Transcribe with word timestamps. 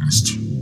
Podcast. 0.00 0.59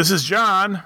This 0.00 0.10
is 0.10 0.24
John. 0.24 0.82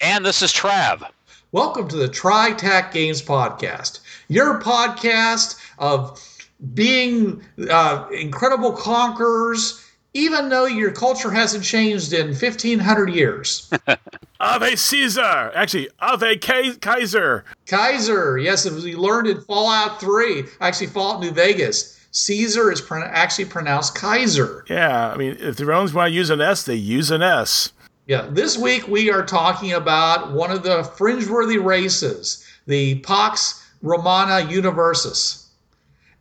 And 0.00 0.24
this 0.24 0.40
is 0.40 0.52
Trav. 0.52 1.04
Welcome 1.50 1.88
to 1.88 1.96
the 1.96 2.06
TriTac 2.06 2.92
Games 2.92 3.20
Podcast, 3.20 3.98
your 4.28 4.60
podcast 4.60 5.58
of 5.80 6.22
being 6.72 7.42
uh, 7.68 8.06
incredible 8.12 8.70
conquerors, 8.70 9.84
even 10.14 10.48
though 10.48 10.66
your 10.66 10.92
culture 10.92 11.32
hasn't 11.32 11.64
changed 11.64 12.12
in 12.12 12.28
1500 12.28 13.10
years. 13.10 13.68
Ave 14.40 14.76
Caesar. 14.76 15.50
Actually, 15.56 15.88
Ave 15.98 16.36
Ka- 16.36 16.76
Kaiser. 16.80 17.44
Kaiser, 17.66 18.38
yes, 18.38 18.64
as 18.64 18.84
we 18.84 18.94
learned 18.94 19.26
in 19.26 19.40
Fallout 19.40 19.98
3, 20.00 20.44
actually, 20.60 20.86
Fallout 20.86 21.20
New 21.20 21.32
Vegas, 21.32 21.98
Caesar 22.12 22.70
is 22.70 22.80
pro- 22.80 23.02
actually 23.02 23.46
pronounced 23.46 23.96
Kaiser. 23.96 24.64
Yeah, 24.70 25.10
I 25.10 25.16
mean, 25.16 25.36
if 25.40 25.56
the 25.56 25.66
Romans 25.66 25.92
want 25.92 26.10
to 26.10 26.14
use 26.14 26.30
an 26.30 26.40
S, 26.40 26.62
they 26.62 26.76
use 26.76 27.10
an 27.10 27.22
S. 27.22 27.72
Yeah, 28.06 28.26
this 28.30 28.58
week 28.58 28.88
we 28.88 29.10
are 29.10 29.24
talking 29.24 29.72
about 29.72 30.32
one 30.32 30.50
of 30.50 30.62
the 30.62 30.82
fringe-worthy 30.82 31.58
races, 31.58 32.46
the 32.66 32.96
Pax 33.00 33.64
Romana 33.80 34.46
Universis, 34.46 35.46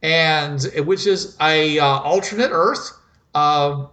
and 0.01 0.63
which 0.85 1.07
is 1.07 1.35
a 1.41 1.79
uh, 1.79 1.85
alternate 1.85 2.51
Earth. 2.51 2.97
Um 3.33 3.89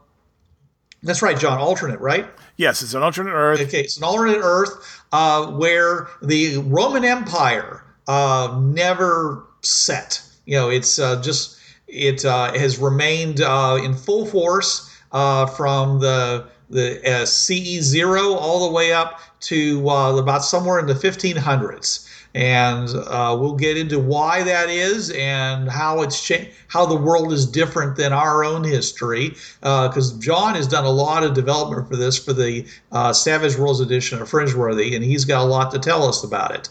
that's 1.03 1.23
right, 1.23 1.39
John. 1.39 1.59
Alternate, 1.59 2.01
right? 2.01 2.27
Yes, 2.57 2.83
it's 2.83 2.95
an 2.95 3.03
alternate 3.03 3.33
Earth. 3.33 3.61
Okay, 3.61 3.83
it's 3.83 3.97
an 3.97 4.05
alternate 4.05 4.41
Earth 4.43 5.01
uh, 5.13 5.47
where 5.47 6.09
the 6.23 6.59
Roman 6.59 7.05
Empire 7.05 7.85
uh, 8.09 8.59
never 8.61 9.47
set. 9.61 10.21
You 10.45 10.57
know, 10.57 10.69
it's 10.71 10.99
uh, 10.99 11.23
just 11.23 11.59
it 11.87 12.25
uh, 12.25 12.53
has 12.53 12.79
remained 12.79 13.41
uh, 13.41 13.79
in 13.83 13.95
full 13.95 14.27
force 14.27 14.93
uh, 15.13 15.47
from 15.47 16.01
the 16.01 16.49
the 16.71 17.01
uh, 17.09 17.25
CE 17.25 17.81
zero 17.81 18.35
all 18.35 18.67
the 18.67 18.73
way 18.73 18.93
up 18.93 19.21
to 19.41 19.89
uh, 19.89 20.17
about 20.17 20.45
somewhere 20.45 20.79
in 20.79 20.87
the 20.87 20.95
1500s. 20.95 22.07
And 22.35 22.89
uh, 22.91 23.37
we'll 23.41 23.57
get 23.57 23.77
into 23.77 23.99
why 23.99 24.43
that 24.43 24.69
is 24.69 25.11
and 25.11 25.69
how 25.69 26.03
it's 26.03 26.23
cha- 26.23 26.47
how 26.69 26.85
the 26.85 26.95
world 26.95 27.33
is 27.33 27.47
different 27.47 27.97
than 27.97 28.13
our 28.13 28.45
own 28.45 28.65
history. 28.65 29.31
Because 29.61 30.13
John 30.19 30.55
has 30.55 30.69
done 30.69 30.85
a 30.85 30.91
lot 30.91 31.25
of 31.25 31.35
development 31.35 31.89
for 31.89 31.97
this 31.97 32.23
for 32.23 32.35
the 32.35 32.67
uh, 32.93 33.13
Savage 33.13 33.57
Worlds 33.57 33.81
edition 33.81 34.21
of 34.21 34.31
Fringeworthy, 34.31 34.95
and 34.95 35.03
he's 35.03 35.25
got 35.25 35.43
a 35.43 35.49
lot 35.49 35.71
to 35.73 35.79
tell 35.79 36.05
us 36.05 36.23
about 36.23 36.55
it. 36.55 36.69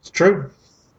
It's 0.00 0.10
true. 0.10 0.50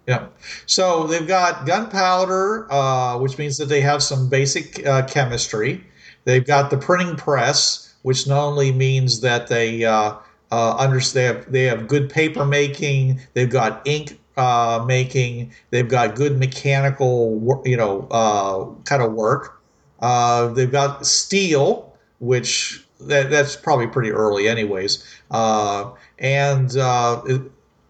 Yeah. 0.07 0.28
So 0.66 1.06
they've 1.06 1.28
got 1.28 1.68
gunpowder, 1.68 2.72
uh, 2.72 3.19
which 3.19 3.38
means 3.38 3.57
that 3.57 3.66
they 3.66 3.81
have 3.81 4.01
some 4.01 4.28
basic 4.28 4.84
uh, 4.88 5.06
chemistry. 5.06 5.84
They've 6.29 6.45
got 6.45 6.69
the 6.69 6.78
printing 6.78 7.16
press, 7.16 7.91
which 8.03 8.28
not 8.28 8.44
only 8.44 8.72
means 8.72 9.22
that 9.22 9.47
they 9.47 9.84
uh, 9.84 10.13
uh, 10.51 10.78
understand 10.78 11.17
they 11.17 11.23
have, 11.23 11.51
they 11.51 11.63
have 11.63 11.88
good 11.88 12.07
paper 12.07 12.45
making. 12.45 13.19
They've 13.34 13.50
got 13.50 13.81
ink 13.85 14.19
uh, 14.38 14.85
making. 14.88 15.51
They've 15.72 15.89
got 15.89 16.13
good 16.13 16.38
mechanical, 16.38 17.63
you 17.66 17.75
know, 17.75 18.07
uh, 18.12 18.66
kind 18.84 19.01
of 19.01 19.13
work. 19.13 19.59
Uh, 20.01 20.50
they've 20.50 20.72
got 20.72 21.07
steel, 21.07 21.97
which 22.19 22.85
that, 23.00 23.31
that's 23.31 23.56
probably 23.56 23.88
pretty 23.88 24.12
early, 24.12 24.47
anyways. 24.47 25.03
Uh, 25.31 25.89
and 26.19 26.78
uh, 26.78 27.23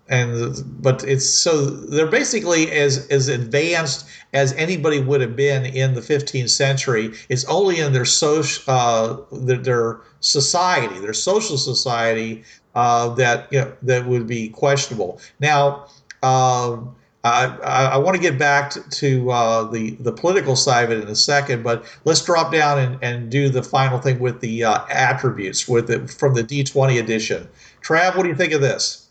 and 0.10 0.64
but 0.82 1.04
it's 1.04 1.30
so 1.30 1.66
they're 1.66 2.08
basically 2.08 2.72
as 2.72 3.08
as 3.08 3.28
advanced 3.28 4.08
as 4.34 4.54
anybody 4.54 5.00
would 5.00 5.22
have 5.22 5.36
been 5.36 5.66
in 5.66 5.94
the 5.94 6.02
15th 6.02 6.50
century. 6.50 7.14
It's 7.30 7.46
only 7.46 7.80
in 7.80 7.94
their 7.94 8.06
social 8.06 8.64
uh, 8.68 9.18
their, 9.32 9.58
their 9.58 10.02
society, 10.20 11.00
their 11.00 11.14
social 11.14 11.58
society 11.58 12.44
uh, 12.76 13.10
that 13.16 13.52
you 13.52 13.62
know, 13.62 13.72
that 13.84 14.06
would 14.06 14.28
be 14.28 14.50
questionable. 14.50 15.22
Now. 15.40 15.88
Um, 16.22 16.96
I, 17.22 17.48
I, 17.94 17.98
want 17.98 18.16
to 18.16 18.22
get 18.22 18.40
back 18.40 18.72
to, 18.72 19.32
uh, 19.32 19.64
the 19.66 19.92
the 20.00 20.12
political 20.12 20.56
side 20.56 20.86
of 20.86 20.92
it 20.92 21.04
in 21.04 21.10
a 21.10 21.16
second, 21.16 21.64
but 21.64 21.84
let's 22.06 22.24
drop 22.24 22.52
down 22.52 22.80
and, 22.80 22.98
and 23.02 23.30
do 23.30 23.50
the 23.50 23.62
final 23.62 24.00
thing 24.00 24.20
with 24.20 24.40
the 24.40 24.64
uh, 24.64 24.86
attributes 24.90 25.68
with 25.68 25.88
the, 25.88 26.08
from 26.08 26.34
the 26.34 26.44
D20 26.44 26.98
edition. 26.98 27.50
Trav, 27.82 28.16
what 28.16 28.24
do 28.24 28.30
you 28.30 28.36
think 28.36 28.54
of 28.54 28.62
this? 28.62 29.09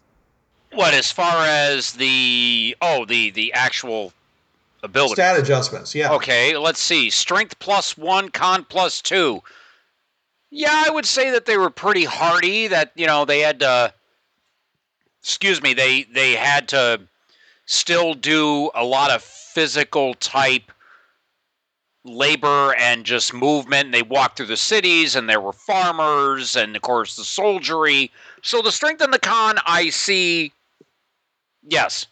What 0.78 0.94
as 0.94 1.11
far 1.11 1.44
as 1.44 1.94
the 1.94 2.77
oh 2.81 3.05
the 3.05 3.31
the 3.31 3.53
actual 3.53 4.12
ability? 4.84 5.15
Stat 5.15 5.37
adjustments, 5.37 5.93
yeah. 5.93 6.12
Okay, 6.12 6.56
let's 6.56 6.78
see. 6.78 7.11
Strength 7.11 7.59
plus 7.59 7.99
one, 7.99 8.28
con 8.28 8.65
plus 8.65 9.03
two. 9.03 9.43
Yeah, 10.50 10.84
I 10.87 10.91
would 10.91 11.05
say 11.05 11.33
that 11.33 11.47
they 11.47 11.59
were 11.59 11.71
pretty 11.71 12.05
hardy. 12.05 12.69
That 12.69 12.93
you 12.94 13.09
know 13.09 13.25
they 13.25 13.41
had 13.41 13.59
to. 13.59 13.93
Excuse 15.21 15.61
me. 15.61 15.75
They 15.75 16.05
they 16.05 16.37
had 16.37 16.69
to 16.69 17.00
still 17.67 18.15
do 18.15 18.71
a 18.72 18.84
lot 18.84 19.11
of 19.11 19.25
physical 19.25 20.15
type 20.15 20.71
labor 22.05 22.72
and 22.78 23.05
just 23.05 23.34
movement. 23.34 23.87
And 23.87 23.94
They 23.94 24.03
walked 24.03 24.37
through 24.37 24.47
the 24.47 24.56
cities, 24.56 25.17
and 25.17 25.28
there 25.28 25.41
were 25.41 25.53
farmers, 25.53 26.55
and 26.55 26.77
of 26.77 26.83
course 26.83 27.17
the 27.17 27.25
soldiery. 27.25 28.12
So 28.43 28.62
the 28.62 28.71
strength 28.71 29.03
and 29.03 29.12
the 29.12 29.19
con, 29.19 29.59
I 29.67 29.91
see. 29.91 30.53
Yes. 31.67 32.07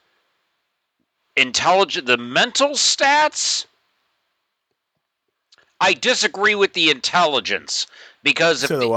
Intelligent, 1.37 2.07
the 2.07 2.17
mental 2.17 2.71
stats. 2.71 3.67
I 5.81 5.93
disagree 5.93 6.55
with 6.55 6.73
the 6.73 6.91
intelligence 6.91 7.87
because 8.23 8.62
if 8.62 8.69
So 8.69 8.79
the- 8.79 8.89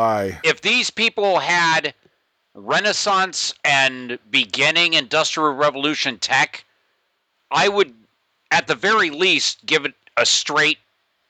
if 0.43 0.61
these 0.61 0.89
people 0.89 1.39
had 1.39 1.93
Renaissance 2.53 3.53
and 3.63 4.17
beginning 4.29 4.93
Industrial 4.93 5.51
Revolution 5.51 6.17
tech, 6.17 6.63
I 7.51 7.67
would, 7.67 7.93
at 8.51 8.67
the 8.67 8.75
very 8.75 9.09
least, 9.09 9.65
give 9.65 9.85
it 9.85 9.93
a 10.17 10.25
straight 10.25 10.79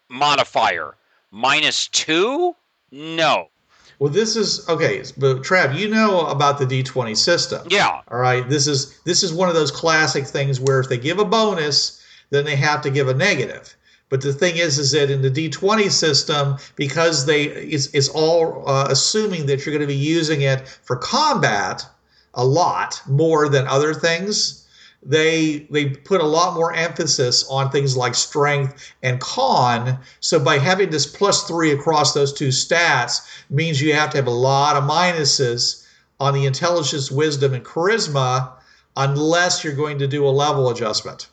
modifier. 0.08 0.96
Minus 1.32 1.88
two? 1.88 2.56
No. 2.92 3.50
Well, 4.00 4.12
this 4.12 4.38
is 4.38 4.68
okay, 4.70 5.04
but 5.18 5.44
Trav, 5.44 5.78
you 5.78 5.90
know 5.90 6.26
about 6.28 6.58
the 6.58 6.66
D20 6.66 7.18
system. 7.18 7.68
Yeah. 7.70 8.02
All 8.08 8.18
right. 8.18 8.48
This 8.48 8.66
is 8.66 8.98
this 9.04 9.24
is 9.24 9.34
one 9.34 9.50
of 9.50 9.56
those 9.56 9.72
classic 9.72 10.26
things 10.26 10.58
where 10.60 10.80
if 10.80 10.88
they 10.88 10.98
give 10.98 11.20
a 11.20 11.26
bonus, 11.26 12.02
then 12.30 12.46
they 12.46 12.56
have 12.56 12.82
to 12.84 12.90
give 12.90 13.10
a 13.10 13.14
negative. 13.14 13.76
But 14.08 14.22
the 14.22 14.34
thing 14.34 14.56
is, 14.56 14.80
is 14.80 14.92
that 14.92 15.12
in 15.12 15.22
the 15.22 15.30
D20 15.30 15.92
system, 15.92 16.58
because 16.78 17.26
they 17.26 17.44
it's, 17.44 17.88
it's 17.94 18.08
all 18.10 18.64
uh, 18.68 18.88
assuming 18.90 19.46
that 19.48 19.66
you're 19.66 19.76
going 19.76 19.88
to 19.88 19.94
be 19.94 20.00
using 20.00 20.42
it 20.42 20.68
for 20.68 20.96
combat 20.96 21.86
a 22.34 22.46
lot 22.46 23.02
more 23.06 23.50
than 23.50 23.68
other 23.68 23.94
things. 23.94 24.66
They 25.02 25.68
they 25.72 25.90
put 25.90 26.20
a 26.20 26.26
lot 26.26 26.56
more 26.56 26.74
emphasis 26.74 27.48
on 27.50 27.72
things 27.72 27.96
like 27.96 28.16
strength 28.16 28.94
and 29.02 29.20
con. 29.22 29.98
So 30.20 30.40
by 30.40 30.58
having 30.58 30.90
this 30.90 31.06
plus 31.06 31.48
three 31.48 31.72
across 31.72 32.14
those 32.14 32.34
two 32.34 32.50
stats 32.50 33.22
means 33.50 33.82
you 33.82 33.94
have 33.94 34.10
to 34.12 34.18
have 34.18 34.28
a 34.28 34.32
lot 34.32 34.76
of 34.76 34.84
minuses 34.84 35.86
on 36.20 36.34
the 36.34 36.46
intelligence, 36.46 37.10
wisdom, 37.10 37.54
and 37.54 37.64
charisma, 37.64 38.52
unless 38.98 39.64
you're 39.64 39.74
going 39.74 40.00
to 40.00 40.08
do 40.08 40.28
a 40.28 40.30
level 40.30 40.70
adjustment. 40.70 41.30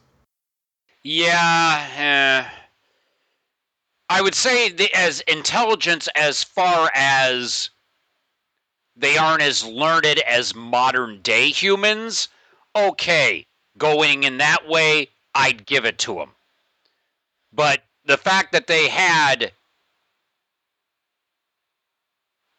Yeah. 1.02 1.88
eh. 1.96 2.48
I 4.08 4.22
would 4.22 4.36
say 4.36 4.70
the, 4.70 4.92
as 4.94 5.20
intelligence 5.22 6.08
as 6.14 6.44
far 6.44 6.90
as 6.94 7.70
they 8.94 9.16
aren't 9.18 9.42
as 9.42 9.64
learned 9.64 10.06
as 10.06 10.54
modern 10.54 11.20
day 11.22 11.50
humans. 11.50 12.28
Okay, 12.74 13.46
going 13.78 14.24
in 14.24 14.38
that 14.38 14.68
way, 14.68 15.08
I'd 15.34 15.66
give 15.66 15.84
it 15.84 15.98
to 15.98 16.14
them. 16.14 16.30
But 17.52 17.82
the 18.04 18.16
fact 18.16 18.52
that 18.52 18.66
they 18.66 18.88
had 18.88 19.52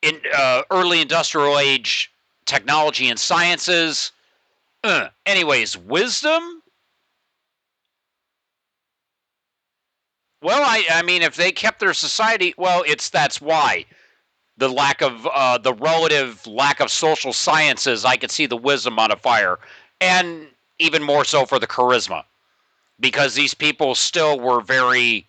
in 0.01 0.21
uh, 0.33 0.63
early 0.71 1.01
industrial 1.01 1.57
age 1.59 2.11
technology 2.45 3.09
and 3.09 3.19
sciences, 3.19 4.11
uh, 4.83 5.09
anyways, 5.25 5.77
wisdom. 5.77 6.61
Well, 10.41 10.61
I, 10.63 10.85
I 10.91 11.01
mean, 11.01 11.23
if 11.23 11.35
they 11.35 11.51
kept 11.51 11.79
their 11.79 11.93
society, 11.93 12.53
well, 12.57 12.83
it's 12.85 13.09
that's 13.09 13.41
why 13.41 13.85
the 14.57 14.69
lack 14.69 15.01
of 15.01 15.27
uh, 15.27 15.57
the 15.57 15.73
relative 15.73 16.45
lack 16.45 16.79
of 16.79 16.91
social 16.91 17.33
sciences. 17.33 18.05
I 18.05 18.17
could 18.17 18.31
see 18.31 18.45
the 18.45 18.57
wisdom 18.57 18.93
modifier, 18.93 19.59
and 19.99 20.47
even 20.79 21.03
more 21.03 21.25
so 21.25 21.45
for 21.45 21.59
the 21.59 21.67
charisma, 21.67 22.23
because 22.99 23.35
these 23.35 23.53
people 23.53 23.95
still 23.95 24.39
were 24.39 24.61
very 24.61 25.27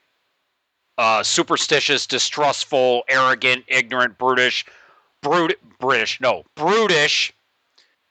uh, 0.98 1.22
superstitious, 1.22 2.06
distrustful, 2.06 3.04
arrogant, 3.08 3.64
ignorant, 3.68 4.18
brutish, 4.18 4.64
brut, 5.22 5.56
British, 5.78 6.20
no, 6.20 6.44
brutish. 6.56 7.32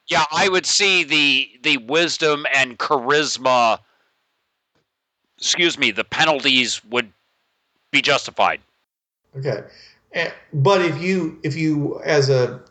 Yeah, 0.07 0.23
I 0.31 0.47
would 0.47 0.65
see 0.65 1.03
the 1.03 1.49
the 1.63 1.77
wisdom 1.77 2.45
and 2.55 2.79
charisma. 2.79 3.79
Excuse 5.37 5.77
me, 5.77 5.91
the 5.91 6.05
penalties 6.05 6.83
would 6.85 7.11
be 7.91 8.01
justified. 8.01 8.61
Okay, 9.37 9.63
but 10.53 10.81
if 10.81 11.01
you 11.01 11.39
if 11.43 11.55
you 11.57 11.99
as 12.03 12.29
a 12.29 12.61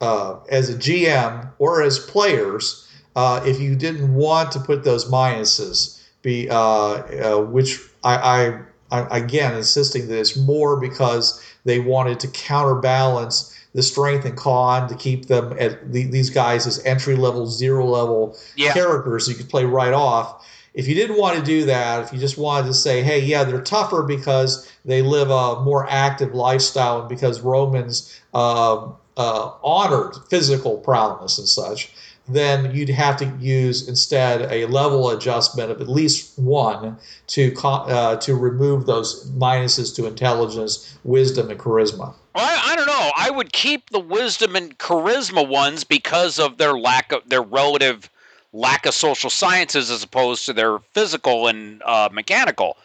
uh, 0.00 0.38
as 0.50 0.70
a 0.70 0.74
GM 0.74 1.50
or 1.58 1.82
as 1.82 1.98
players, 1.98 2.87
uh, 3.16 3.42
if 3.44 3.60
you 3.60 3.76
didn't 3.76 4.14
want 4.14 4.52
to 4.52 4.60
put 4.60 4.84
those 4.84 5.10
minuses, 5.10 6.00
be 6.22 6.48
uh, 6.50 6.56
uh 6.56 7.40
which 7.42 7.78
I, 8.02 8.60
I, 8.90 9.00
I 9.00 9.18
again 9.18 9.54
insisting 9.54 10.08
that 10.08 10.18
it's 10.18 10.36
more 10.36 10.78
because 10.80 11.42
they 11.64 11.78
wanted 11.78 12.20
to 12.20 12.28
counterbalance 12.28 13.54
the 13.74 13.82
strength 13.82 14.24
and 14.24 14.36
con 14.36 14.88
to 14.88 14.94
keep 14.94 15.26
them 15.26 15.54
at 15.58 15.92
the, 15.92 16.04
these 16.04 16.30
guys 16.30 16.66
as 16.66 16.84
entry 16.84 17.14
level, 17.14 17.46
zero 17.46 17.84
level 17.84 18.36
Yeah. 18.56 18.72
characters 18.72 19.28
you 19.28 19.34
could 19.34 19.48
play 19.48 19.64
right 19.64 19.92
off. 19.92 20.44
If 20.74 20.88
you 20.88 20.94
didn't 20.94 21.18
want 21.18 21.38
to 21.38 21.44
do 21.44 21.64
that, 21.66 22.04
if 22.04 22.12
you 22.12 22.18
just 22.18 22.38
wanted 22.38 22.68
to 22.68 22.74
say, 22.74 23.02
hey, 23.02 23.20
yeah, 23.20 23.44
they're 23.44 23.60
tougher 23.60 24.02
because 24.02 24.68
they 24.84 25.02
live 25.02 25.30
a 25.30 25.60
more 25.62 25.86
active 25.88 26.34
lifestyle 26.34 27.00
and 27.00 27.08
because 27.08 27.40
Romans 27.40 28.20
uh, 28.32 28.88
uh, 29.16 29.50
honored 29.62 30.14
physical 30.30 30.78
prowess 30.78 31.38
and 31.38 31.48
such, 31.48 31.92
then 32.28 32.74
you'd 32.74 32.88
have 32.90 33.16
to 33.18 33.26
use 33.38 33.88
instead 33.88 34.50
a 34.52 34.66
level 34.66 35.10
adjustment 35.10 35.70
of 35.70 35.80
at 35.80 35.88
least 35.88 36.38
one 36.38 36.96
to 37.28 37.54
uh, 37.64 38.16
to 38.16 38.34
remove 38.34 38.86
those 38.86 39.30
minuses 39.30 39.94
to 39.96 40.06
intelligence, 40.06 40.98
wisdom, 41.04 41.50
and 41.50 41.58
charisma. 41.58 42.14
Well, 42.34 42.46
I, 42.46 42.72
I 42.72 42.76
don't 42.76 42.86
know. 42.86 43.10
I 43.16 43.30
would 43.30 43.52
keep 43.52 43.90
the 43.90 44.00
wisdom 44.00 44.56
and 44.56 44.76
charisma 44.78 45.46
ones 45.48 45.84
because 45.84 46.38
of 46.38 46.58
their 46.58 46.74
lack 46.78 47.12
of 47.12 47.28
their 47.28 47.42
relative 47.42 48.10
lack 48.52 48.86
of 48.86 48.94
social 48.94 49.30
sciences 49.30 49.90
as 49.90 50.02
opposed 50.02 50.46
to 50.46 50.52
their 50.52 50.78
physical 50.94 51.46
and 51.46 51.82
uh, 51.84 52.08
mechanical. 52.12 52.76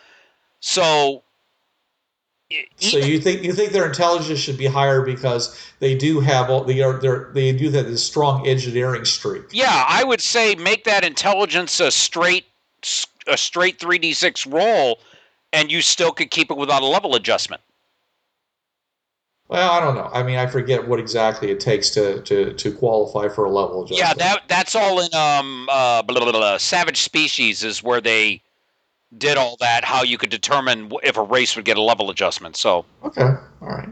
So, 0.60 1.23
So 2.78 2.98
you 2.98 3.20
think 3.20 3.44
you 3.44 3.54
think 3.54 3.72
their 3.72 3.86
intelligence 3.86 4.40
should 4.40 4.58
be 4.58 4.66
higher 4.66 5.02
because 5.02 5.58
they 5.80 5.96
do 5.96 6.20
have 6.20 6.50
all 6.50 6.64
they 6.64 6.82
are 6.82 7.00
they're, 7.00 7.32
they 7.34 7.52
do 7.52 7.70
have 7.72 7.86
this 7.86 8.04
strong 8.04 8.48
engineering 8.48 9.06
streak. 9.06 9.44
yeah, 9.52 9.86
I 9.88 10.04
would 10.04 10.22
say 10.22 10.56
make 10.56 10.84
that 10.84 11.04
intelligence 11.04 11.80
a 11.80 11.92
straight 11.92 12.46
a 13.28 13.38
straight 13.38 13.80
three 13.80 13.98
d 13.98 14.14
six 14.14 14.46
roll, 14.46 15.00
and 15.52 15.72
you 15.72 15.82
still 15.82 16.12
could 16.12 16.32
keep 16.32 16.52
it 16.52 16.58
without 16.58 16.82
a 16.82 16.86
level 16.86 17.16
adjustment. 17.16 17.62
Well, 19.48 19.72
I 19.72 19.80
don't 19.80 19.96
know. 19.96 20.10
I 20.14 20.24
mean, 20.24 20.38
I 20.38 20.48
forget 20.48 20.88
what 20.88 21.00
exactly 21.00 21.52
it 21.52 21.60
takes 21.60 21.90
to 21.92 22.22
to, 22.22 22.54
to 22.54 22.72
qualify 22.72 23.30
for 23.34 23.46
a 23.46 23.50
level 23.50 23.84
adjustment. 23.84 24.00
Yeah, 24.00 24.14
that 24.14 24.44
that's 24.48 24.76
all 24.76 25.00
in 25.00 25.14
um 25.14 25.68
uh 25.70 26.02
blah, 26.02 26.20
blah, 26.20 26.32
blah, 26.32 26.40
blah. 26.40 26.58
Savage 26.58 27.02
Species 27.02 27.64
is 27.64 27.82
where 27.84 28.02
they 28.02 28.42
did 29.18 29.38
all 29.38 29.58
that. 29.60 29.84
How 29.84 30.04
you 30.04 30.18
could 30.18 30.30
determine 30.30 30.92
if 31.04 31.18
a 31.18 31.22
race 31.22 31.56
would 31.56 31.66
get 31.66 31.78
a 31.78 31.82
level 31.82 32.10
adjustment. 32.10 32.56
So 32.56 32.86
Okay. 33.04 33.22
All 33.62 33.70
right. 33.70 33.90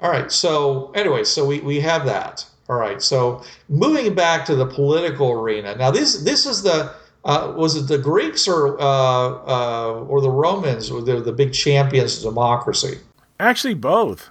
All 0.00 0.10
right. 0.10 0.30
So 0.30 0.90
anyway, 0.94 1.24
so 1.24 1.44
we, 1.44 1.60
we 1.60 1.80
have 1.80 2.04
that. 2.06 2.44
All 2.68 2.76
right. 2.76 3.00
So 3.00 3.42
moving 3.68 4.14
back 4.14 4.44
to 4.46 4.56
the 4.56 4.66
political 4.66 5.30
arena. 5.30 5.76
Now 5.76 5.90
this 5.90 6.22
this 6.22 6.46
is 6.46 6.62
the 6.62 6.94
uh, 7.24 7.52
was 7.56 7.74
it 7.76 7.88
the 7.88 7.98
Greeks 7.98 8.46
or 8.46 8.80
uh, 8.80 8.84
uh, 8.84 10.04
or 10.08 10.20
the 10.20 10.30
Romans 10.30 10.92
were 10.92 11.02
the, 11.02 11.20
the 11.20 11.32
big 11.32 11.52
champions 11.52 12.18
of 12.18 12.34
democracy? 12.34 12.98
Actually, 13.40 13.74
both. 13.74 14.30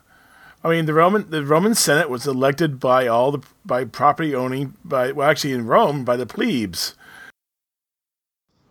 I 0.64 0.70
mean, 0.70 0.86
the 0.86 0.94
Roman 0.94 1.30
the 1.30 1.46
Roman 1.46 1.76
Senate 1.76 2.10
was 2.10 2.26
elected 2.26 2.80
by 2.80 3.06
all 3.06 3.32
the 3.32 3.42
by 3.66 3.86
property 3.86 4.34
owning 4.34 4.76
by 4.84 5.12
well, 5.12 5.30
actually 5.30 5.54
in 5.54 5.68
Rome 5.68 6.04
by 6.04 6.16
the 6.16 6.26
plebes, 6.26 6.96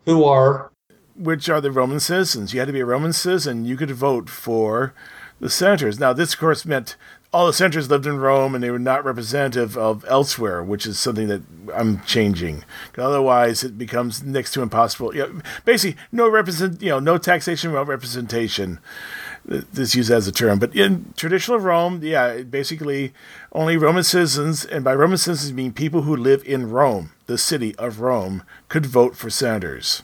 Who 0.07 0.25
are 0.25 0.73
which 1.17 1.49
are 1.49 1.61
the 1.61 1.73
Roman 1.73 2.01
citizens. 2.01 2.53
You 2.53 2.61
had 2.61 2.67
to 2.67 2.73
be 2.73 2.81
a 2.81 2.87
Roman 2.87 3.13
citizen. 3.13 3.65
You 3.65 3.77
could 3.77 3.91
vote 3.91 4.29
for 4.29 4.95
the 5.41 5.51
senators. 5.51 5.99
Now, 5.99 6.13
this 6.13 6.35
of 6.35 6.41
course 6.41 6.65
meant 6.65 6.97
all 7.33 7.47
the 7.47 7.53
senators 7.53 7.91
lived 7.91 8.07
in 8.07 8.19
Rome 8.19 8.55
and 8.55 8.63
they 8.63 8.71
were 8.71 8.79
not 8.79 9.05
representative 9.05 9.77
of 9.77 10.05
elsewhere, 10.09 10.63
which 10.63 10.87
is 10.87 11.01
something 11.01 11.27
that 11.27 11.43
I'm 11.75 12.01
changing. 12.05 12.65
Otherwise, 12.97 13.65
it 13.65 13.77
becomes 13.77 14.23
next 14.23 14.53
to 14.53 14.63
impossible. 14.63 15.15
You 15.15 15.23
know, 15.23 15.41
basically, 15.65 16.01
no 16.13 16.29
represent, 16.29 16.81
you 16.81 16.91
know, 16.91 17.01
no 17.01 17.19
taxation 17.19 17.73
without 17.73 17.89
representation. 17.89 18.79
This 19.45 19.95
used 19.95 20.11
as 20.11 20.27
a 20.27 20.33
term, 20.33 20.59
but 20.59 20.75
in 20.75 21.13
traditional 21.19 21.59
Rome, 21.59 22.01
yeah, 22.03 22.41
basically 22.43 23.13
only 23.53 23.77
Roman 23.77 24.03
citizens, 24.03 24.65
and 24.65 24.83
by 24.83 24.95
Roman 24.95 25.19
citizens 25.19 25.53
mean 25.53 25.73
people 25.73 26.03
who 26.03 26.17
live 26.17 26.43
in 26.47 26.71
Rome, 26.71 27.11
the 27.27 27.37
city 27.37 27.75
of 27.77 28.01
Rome, 28.01 28.43
could 28.71 28.87
vote 28.87 29.17
for 29.17 29.29
senators 29.29 30.03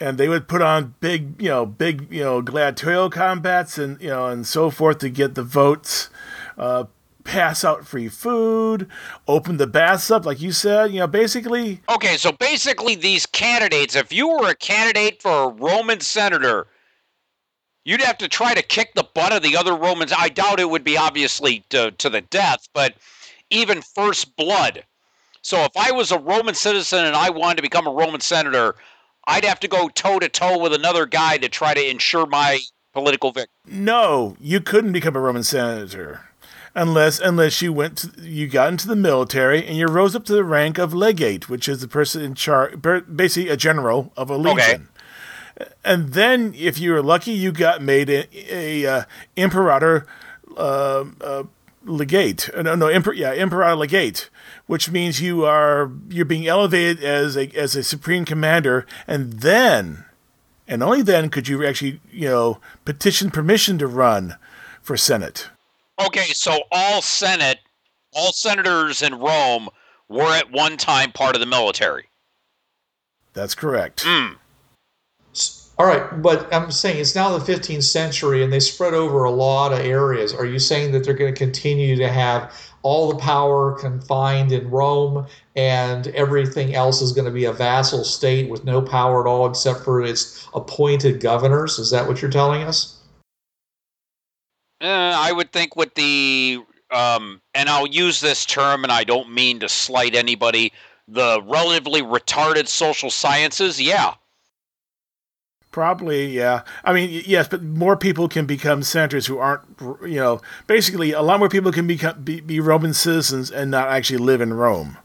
and 0.00 0.18
they 0.18 0.28
would 0.28 0.48
put 0.48 0.62
on 0.62 0.94
big, 1.00 1.40
you 1.40 1.48
know, 1.48 1.66
big, 1.66 2.12
you 2.12 2.22
know, 2.22 2.42
gladiatorial 2.42 3.10
combats 3.10 3.78
and 3.78 4.00
you 4.00 4.08
know 4.08 4.26
and 4.26 4.46
so 4.46 4.70
forth 4.70 4.98
to 4.98 5.08
get 5.08 5.34
the 5.34 5.42
votes. 5.42 6.10
Uh, 6.56 6.84
pass 7.26 7.64
out 7.64 7.86
free 7.86 8.08
food, 8.08 8.88
open 9.26 9.56
the 9.56 9.66
baths 9.66 10.10
up, 10.10 10.24
like 10.24 10.40
you 10.40 10.52
said. 10.52 10.92
You 10.92 11.00
know, 11.00 11.06
basically, 11.06 11.80
okay, 11.88 12.16
so 12.16 12.32
basically 12.32 12.94
these 12.94 13.26
candidates, 13.26 13.96
if 13.96 14.12
you 14.12 14.28
were 14.28 14.48
a 14.48 14.54
candidate 14.54 15.20
for 15.20 15.44
a 15.44 15.48
Roman 15.48 16.00
senator, 16.00 16.68
you'd 17.84 18.00
have 18.00 18.18
to 18.18 18.28
try 18.28 18.54
to 18.54 18.62
kick 18.62 18.94
the 18.94 19.06
butt 19.14 19.32
of 19.32 19.42
the 19.42 19.56
other 19.56 19.74
Romans. 19.74 20.12
I 20.16 20.28
doubt 20.28 20.60
it 20.60 20.70
would 20.70 20.84
be 20.84 20.96
obviously 20.96 21.64
to, 21.70 21.90
to 21.90 22.08
the 22.08 22.20
death, 22.20 22.68
but 22.72 22.94
even 23.50 23.82
first 23.82 24.36
blood. 24.36 24.84
So 25.42 25.62
if 25.62 25.76
I 25.76 25.92
was 25.92 26.10
a 26.10 26.18
Roman 26.18 26.54
citizen 26.54 27.04
and 27.04 27.14
I 27.14 27.30
wanted 27.30 27.56
to 27.56 27.62
become 27.62 27.86
a 27.86 27.92
Roman 27.92 28.20
senator, 28.20 28.74
I'd 29.26 29.44
have 29.44 29.60
to 29.60 29.68
go 29.68 29.88
toe 29.88 30.18
to 30.18 30.28
toe 30.28 30.58
with 30.58 30.72
another 30.72 31.06
guy 31.06 31.38
to 31.38 31.48
try 31.48 31.74
to 31.74 31.90
ensure 31.90 32.26
my 32.26 32.60
political 32.92 33.32
victory. 33.32 33.52
no, 33.66 34.36
you 34.40 34.60
couldn't 34.60 34.92
become 34.92 35.16
a 35.16 35.20
Roman 35.20 35.42
senator 35.42 36.22
unless 36.76 37.18
unless 37.18 37.60
you 37.60 37.72
went 37.72 37.98
to, 37.98 38.12
you 38.20 38.46
got 38.46 38.68
into 38.68 38.86
the 38.86 38.94
military 38.94 39.66
and 39.66 39.76
you 39.76 39.86
rose 39.86 40.14
up 40.14 40.24
to 40.26 40.32
the 40.34 40.44
rank 40.44 40.78
of 40.78 40.94
legate, 40.94 41.48
which 41.48 41.68
is 41.68 41.80
the 41.80 41.88
person 41.88 42.22
in 42.22 42.34
charge, 42.34 42.80
basically 42.80 43.48
a 43.48 43.56
general 43.56 44.12
of 44.16 44.30
a 44.30 44.36
legion. 44.36 44.88
Okay. 45.58 45.70
And 45.84 46.12
then, 46.12 46.52
if 46.54 46.78
you 46.78 46.92
were 46.92 47.02
lucky, 47.02 47.32
you 47.32 47.50
got 47.50 47.80
made 47.80 48.10
a, 48.10 48.26
a 48.54 48.86
uh, 48.86 49.04
imperator 49.36 50.06
uh, 50.54 51.06
uh, 51.22 51.44
legate. 51.86 52.50
Uh, 52.54 52.62
No, 52.62 52.74
no, 52.74 52.86
emper- 52.86 53.16
yeah, 53.16 53.32
imperator 53.32 53.76
legate, 53.76 54.30
which 54.66 54.90
means 54.90 55.20
you 55.20 55.44
are 55.44 55.90
you're 56.08 56.24
being 56.24 56.46
elevated 56.46 57.02
as 57.02 57.36
a 57.36 57.48
as 57.56 57.74
a 57.76 57.82
supreme 57.82 58.24
commander, 58.24 58.86
and 59.06 59.34
then, 59.34 60.04
and 60.68 60.82
only 60.82 61.02
then, 61.02 61.30
could 61.30 61.48
you 61.48 61.64
actually 61.64 62.00
you 62.10 62.28
know 62.28 62.60
petition 62.84 63.30
permission 63.30 63.78
to 63.78 63.86
run 63.86 64.36
for 64.82 64.96
senate. 64.96 65.48
Okay, 65.98 66.26
so 66.32 66.60
all 66.70 67.00
Senate, 67.00 67.58
all 68.12 68.32
senators 68.32 69.02
in 69.02 69.14
Rome 69.18 69.68
were 70.08 70.30
at 70.34 70.52
one 70.52 70.76
time 70.76 71.10
part 71.10 71.34
of 71.34 71.40
the 71.40 71.46
military. 71.46 72.04
That's 73.32 73.54
correct. 73.54 74.02
Hmm. 74.06 74.34
All 75.78 75.86
right, 75.86 76.22
but 76.22 76.52
I'm 76.54 76.70
saying 76.70 77.00
it's 77.00 77.14
now 77.14 77.36
the 77.36 77.52
15th 77.52 77.82
century 77.82 78.42
and 78.42 78.50
they 78.50 78.60
spread 78.60 78.94
over 78.94 79.24
a 79.24 79.30
lot 79.30 79.74
of 79.74 79.80
areas. 79.80 80.32
Are 80.32 80.46
you 80.46 80.58
saying 80.58 80.92
that 80.92 81.04
they're 81.04 81.12
going 81.12 81.32
to 81.32 81.38
continue 81.38 81.96
to 81.96 82.08
have 82.08 82.50
all 82.82 83.12
the 83.12 83.18
power 83.18 83.72
confined 83.78 84.52
in 84.52 84.70
Rome 84.70 85.26
and 85.54 86.06
everything 86.08 86.74
else 86.74 87.02
is 87.02 87.12
going 87.12 87.26
to 87.26 87.30
be 87.30 87.44
a 87.44 87.52
vassal 87.52 88.04
state 88.04 88.48
with 88.48 88.64
no 88.64 88.80
power 88.80 89.20
at 89.20 89.28
all 89.28 89.46
except 89.46 89.80
for 89.80 90.02
its 90.02 90.48
appointed 90.54 91.20
governors? 91.20 91.78
Is 91.78 91.90
that 91.90 92.08
what 92.08 92.22
you're 92.22 92.30
telling 92.30 92.62
us? 92.62 93.02
Eh, 94.80 94.86
I 94.88 95.30
would 95.30 95.52
think 95.52 95.76
with 95.76 95.94
the, 95.94 96.60
um, 96.90 97.42
and 97.54 97.68
I'll 97.68 97.86
use 97.86 98.20
this 98.20 98.46
term, 98.46 98.82
and 98.82 98.92
I 98.92 99.04
don't 99.04 99.30
mean 99.30 99.60
to 99.60 99.68
slight 99.68 100.14
anybody, 100.14 100.72
the 101.06 101.42
relatively 101.44 102.00
retarded 102.00 102.66
social 102.66 103.10
sciences, 103.10 103.80
yeah. 103.80 104.14
Probably, 105.76 106.28
yeah. 106.28 106.62
I 106.84 106.94
mean, 106.94 107.22
yes, 107.26 107.48
but 107.48 107.62
more 107.62 107.98
people 107.98 108.30
can 108.30 108.46
become 108.46 108.82
senators 108.82 109.26
who 109.26 109.36
aren't, 109.36 109.60
you 110.00 110.16
know, 110.16 110.40
basically 110.66 111.12
a 111.12 111.20
lot 111.20 111.38
more 111.38 111.50
people 111.50 111.70
can 111.70 111.86
become 111.86 112.22
be, 112.22 112.40
be 112.40 112.60
Roman 112.60 112.94
citizens 112.94 113.50
and 113.50 113.72
not 113.72 113.88
actually 113.88 114.16
live 114.16 114.40
in 114.40 114.54
Rome. 114.54 114.96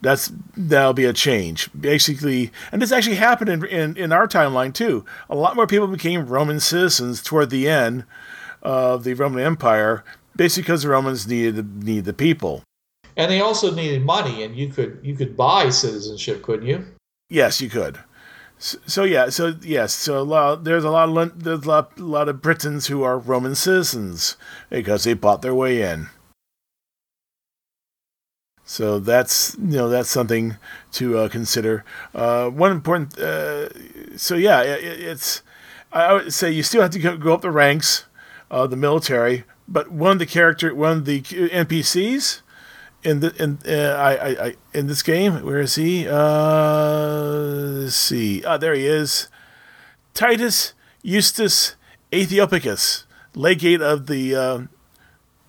That's 0.00 0.30
that'll 0.56 0.92
be 0.92 1.06
a 1.06 1.12
change, 1.12 1.70
basically, 1.72 2.52
and 2.70 2.80
this 2.80 2.92
actually 2.92 3.16
happened 3.16 3.50
in, 3.50 3.64
in 3.64 3.96
in 3.96 4.12
our 4.12 4.28
timeline 4.28 4.72
too. 4.72 5.04
A 5.28 5.34
lot 5.34 5.56
more 5.56 5.66
people 5.66 5.88
became 5.88 6.24
Roman 6.24 6.60
citizens 6.60 7.20
toward 7.20 7.50
the 7.50 7.68
end 7.68 8.04
of 8.62 9.02
the 9.02 9.14
Roman 9.14 9.42
Empire, 9.42 10.04
basically 10.36 10.62
because 10.62 10.84
the 10.84 10.90
Romans 10.90 11.26
needed 11.26 11.82
need 11.82 12.04
the 12.04 12.12
people. 12.12 12.62
And 13.16 13.28
they 13.28 13.40
also 13.40 13.74
needed 13.74 14.04
money, 14.04 14.44
and 14.44 14.54
you 14.54 14.68
could 14.68 15.00
you 15.02 15.16
could 15.16 15.36
buy 15.36 15.68
citizenship, 15.68 16.42
couldn't 16.44 16.68
you? 16.68 16.86
Yes, 17.28 17.60
you 17.60 17.68
could. 17.68 17.98
So, 18.62 19.04
yeah, 19.04 19.30
so 19.30 19.54
yes, 19.62 19.94
so 19.94 20.20
a 20.20 20.22
lot, 20.22 20.64
there's 20.64 20.84
a 20.84 20.90
lot 20.90 21.08
of 21.08 21.42
there's 21.42 21.64
a 21.64 21.68
lot, 21.68 21.98
a 21.98 22.04
lot 22.04 22.28
of 22.28 22.42
Britons 22.42 22.88
who 22.88 23.02
are 23.02 23.18
Roman 23.18 23.54
citizens 23.54 24.36
because 24.68 25.04
they 25.04 25.14
bought 25.14 25.40
their 25.40 25.54
way 25.54 25.80
in. 25.80 26.08
So 28.62 28.98
that's 28.98 29.56
you 29.58 29.78
know 29.78 29.88
that's 29.88 30.10
something 30.10 30.58
to 30.92 31.18
uh, 31.18 31.28
consider. 31.30 31.86
Uh, 32.14 32.50
one 32.50 32.70
important. 32.70 33.18
Uh, 33.18 33.70
so 34.18 34.34
yeah, 34.34 34.60
it, 34.60 34.84
it's 34.84 35.42
I 35.90 36.12
would 36.12 36.34
say 36.34 36.50
you 36.50 36.62
still 36.62 36.82
have 36.82 36.90
to 36.90 36.98
go, 36.98 37.16
go 37.16 37.32
up 37.32 37.40
the 37.40 37.50
ranks 37.50 38.04
of 38.50 38.68
the 38.68 38.76
military, 38.76 39.44
but 39.66 39.90
one 39.90 40.12
of 40.12 40.18
the 40.18 40.26
character, 40.26 40.74
one 40.74 40.98
of 40.98 41.04
the 41.06 41.22
NPCs 41.22 42.42
in 43.02 43.20
the 43.20 43.34
in 43.42 43.58
uh, 43.66 43.94
I, 43.94 44.14
I, 44.14 44.46
I 44.46 44.54
in 44.74 44.86
this 44.86 45.02
game. 45.02 45.44
Where 45.44 45.60
is 45.60 45.74
he? 45.74 46.06
Uh, 46.08 47.82
let's 47.82 47.96
see. 47.96 48.44
Ah, 48.44 48.56
there 48.56 48.74
he 48.74 48.86
is. 48.86 49.28
Titus 50.14 50.74
Eustace 51.02 51.76
Aethiopicus, 52.12 53.04
legate 53.34 53.80
of 53.80 54.06
the 54.06 54.68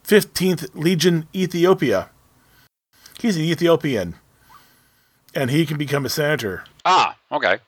Fifteenth 0.03 0.69
Legion 0.73 1.27
Ethiopia. 1.33 2.09
He's 3.19 3.37
an 3.37 3.43
Ethiopian, 3.43 4.15
and 5.35 5.51
he 5.51 5.65
can 5.65 5.77
become 5.77 6.05
a 6.05 6.09
senator. 6.09 6.63
Ah, 6.85 7.17
okay. 7.31 7.59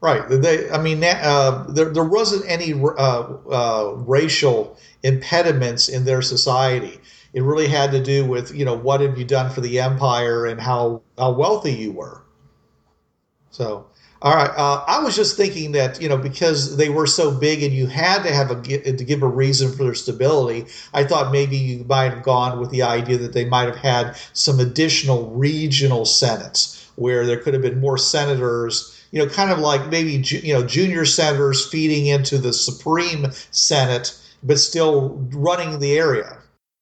Right. 0.00 0.22
They, 0.28 0.70
I 0.70 0.80
mean, 0.80 1.04
uh, 1.04 1.66
there, 1.68 1.92
there 1.92 2.04
wasn't 2.04 2.48
any 2.48 2.72
uh, 2.72 2.86
uh, 2.96 3.94
racial 4.06 4.78
impediments 5.02 5.90
in 5.90 6.06
their 6.06 6.22
society. 6.22 6.98
It 7.32 7.42
really 7.42 7.68
had 7.68 7.92
to 7.92 8.02
do 8.02 8.24
with, 8.24 8.54
you 8.54 8.64
know, 8.64 8.76
what 8.76 9.00
have 9.00 9.18
you 9.18 9.24
done 9.24 9.50
for 9.50 9.60
the 9.60 9.78
empire 9.78 10.46
and 10.46 10.60
how, 10.60 11.02
how 11.16 11.32
wealthy 11.32 11.72
you 11.72 11.92
were. 11.92 12.22
So, 13.50 13.86
all 14.22 14.34
right. 14.34 14.50
Uh, 14.50 14.84
I 14.86 15.02
was 15.02 15.16
just 15.16 15.36
thinking 15.36 15.72
that, 15.72 16.00
you 16.00 16.08
know, 16.08 16.16
because 16.16 16.76
they 16.76 16.88
were 16.88 17.06
so 17.06 17.30
big 17.30 17.62
and 17.62 17.72
you 17.72 17.86
had 17.86 18.22
to 18.22 18.32
have 18.32 18.50
a 18.50 18.60
to 18.62 19.04
give 19.04 19.22
a 19.22 19.28
reason 19.28 19.72
for 19.72 19.84
their 19.84 19.94
stability, 19.94 20.66
I 20.92 21.04
thought 21.04 21.32
maybe 21.32 21.56
you 21.56 21.84
might 21.84 22.12
have 22.12 22.22
gone 22.22 22.60
with 22.60 22.70
the 22.70 22.82
idea 22.82 23.16
that 23.18 23.32
they 23.32 23.46
might 23.46 23.66
have 23.66 23.76
had 23.76 24.16
some 24.32 24.60
additional 24.60 25.30
regional 25.30 26.04
senates 26.04 26.90
where 26.96 27.24
there 27.24 27.38
could 27.38 27.54
have 27.54 27.62
been 27.62 27.80
more 27.80 27.96
senators 27.96 28.96
you 29.10 29.18
know, 29.18 29.28
kind 29.28 29.50
of 29.50 29.58
like 29.58 29.88
maybe 29.88 30.12
you 30.12 30.54
know 30.54 30.64
junior 30.64 31.04
senators 31.04 31.68
feeding 31.68 32.06
into 32.06 32.38
the 32.38 32.52
Supreme 32.52 33.26
Senate, 33.50 34.16
but 34.42 34.58
still 34.58 35.10
running 35.32 35.78
the 35.80 35.98
area. 35.98 36.38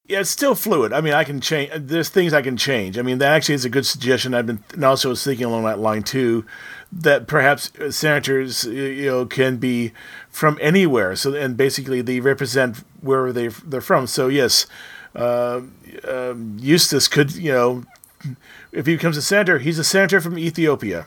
Yeah, 0.08 0.20
it's 0.20 0.30
still 0.30 0.54
fluid. 0.54 0.94
I 0.94 1.02
mean, 1.02 1.12
I 1.12 1.22
can 1.22 1.38
change. 1.38 1.70
There's 1.76 2.08
things 2.08 2.32
I 2.32 2.40
can 2.40 2.56
change. 2.56 2.96
I 2.96 3.02
mean, 3.02 3.18
that 3.18 3.30
actually 3.30 3.56
is 3.56 3.66
a 3.66 3.70
good 3.70 3.84
suggestion. 3.84 4.32
I've 4.32 4.46
been 4.46 4.64
and 4.72 4.82
also 4.82 5.10
was 5.10 5.22
thinking 5.22 5.44
along 5.44 5.64
that 5.64 5.78
line 5.78 6.02
too, 6.02 6.46
that 6.90 7.26
perhaps 7.26 7.70
senators 7.90 8.64
you 8.64 9.04
know 9.04 9.26
can 9.26 9.58
be 9.58 9.92
from 10.30 10.58
anywhere. 10.62 11.14
So 11.14 11.34
and 11.34 11.58
basically 11.58 12.00
they 12.00 12.20
represent 12.20 12.78
wherever 13.02 13.34
they 13.34 13.48
they're 13.48 13.82
from. 13.82 14.06
So 14.06 14.28
yes, 14.28 14.66
uh, 15.14 15.60
um, 16.08 16.56
Eustace 16.58 17.06
could 17.06 17.32
you 17.34 17.52
know 17.52 17.84
if 18.72 18.86
he 18.86 18.94
becomes 18.94 19.18
a 19.18 19.22
senator, 19.22 19.58
he's 19.58 19.78
a 19.78 19.84
senator 19.84 20.22
from 20.22 20.38
Ethiopia. 20.38 21.06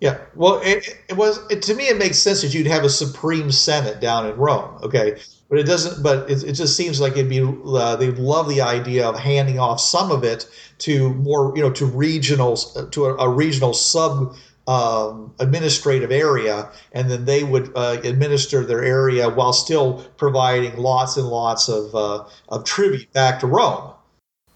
Yeah, 0.00 0.18
well, 0.34 0.60
it, 0.62 0.86
it 1.08 1.16
was 1.16 1.40
it, 1.50 1.62
to 1.62 1.74
me. 1.74 1.88
It 1.88 1.96
makes 1.96 2.18
sense 2.18 2.42
that 2.42 2.52
you'd 2.52 2.66
have 2.66 2.84
a 2.84 2.90
supreme 2.90 3.50
senate 3.50 4.00
down 4.00 4.26
in 4.26 4.36
Rome. 4.36 4.78
Okay, 4.82 5.18
but 5.54 5.60
it 5.60 5.66
doesn't. 5.66 6.02
But 6.02 6.28
it, 6.28 6.42
it 6.42 6.52
just 6.54 6.76
seems 6.76 7.00
like 7.00 7.12
it'd 7.12 7.28
be 7.28 7.40
uh, 7.40 7.94
they'd 7.94 8.18
love 8.18 8.48
the 8.48 8.60
idea 8.60 9.06
of 9.06 9.16
handing 9.16 9.60
off 9.60 9.78
some 9.78 10.10
of 10.10 10.24
it 10.24 10.48
to 10.78 11.14
more, 11.14 11.52
you 11.54 11.62
know, 11.62 11.70
to 11.70 11.86
regional 11.86 12.56
to 12.56 13.04
a, 13.04 13.14
a 13.18 13.28
regional 13.28 13.72
sub 13.72 14.34
um, 14.66 15.32
administrative 15.38 16.10
area, 16.10 16.68
and 16.90 17.08
then 17.08 17.24
they 17.24 17.44
would 17.44 17.70
uh, 17.76 17.98
administer 18.02 18.66
their 18.66 18.82
area 18.82 19.28
while 19.28 19.52
still 19.52 20.04
providing 20.16 20.76
lots 20.76 21.16
and 21.16 21.28
lots 21.28 21.68
of 21.68 21.94
uh, 21.94 22.24
of 22.48 22.64
tribute 22.64 23.12
back 23.12 23.38
to 23.38 23.46
Rome. 23.46 23.92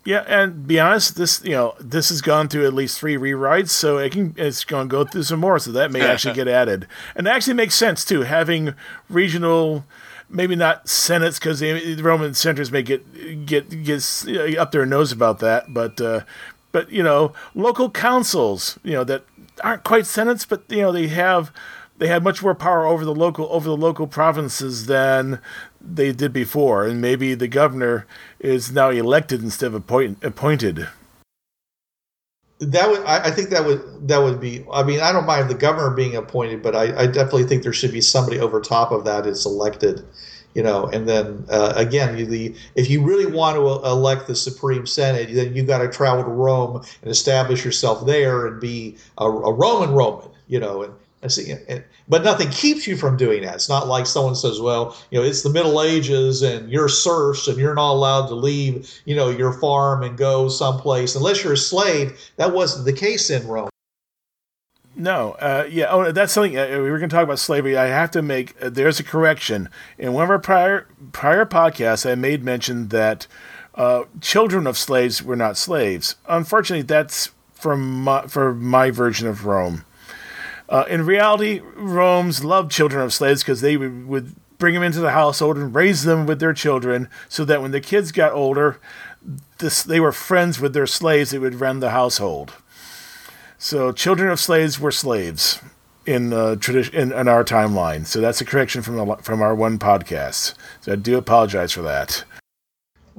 Yeah, 0.05 0.25
and 0.27 0.67
be 0.67 0.81
honest, 0.81 1.15
this 1.15 1.45
you 1.45 1.53
know 1.53 1.77
this 1.79 2.09
has 2.09 2.23
gone 2.23 2.49
through 2.49 2.67
at 2.67 2.75
least 2.75 2.99
three 2.99 3.17
rewrites, 3.17 3.69
so 3.69 3.99
it 3.99 4.11
can 4.11 4.35
it's 4.37 4.65
going 4.65 4.89
to 4.89 4.91
go 4.91 5.05
through 5.05 5.23
some 5.23 5.39
more, 5.39 5.61
so 5.61 5.71
that 5.71 5.93
may 5.93 6.01
actually 6.11 6.35
get 6.35 6.49
added, 6.49 6.89
and 7.15 7.29
it 7.29 7.31
actually 7.31 7.55
makes 7.55 7.77
sense 7.77 8.05
too 8.05 8.23
having 8.23 8.75
regional, 9.09 9.85
maybe 10.29 10.57
not 10.57 10.89
senates 10.89 11.39
because 11.39 11.61
the 11.61 11.97
Roman 12.03 12.35
senators 12.35 12.71
may 12.71 12.83
get 12.83 13.47
get 13.47 13.85
get 13.85 14.59
up 14.59 14.73
their 14.73 14.87
nose 14.87 15.13
about 15.13 15.39
that, 15.41 15.73
but 15.73 16.01
uh, 16.01 16.21
but 16.73 16.91
you 16.91 17.03
know 17.03 17.33
local 17.55 17.91
councils, 17.91 18.79
you 18.83 18.93
know 18.93 19.05
that 19.05 19.25
aren't 19.63 19.85
quite 19.85 20.07
senates, 20.07 20.45
but 20.45 20.63
you 20.69 20.83
know 20.83 20.93
they 20.93 21.09
have 21.09 21.53
they 21.99 22.07
had 22.07 22.23
much 22.23 22.43
more 22.43 22.55
power 22.55 22.87
over 22.87 23.05
the 23.05 23.15
local 23.15 23.49
over 23.51 23.69
the 23.69 23.77
local 23.77 24.07
provinces 24.07 24.87
than 24.87 25.41
they 25.81 26.13
did 26.13 26.33
before, 26.33 26.87
and 26.87 27.01
maybe 27.01 27.35
the 27.35 27.49
governor 27.49 28.07
is 28.39 28.73
now 28.73 28.91
elected 28.91 29.43
instead 29.43 29.69
of 29.69 29.75
appoint, 29.75 30.23
appointed. 30.23 30.89
That 32.61 32.91
would, 32.91 33.05
I, 33.05 33.27
I, 33.27 33.31
think 33.31 33.51
that 33.51 33.65
would 33.65 34.09
that 34.09 34.19
would 34.19 34.41
be. 34.41 34.65
I 34.73 34.83
mean, 34.83 35.01
I 35.01 35.13
don't 35.13 35.27
mind 35.27 35.49
the 35.49 35.55
governor 35.55 35.91
being 35.91 36.17
appointed, 36.17 36.61
but 36.61 36.75
I, 36.75 37.03
I 37.03 37.07
definitely 37.07 37.45
think 37.45 37.63
there 37.63 37.73
should 37.73 37.93
be 37.93 38.01
somebody 38.01 38.41
over 38.41 38.61
top 38.61 38.91
of 38.91 39.05
that 39.05 39.27
is 39.27 39.47
elected. 39.47 40.05
You 40.55 40.65
know, 40.65 40.87
and 40.87 41.09
then 41.09 41.45
uh, 41.51 41.73
again, 41.77 42.19
you, 42.19 42.27
the 42.27 42.57
if 42.75 42.91
you 42.91 43.05
really 43.05 43.27
want 43.27 43.57
to 43.57 43.89
elect 43.89 44.27
the 44.27 44.35
Supreme 44.35 44.87
Senate, 44.87 45.33
then 45.33 45.55
you've 45.55 45.69
got 45.69 45.79
to 45.79 45.89
travel 45.89 46.25
to 46.25 46.31
Rome 46.31 46.85
and 47.03 47.11
establish 47.11 47.65
yourself 47.65 48.05
there 48.07 48.47
and 48.47 48.61
be 48.61 48.97
a, 49.19 49.27
a 49.27 49.53
Roman 49.53 49.91
Roman. 49.91 50.29
You 50.49 50.59
know, 50.59 50.83
and 50.83 50.95
but 52.09 52.25
nothing 52.25 52.51
keeps 52.51 52.87
you 52.87 52.97
from 52.97 53.17
doing 53.17 53.43
that. 53.43 53.57
It's 53.57 53.69
not 53.69 53.89
like 53.89 54.07
someone 54.07 54.35
says, 54.35 54.61
"Well, 54.61 54.97
you 55.11 55.19
know, 55.19 55.25
it's 55.27 55.43
the 55.43 55.51
Middle 55.51 55.83
Ages 55.83 56.43
and 56.43 56.71
you're 56.71 56.89
serfs 56.89 57.49
and 57.49 57.59
you're 57.59 57.75
not 57.75 57.93
allowed 57.93 58.29
to 58.29 58.35
leave, 58.35 59.01
you 59.05 59.17
know, 59.17 59.31
your 59.31 59.53
farm 59.53 60.03
and 60.03 60.17
go 60.17 60.49
someplace 60.49 61.15
unless 61.15 61.43
you're 61.43 61.55
a 61.55 61.57
slave." 61.57 62.19
That 62.37 62.53
wasn't 62.53 62.85
the 62.85 62.93
case 62.93 63.31
in 63.31 63.47
Rome. 63.47 63.71
No, 64.99 65.33
uh, 65.41 65.67
yeah. 65.71 65.87
Oh, 65.91 66.11
that's 66.11 66.33
something 66.33 66.59
uh, 66.59 66.67
we 66.71 66.91
were 66.91 66.99
going 66.99 67.09
to 67.09 67.15
talk 67.15 67.23
about 67.23 67.39
slavery. 67.39 67.77
I 67.77 67.87
have 67.87 68.11
to 68.13 68.23
make 68.23 68.61
uh, 68.61 68.69
there's 68.69 68.99
a 68.99 69.05
correction 69.05 69.69
in 69.97 70.13
one 70.13 70.25
of 70.25 70.31
our 70.31 70.41
prior 70.41 70.89
prior 71.13 71.47
podcasts. 71.47 72.11
I 72.11 72.17
made 72.17 72.43
mention 72.43 72.89
that 72.89 73.29
uh, 73.77 74.05
children 74.21 74.67
of 74.67 74.77
slaves 74.77 75.23
were 75.23 75.37
not 75.37 75.57
slaves. 75.57 76.17
Unfortunately, 76.29 76.83
that's 76.83 77.31
for 77.53 77.77
my, 77.77 78.27
for 78.27 78.53
my 78.55 78.91
version 78.91 79.29
of 79.29 79.47
Rome. 79.47 79.85
Uh, 80.69 80.85
in 80.89 81.07
reality, 81.07 81.61
Rome's 81.77 82.45
loved 82.45 82.71
children 82.71 83.03
of 83.03 83.13
slaves 83.13 83.43
because 83.43 83.61
they 83.61 83.77
would, 83.77 84.07
would 84.07 84.35
bring 84.59 84.75
them 84.75 84.83
into 84.83 85.01
the 85.01 85.13
household 85.13 85.57
and 85.57 85.75
raise 85.75 86.05
them 86.05 86.27
with 86.27 86.41
their 86.41 86.53
children 86.53 87.09
so 87.29 87.45
that 87.45 87.63
when 87.63 87.71
the 87.71 87.81
kids 87.81 88.13
got 88.13 88.33
older, 88.33 88.79
this, 89.59 89.83
they 89.83 90.01
were 90.01 90.13
friends 90.13 90.61
with 90.61 90.75
their 90.75 90.87
slaves 90.87 91.31
that 91.31 91.41
would 91.41 91.61
run 91.61 91.81
the 91.81 91.91
household. 91.91 92.55
So 93.57 93.93
children 93.93 94.31
of 94.31 94.39
slaves 94.39 94.79
were 94.79 94.93
slaves 94.93 95.61
in 96.07 96.33
uh, 96.33 96.57
tradition 96.57 96.95
in, 96.95 97.13
in, 97.13 97.29
our 97.29 97.45
timeline. 97.45 98.07
So 98.07 98.21
that's 98.21 98.41
a 98.41 98.45
correction 98.45 98.83
from 98.83 98.97
the, 98.97 99.17
from 99.23 99.43
our 99.43 99.55
one 99.55 99.79
podcast. 99.79 100.55
So 100.81 100.93
I 100.93 100.97
do 100.97 101.19
apologize 101.19 101.73
for 101.73 101.83
that. 101.83 102.25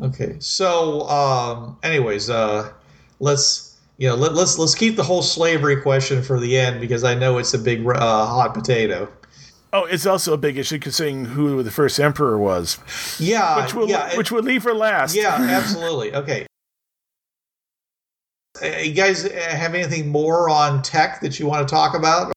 Okay. 0.02 0.38
So, 0.40 1.02
um, 1.10 1.78
anyways, 1.84 2.30
uh, 2.30 2.72
let's 3.20 3.69
you 4.00 4.08
know, 4.08 4.16
let, 4.16 4.32
us 4.32 4.38
let's, 4.38 4.58
let's 4.58 4.76
keep 4.76 4.96
the 4.96 5.04
whole 5.04 5.22
slavery 5.22 5.82
question 5.82 6.24
for 6.24 6.40
the 6.40 6.58
end 6.58 6.80
because 6.80 7.04
I 7.04 7.16
know 7.16 7.38
it's 7.38 7.54
a 7.54 7.60
big 7.60 7.86
uh, 7.86 8.26
hot 8.26 8.54
potato. 8.54 9.12
Oh, 9.74 9.84
it's 9.84 10.06
also 10.06 10.34
a 10.34 10.38
big 10.38 10.58
issue 10.58 10.80
considering 10.80 11.26
who 11.26 11.62
the 11.62 11.70
first 11.70 12.00
emperor 12.00 12.40
was. 12.40 12.80
Yeah, 13.20 13.62
which 13.62 13.76
we'll, 13.76 13.90
yeah, 13.90 14.16
which 14.16 14.32
we'll 14.32 14.42
leave 14.42 14.64
for 14.64 14.74
last. 14.74 15.14
Yeah, 15.14 15.36
absolutely. 15.40 16.16
Okay. 16.16 16.48
Uh, 18.64 18.68
you 18.68 18.94
guys 18.94 19.30
have 19.30 19.76
anything 19.76 20.08
more 20.08 20.50
on 20.50 20.82
tech 20.82 21.20
that 21.20 21.38
you 21.38 21.46
want 21.46 21.68
to 21.68 21.72
talk 21.72 21.94
about? 21.94 22.32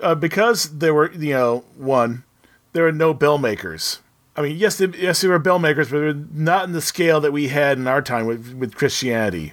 Uh, 0.00 0.14
because 0.14 0.78
there 0.78 0.94
were, 0.94 1.12
you 1.12 1.34
know, 1.34 1.64
one, 1.76 2.24
there 2.72 2.86
are 2.86 2.92
no 2.92 3.12
bell 3.12 3.36
makers. 3.36 4.00
I 4.34 4.40
mean, 4.40 4.56
yes, 4.56 4.78
they, 4.78 4.86
yes, 4.86 5.20
there 5.20 5.30
were 5.30 5.38
bell 5.38 5.58
makers, 5.58 5.90
but 5.90 6.00
they're 6.00 6.14
not 6.14 6.64
in 6.64 6.72
the 6.72 6.80
scale 6.80 7.20
that 7.20 7.32
we 7.32 7.48
had 7.48 7.76
in 7.76 7.86
our 7.86 8.00
time 8.00 8.24
with, 8.26 8.54
with 8.54 8.74
Christianity. 8.74 9.52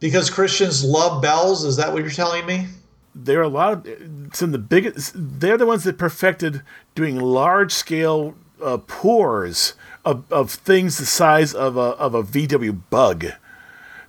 Because 0.00 0.30
Christians 0.30 0.84
love 0.84 1.22
bells, 1.22 1.64
is 1.64 1.76
that 1.76 1.92
what 1.92 2.02
you're 2.02 2.10
telling 2.10 2.44
me? 2.46 2.66
There 3.14 3.40
are 3.40 3.44
a 3.44 3.48
lot 3.48 3.86
of 3.86 3.86
some 4.34 4.48
of 4.48 4.52
the 4.52 4.58
biggest. 4.58 5.12
They're 5.14 5.56
the 5.56 5.66
ones 5.66 5.84
that 5.84 5.96
perfected 5.96 6.62
doing 6.94 7.18
large 7.18 7.72
scale 7.72 8.34
uh, 8.62 8.78
pours 8.78 9.74
of, 10.04 10.30
of 10.30 10.50
things 10.50 10.98
the 10.98 11.06
size 11.06 11.54
of 11.54 11.76
a 11.76 11.80
of 11.80 12.14
a 12.14 12.22
VW 12.22 12.80
bug. 12.90 13.26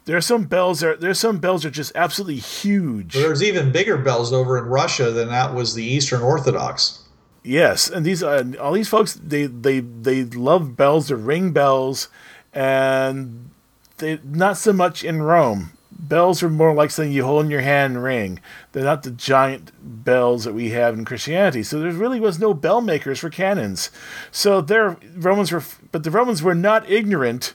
There 0.06 0.16
are 0.16 0.22
some 0.22 0.46
bells 0.46 0.82
that 0.82 1.02
there's 1.02 1.20
some 1.20 1.40
bells 1.40 1.64
that 1.64 1.70
are 1.70 1.72
just 1.72 1.92
absolutely 1.96 2.38
huge. 2.38 3.14
There's 3.14 3.44
even 3.44 3.72
bigger 3.72 3.98
bells 3.98 4.32
over 4.32 4.58
in 4.58 4.66
Russia 4.66 5.12
than 5.12 5.30
that 5.30 5.54
was 5.54 5.74
the 5.74 5.84
Eastern 5.84 6.22
Orthodox. 6.22 7.04
Yes, 7.44 7.90
and 7.90 8.06
these 8.06 8.24
uh, 8.24 8.44
all 8.60 8.74
these 8.74 8.90
folks 8.90 9.14
they 9.14 9.46
they 9.46 9.80
they 9.80 10.24
love 10.24 10.76
bells. 10.76 11.08
They 11.08 11.16
ring 11.16 11.52
bells, 11.52 12.10
and 12.54 13.52
they 13.98 14.20
not 14.24 14.58
so 14.58 14.74
much 14.74 15.04
in 15.04 15.22
Rome. 15.22 15.72
Bells 16.00 16.44
are 16.44 16.50
more 16.50 16.74
like 16.74 16.92
something 16.92 17.12
you 17.12 17.26
hold 17.26 17.46
in 17.46 17.52
your 17.52 17.62
hand 17.62 17.96
and 17.96 18.04
ring. 18.04 18.40
They're 18.72 18.84
not 18.84 19.04
the 19.04 19.12
giant 19.12 19.72
bells 19.82 20.44
that 20.44 20.54
we 20.54 20.70
have 20.70 20.94
in 20.94 21.06
Christianity. 21.06 21.64
So 21.64 21.80
there 21.80 21.92
really 21.92 22.20
was 22.20 22.40
no 22.40 22.54
bell 22.54 22.82
makers 22.82 23.20
for 23.20 23.30
cannons. 23.30 23.90
So 24.32 24.62
there 24.62 24.98
Romans 25.16 25.52
were, 25.52 25.64
but 25.92 26.04
the 26.04 26.12
Romans 26.12 26.44
were 26.44 26.56
not 26.56 26.90
ignorant 26.90 27.54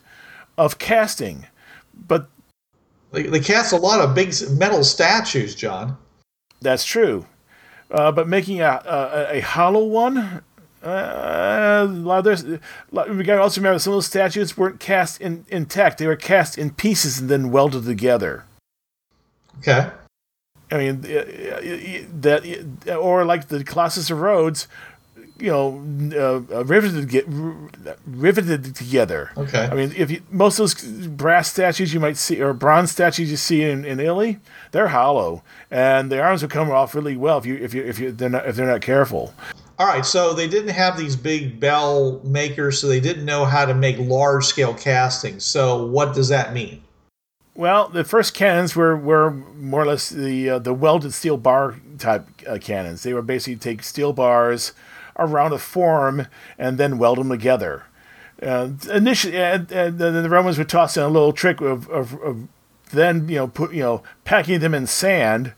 of 0.59 0.79
casting. 0.79 1.47
But 1.95 2.29
They, 3.13 3.23
they 3.25 3.41
cast 3.41 3.73
a 3.73 3.77
lot 3.77 4.01
of 4.01 4.15
big 4.15 4.35
metal 4.51 4.83
statues, 4.85 5.55
John. 5.55 5.97
That's 6.61 6.85
true. 6.85 7.27
Uh, 7.91 8.11
but 8.11 8.27
making 8.27 8.61
a, 8.61 8.83
a, 8.85 9.37
a 9.37 9.41
hollow 9.41 9.85
one, 9.85 10.43
uh, 10.83 11.87
a 11.89 11.93
lot 11.93 12.27
of 12.27 12.61
we 12.91 13.25
got 13.25 13.37
to 13.37 13.43
also 13.43 13.61
remember 13.61 13.79
some 13.79 13.93
of 13.93 13.97
those 13.97 14.07
statues 14.07 14.57
weren't 14.57 14.81
cast 14.81 15.21
in 15.21 15.45
intact; 15.49 15.99
they 15.99 16.07
were 16.07 16.17
cast 16.17 16.59
in 16.59 16.71
pieces 16.71 17.21
and 17.21 17.29
then 17.29 17.51
welded 17.51 17.85
together. 17.85 18.45
Okay. 19.59 19.91
I 20.71 20.79
mean, 20.79 21.05
uh, 21.05 21.19
uh, 21.19 22.07
that 22.21 22.97
or 22.99 23.25
like 23.25 23.49
the 23.49 23.63
Colossus 23.63 24.11
of 24.11 24.21
Rhodes, 24.21 24.67
you 25.39 25.51
know, 25.51 26.47
uh, 26.51 26.65
riveted 26.65 27.09
get 27.09 27.27
riveted 28.07 28.75
together. 28.75 29.33
Okay. 29.37 29.69
I 29.71 29.75
mean, 29.75 29.93
if 29.97 30.11
you, 30.11 30.23
most 30.31 30.59
of 30.59 30.63
those 30.63 31.07
brass 31.09 31.51
statues 31.51 31.93
you 31.93 32.01
might 32.01 32.17
see 32.17 32.41
or 32.41 32.55
bronze 32.55 32.91
statues 32.91 33.31
you 33.31 33.37
see 33.37 33.63
in, 33.63 33.85
in 33.85 34.01
Italy, 34.01 34.39
they're 34.71 34.89
hollow, 34.89 35.43
and 35.71 36.11
the 36.11 36.21
arms 36.21 36.43
will 36.43 36.49
come 36.49 36.71
off 36.71 36.95
really 36.95 37.17
well 37.17 37.39
if 37.39 37.47
you 37.47 37.57
if 37.57 37.75
you 37.75 37.83
if 37.85 37.99
you 37.99 38.11
they're 38.11 38.31
not 38.31 38.47
if 38.47 38.57
they're 38.57 38.67
not 38.67 38.81
careful. 38.81 39.35
All 39.79 39.87
right, 39.87 40.05
so 40.05 40.33
they 40.33 40.49
didn't 40.49 40.71
have 40.71 40.97
these 40.97 41.17
big 41.17 41.59
bell 41.59 42.21
makers, 42.25 42.81
so 42.81 42.89
they 42.89 43.01
didn't 43.01 43.25
know 43.25 43.45
how 43.45 43.65
to 43.65 43.75
make 43.75 43.99
large 43.99 44.45
scale 44.45 44.75
castings. 44.75 45.45
So 45.45 45.87
what 45.87 46.15
does 46.15 46.29
that 46.29 46.53
mean? 46.53 46.83
Well, 47.55 47.89
the 47.89 48.05
first 48.05 48.35
cannons 48.35 48.75
were, 48.75 48.97
were 48.97 49.31
more 49.31 49.83
or 49.83 49.87
less 49.87 50.09
the 50.09 50.51
uh, 50.51 50.59
the 50.59 50.73
welded 50.73 51.13
steel 51.13 51.37
bar 51.37 51.77
type 51.99 52.27
uh, 52.47 52.59
cannons. 52.59 53.03
They 53.03 53.13
were 53.13 53.23
basically 53.23 53.57
take 53.57 53.83
steel 53.83 54.13
bars 54.13 54.73
around 55.19 55.53
a 55.53 55.59
form 55.59 56.27
and 56.59 56.79
then 56.79 56.99
weld 56.99 57.19
them 57.19 57.29
together. 57.29 57.85
Uh, 58.43 58.71
initially, 58.91 59.33
the 59.33 60.27
Romans 60.29 60.59
would 60.59 60.69
toss 60.69 60.97
in 60.97 61.03
a 61.03 61.09
little 61.09 61.33
trick 61.33 61.61
of, 61.61 61.89
of, 61.91 62.21
of 62.23 62.49
then 62.91 63.29
you 63.29 63.37
know 63.37 63.49
put 63.49 63.73
you 63.73 63.83
know 63.83 64.03
packing 64.25 64.61
them 64.61 64.75
in 64.75 64.87
sand 64.87 65.53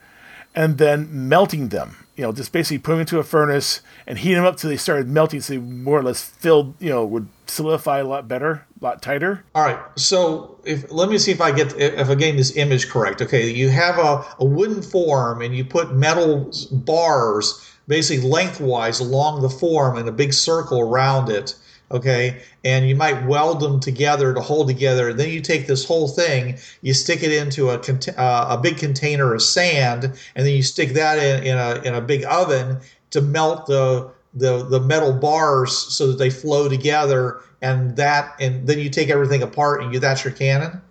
and 0.55 0.79
then 0.79 1.29
melting 1.29 1.69
them. 1.69 2.04
You 2.17 2.23
know, 2.23 2.33
just 2.33 2.53
basically 2.53 2.79
put 2.79 2.93
them 2.93 3.01
into 3.01 3.19
a 3.19 3.25
furnace 3.25 3.81
and 4.07 4.19
heat 4.19 4.35
them 4.35 4.45
up 4.45 4.57
till 4.57 4.71
they 4.71 4.77
started 4.77 5.09
melting, 5.09 5.41
so 5.41 5.55
they 5.55 5.59
more 5.59 5.99
or 5.99 6.03
less 6.03 6.23
filled. 6.23 6.75
You 6.81 6.91
know, 6.91 7.05
would 7.05 7.29
solidify 7.47 7.99
a 7.99 8.05
lot 8.05 8.29
better, 8.29 8.67
a 8.81 8.85
lot 8.85 9.03
tighter. 9.03 9.45
All 9.55 9.65
right, 9.65 9.79
so 9.97 10.59
if 10.65 10.91
let 10.93 11.09
me 11.09 11.19
see 11.19 11.33
if 11.33 11.41
I 11.41 11.51
get 11.51 11.75
if 11.79 12.09
I 12.09 12.15
gain 12.15 12.37
this 12.37 12.57
image 12.57 12.89
correct. 12.89 13.21
Okay, 13.21 13.51
you 13.51 13.69
have 13.71 13.99
a, 13.99 14.25
a 14.39 14.45
wooden 14.45 14.83
form 14.83 15.43
and 15.43 15.57
you 15.57 15.65
put 15.65 15.95
metal 15.95 16.53
bars 16.71 17.71
basically 17.87 18.29
lengthwise 18.29 19.01
along 19.01 19.43
the 19.43 19.51
form 19.51 19.99
in 19.99 20.09
a 20.09 20.13
big 20.13 20.33
circle 20.33 20.81
around 20.81 21.29
it. 21.29 21.55
Okay, 21.95 22.43
and 22.65 22.89
you 22.89 22.97
might 22.97 23.25
weld 23.25 23.61
them 23.61 23.81
together 23.81 24.35
to 24.35 24.41
hold 24.41 24.67
together. 24.67 25.13
Then 25.13 25.31
you 25.31 25.41
take 25.41 25.67
this 25.67 25.85
whole 25.85 26.09
thing, 26.09 26.59
you 26.83 26.93
stick 26.93 27.23
it 27.23 27.33
into 27.33 27.71
a 27.71 27.79
uh, 28.19 28.47
a 28.51 28.59
big 28.61 28.77
container 28.77 29.33
of 29.33 29.43
sand, 29.43 30.05
and 30.05 30.47
then 30.47 30.55
you 30.55 30.63
stick 30.63 30.91
that 30.91 31.19
in, 31.19 31.45
in 31.47 31.57
a 31.57 31.81
in 31.83 31.95
a 31.95 32.01
big 32.01 32.25
oven 32.25 32.81
to 33.11 33.23
melt 33.23 33.67
the 33.67 34.11
the 34.35 34.65
the 34.65 34.81
metal 34.81 35.13
bars 35.13 35.77
so 35.77 36.09
that 36.09 36.19
they 36.19 36.31
flow 36.31 36.69
together 36.69 37.41
and 37.63 37.97
that 37.97 38.35
and 38.41 38.67
then 38.67 38.79
you 38.79 38.91
take 38.91 39.09
everything 39.09 39.43
apart 39.43 39.83
and 39.83 39.95
you 39.95 40.01
that's 40.01 40.25
your 40.25 40.33
cannon 40.33 40.83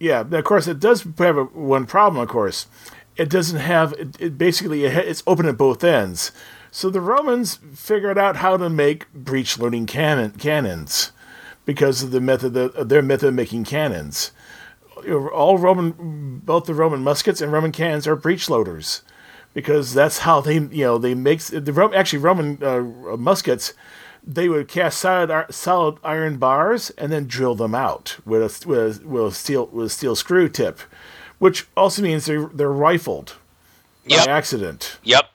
Yeah, 0.00 0.20
of 0.22 0.44
course, 0.44 0.66
it 0.66 0.80
does 0.80 1.06
have 1.18 1.36
a, 1.36 1.44
one 1.44 1.86
problem. 1.86 2.22
Of 2.22 2.28
course, 2.28 2.66
it 3.16 3.28
doesn't 3.28 3.60
have 3.60 3.92
it, 3.92 4.20
it 4.20 4.38
basically 4.38 4.84
it, 4.84 4.96
it's 4.96 5.22
open 5.26 5.46
at 5.46 5.58
both 5.58 5.84
ends. 5.84 6.32
So 6.70 6.88
the 6.90 7.00
Romans 7.00 7.58
figured 7.74 8.18
out 8.18 8.36
how 8.36 8.56
to 8.56 8.70
make 8.70 9.12
breech 9.12 9.58
loading 9.58 9.86
cannon 9.86 10.32
cannons 10.32 11.12
because 11.64 12.02
of 12.02 12.10
the 12.10 12.20
method 12.20 12.56
of 12.56 12.88
their 12.88 13.02
method 13.02 13.28
of 13.28 13.34
making 13.34 13.64
cannons. 13.64 14.32
All 15.32 15.58
Roman, 15.58 16.40
both 16.44 16.66
the 16.66 16.74
Roman 16.74 17.02
muskets 17.02 17.40
and 17.40 17.52
Roman 17.52 17.72
cannons 17.72 18.06
are 18.06 18.16
breech 18.16 18.48
loaders 18.48 19.02
because 19.54 19.94
that's 19.94 20.18
how 20.18 20.40
they 20.40 20.54
you 20.54 20.84
know 20.84 20.98
they 20.98 21.14
make 21.14 21.40
the 21.40 21.90
actually 21.94 22.18
Roman 22.20 22.62
uh, 22.62 23.16
muskets 23.16 23.74
they 24.22 24.48
would 24.48 24.68
cast 24.68 24.98
solid 25.00 25.46
solid 25.50 25.96
iron 26.04 26.36
bars 26.36 26.90
and 26.90 27.10
then 27.10 27.26
drill 27.26 27.54
them 27.54 27.74
out 27.74 28.16
with 28.26 28.42
a 28.42 28.68
with 28.68 28.78
a, 29.02 29.06
with 29.08 29.24
a 29.26 29.32
steel 29.34 29.66
with 29.72 29.86
a 29.86 29.90
steel 29.90 30.14
screw 30.14 30.48
tip, 30.48 30.80
which 31.38 31.66
also 31.76 32.02
means 32.02 32.26
they're 32.26 32.46
they're 32.46 32.70
rifled 32.70 33.34
Yep. 34.06 34.26
by 34.26 34.32
accident. 34.32 34.98
Yep. 35.04 35.30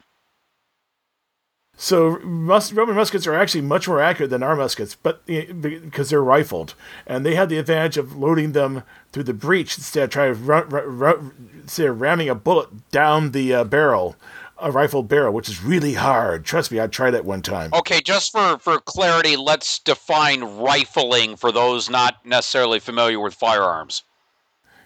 So 1.77 2.19
mus- 2.19 2.71
Roman 2.71 2.95
muskets 2.95 3.27
are 3.27 3.35
actually 3.35 3.61
much 3.61 3.87
more 3.87 4.01
accurate 4.01 4.29
than 4.29 4.43
our 4.43 4.55
muskets, 4.55 4.95
but 4.95 5.21
eh, 5.27 5.51
because 5.51 6.09
they're 6.09 6.23
rifled, 6.23 6.73
and 7.05 7.25
they 7.25 7.35
had 7.35 7.49
the 7.49 7.57
advantage 7.57 7.97
of 7.97 8.15
loading 8.15 8.53
them 8.53 8.83
through 9.11 9.23
the 9.23 9.33
breech 9.33 9.77
instead 9.77 10.05
of 10.05 10.09
trying 10.09 10.33
to 10.33 10.39
run, 10.39 10.69
run, 10.69 10.97
run, 10.97 11.51
instead 11.61 11.87
of 11.87 11.99
ramming 11.99 12.29
a 12.29 12.35
bullet 12.35 12.89
down 12.91 13.31
the 13.31 13.53
uh, 13.53 13.63
barrel, 13.65 14.15
a 14.57 14.71
rifled 14.71 15.09
barrel, 15.09 15.33
which 15.33 15.49
is 15.49 15.61
really 15.61 15.95
hard. 15.95 16.45
Trust 16.45 16.71
me, 16.71 16.79
I 16.79 16.87
tried 16.87 17.13
it 17.13 17.25
one 17.25 17.41
time. 17.41 17.71
Okay, 17.73 17.99
just 18.01 18.31
for, 18.31 18.57
for 18.57 18.79
clarity, 18.79 19.35
let's 19.35 19.79
define 19.79 20.43
rifling 20.43 21.35
for 21.35 21.51
those 21.51 21.89
not 21.89 22.25
necessarily 22.25 22.79
familiar 22.79 23.19
with 23.19 23.33
firearms. 23.33 24.03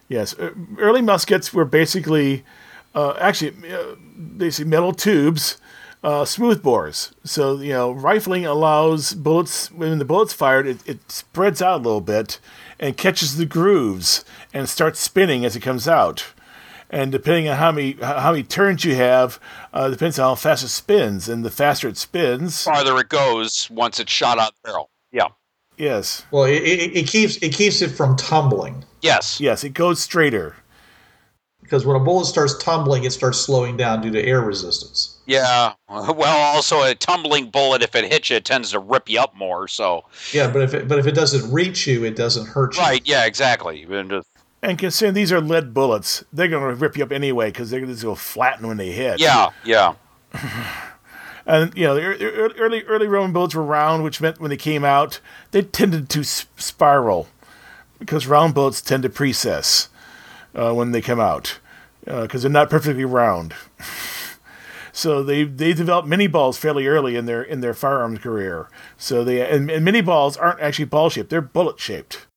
Yes, 0.08 0.34
uh, 0.40 0.52
early 0.80 1.04
muskets 1.04 1.54
were 1.54 1.66
basically, 1.66 2.44
uh, 2.96 3.14
actually, 3.20 3.72
uh, 3.72 3.94
basically 4.38 4.72
metal 4.72 4.92
tubes, 4.92 5.58
uh, 6.04 6.26
smooth 6.26 6.62
bores. 6.64 7.14
So 7.24 7.60
you 7.60 7.74
know, 7.74 7.92
rifling 7.92 8.46
allows 8.46 9.14
bullets 9.14 9.72
when 9.72 10.00
the 10.00 10.06
bullet's 10.06 10.34
fired, 10.34 10.68
it, 10.68 10.88
it 10.88 11.12
spreads 11.12 11.62
out 11.62 11.82
a 11.82 11.84
little 11.84 12.02
bit 12.02 12.40
and 12.80 12.96
catches 12.98 13.36
the 13.38 13.46
grooves 13.46 14.24
and 14.54 14.70
starts 14.70 15.00
spinning 15.00 15.44
as 15.46 15.56
it 15.56 15.62
comes 15.62 15.88
out. 15.88 16.26
And 16.92 17.12
depending 17.12 17.48
on 17.48 17.58
how 17.58 17.72
many 17.72 17.92
how 18.02 18.32
many 18.32 18.44
turns 18.44 18.84
you 18.84 18.96
have, 18.96 19.40
uh, 19.74 19.90
depends 19.90 20.18
on 20.18 20.30
how 20.32 20.36
fast 20.36 20.64
it 20.64 20.70
spins. 20.70 21.30
And 21.30 21.46
the 21.46 21.52
faster 21.52 21.88
it 21.88 21.98
spins, 21.98 22.64
Farther 22.64 22.98
it 23.00 23.10
goes 23.10 23.70
once 23.70 24.00
it's 24.00 24.12
shot 24.12 24.40
out 24.40 24.54
the 24.64 24.70
barrel. 24.72 24.90
Yeah. 25.12 25.28
yes, 25.78 26.26
well 26.32 26.46
it, 26.46 26.56
it, 26.64 26.96
it 26.98 27.08
keeps 27.08 27.38
it 27.38 27.54
keeps 27.54 27.82
it 27.82 27.90
from 27.90 28.16
tumbling 28.16 28.84
Yes. 29.02 29.40
yes, 29.40 29.64
it 29.64 29.74
goes 29.74 30.00
straighter. 30.02 30.56
because 31.62 31.86
when 31.86 31.96
a 31.96 32.00
bullet 32.00 32.26
starts 32.26 32.58
tumbling 32.58 33.04
it 33.06 33.12
starts 33.14 33.38
slowing 33.40 33.78
down 33.78 34.02
due 34.02 34.12
to 34.12 34.22
air 34.24 34.42
resistance 34.42 35.19
Yeah. 35.30 35.74
Well, 35.90 36.38
also 36.56 36.82
a 36.84 36.94
tumbling 36.96 37.50
bullet, 37.50 37.82
if 37.82 37.96
it 37.96 38.12
hits 38.12 38.30
you, 38.30 38.36
it 38.38 38.46
tends 38.46 38.72
to 38.72 38.80
rip 38.80 39.10
you 39.10 39.20
up 39.20 39.36
more. 39.36 39.68
So. 39.68 40.06
yeah 40.34 40.50
but 40.52 40.62
if 40.62 40.74
it, 40.74 40.88
but 40.88 41.00
if 41.00 41.08
it 41.08 41.14
doesn't 41.16 41.52
reach 41.52 41.88
you 41.88 42.04
it 42.04 42.16
doesn't 42.16 42.48
hurt 42.48 42.76
you 42.76 42.82
Right. 42.82 43.02
Yeah. 43.06 43.26
Exactly. 43.26 43.84
And 43.90 44.10
just- 44.10 44.28
And 44.62 44.78
considering 44.78 45.14
these 45.16 45.32
are 45.32 45.40
lead 45.42 45.74
bullets, 45.74 46.24
they're 46.34 46.48
going 46.48 46.68
to 46.68 46.76
rip 46.76 46.98
you 46.98 47.04
up 47.04 47.12
anyway 47.12 47.48
because 47.50 47.70
they're 47.70 47.80
going 47.80 47.96
to 47.96 48.02
go 48.02 48.16
flatten 48.16 48.68
when 48.68 48.78
they 48.78 48.92
hit. 48.92 49.20
Yeah. 49.20 49.50
Yeah. 49.64 49.94
And 51.46 51.76
you 51.76 51.86
know, 51.86 51.96
the 51.96 52.02
ear- 52.02 52.14
ear- 52.20 52.52
early 52.60 52.84
early 52.84 53.08
Roman 53.08 53.34
bullets 53.34 53.56
were 53.56 53.64
round, 53.64 54.04
which 54.04 54.22
meant 54.22 54.40
when 54.40 54.50
they 54.52 54.58
came 54.58 54.86
out, 54.86 55.20
they 55.50 55.64
tended 55.64 56.08
to 56.10 56.20
s- 56.20 56.46
spiral 56.58 57.28
because 57.98 58.28
round 58.28 58.54
bullets 58.54 58.82
tend 58.82 59.02
to 59.04 59.10
precess 59.10 59.88
uh, 60.54 60.74
when 60.74 60.92
they 60.92 61.02
come 61.02 61.20
out 61.20 61.58
because 62.06 62.44
they're 62.44 62.52
not 62.52 62.70
perfectly 62.70 63.06
round. 63.06 63.56
so 65.00 65.24
they 65.24 65.46
they 65.46 65.74
developed 65.74 66.08
Minié 66.08 66.32
balls 66.32 66.58
fairly 66.58 66.86
early 66.88 67.16
in 67.16 67.26
their 67.26 67.42
in 67.42 67.62
their 67.62 67.74
firearms 67.74 68.20
career. 68.20 68.70
So 68.98 69.24
they 69.24 69.50
and, 69.50 69.72
and 69.72 69.88
Minié 69.88 70.06
balls 70.06 70.36
aren't 70.38 70.60
actually 70.60 70.86
ball 70.86 71.10
shaped; 71.10 71.30
they're 71.30 71.42
bullet 71.42 71.80
shaped. 71.80 72.28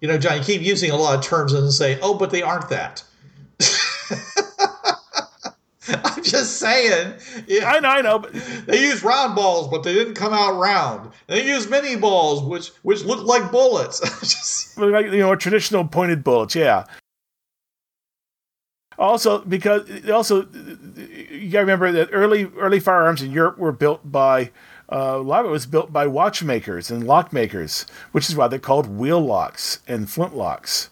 you 0.00 0.08
know 0.08 0.16
john 0.16 0.38
you 0.38 0.44
keep 0.44 0.62
using 0.62 0.92
a 0.92 0.96
lot 0.96 1.18
of 1.18 1.24
terms 1.24 1.52
and 1.52 1.72
say 1.72 1.98
oh 2.02 2.14
but 2.14 2.30
they 2.30 2.40
aren't 2.40 2.68
that 2.68 3.02
i'm 5.88 6.22
just 6.22 6.58
saying. 6.58 7.14
Yeah, 7.46 7.70
I 7.70 7.80
know, 7.80 7.88
I 7.88 8.00
know, 8.02 8.18
but 8.18 8.32
they 8.66 8.82
used 8.82 9.02
round 9.02 9.34
balls, 9.34 9.68
but 9.68 9.82
they 9.82 9.94
didn't 9.94 10.14
come 10.14 10.34
out 10.34 10.58
round. 10.58 11.10
They 11.28 11.46
used 11.46 11.70
Minié 11.70 11.98
balls, 12.00 12.42
which 12.42 12.68
which 12.82 13.04
looked 13.04 13.24
like 13.24 13.50
bullets. 13.50 14.00
Just- 14.20 14.78
like 14.78 15.06
you 15.06 15.18
know 15.18 15.34
traditional 15.34 15.84
pointed 15.86 16.22
bullets 16.22 16.54
yeah 16.54 16.84
also 18.98 19.38
because 19.40 19.88
also 20.10 20.46
you 20.96 21.50
gotta 21.50 21.64
remember 21.64 21.92
that 21.92 22.08
early 22.12 22.50
early 22.56 22.80
firearms 22.80 23.22
in 23.22 23.30
europe 23.30 23.56
were 23.58 23.72
built 23.72 24.10
by 24.10 24.50
uh, 24.90 25.14
a 25.16 25.18
lot 25.18 25.44
of 25.44 25.46
it 25.46 25.52
was 25.52 25.66
built 25.66 25.92
by 25.92 26.06
watchmakers 26.06 26.90
and 26.90 27.04
lockmakers 27.04 27.88
which 28.12 28.28
is 28.28 28.36
why 28.36 28.48
they're 28.48 28.58
called 28.58 28.86
wheel 28.86 29.20
locks 29.20 29.80
and 29.86 30.06
flintlocks 30.06 30.88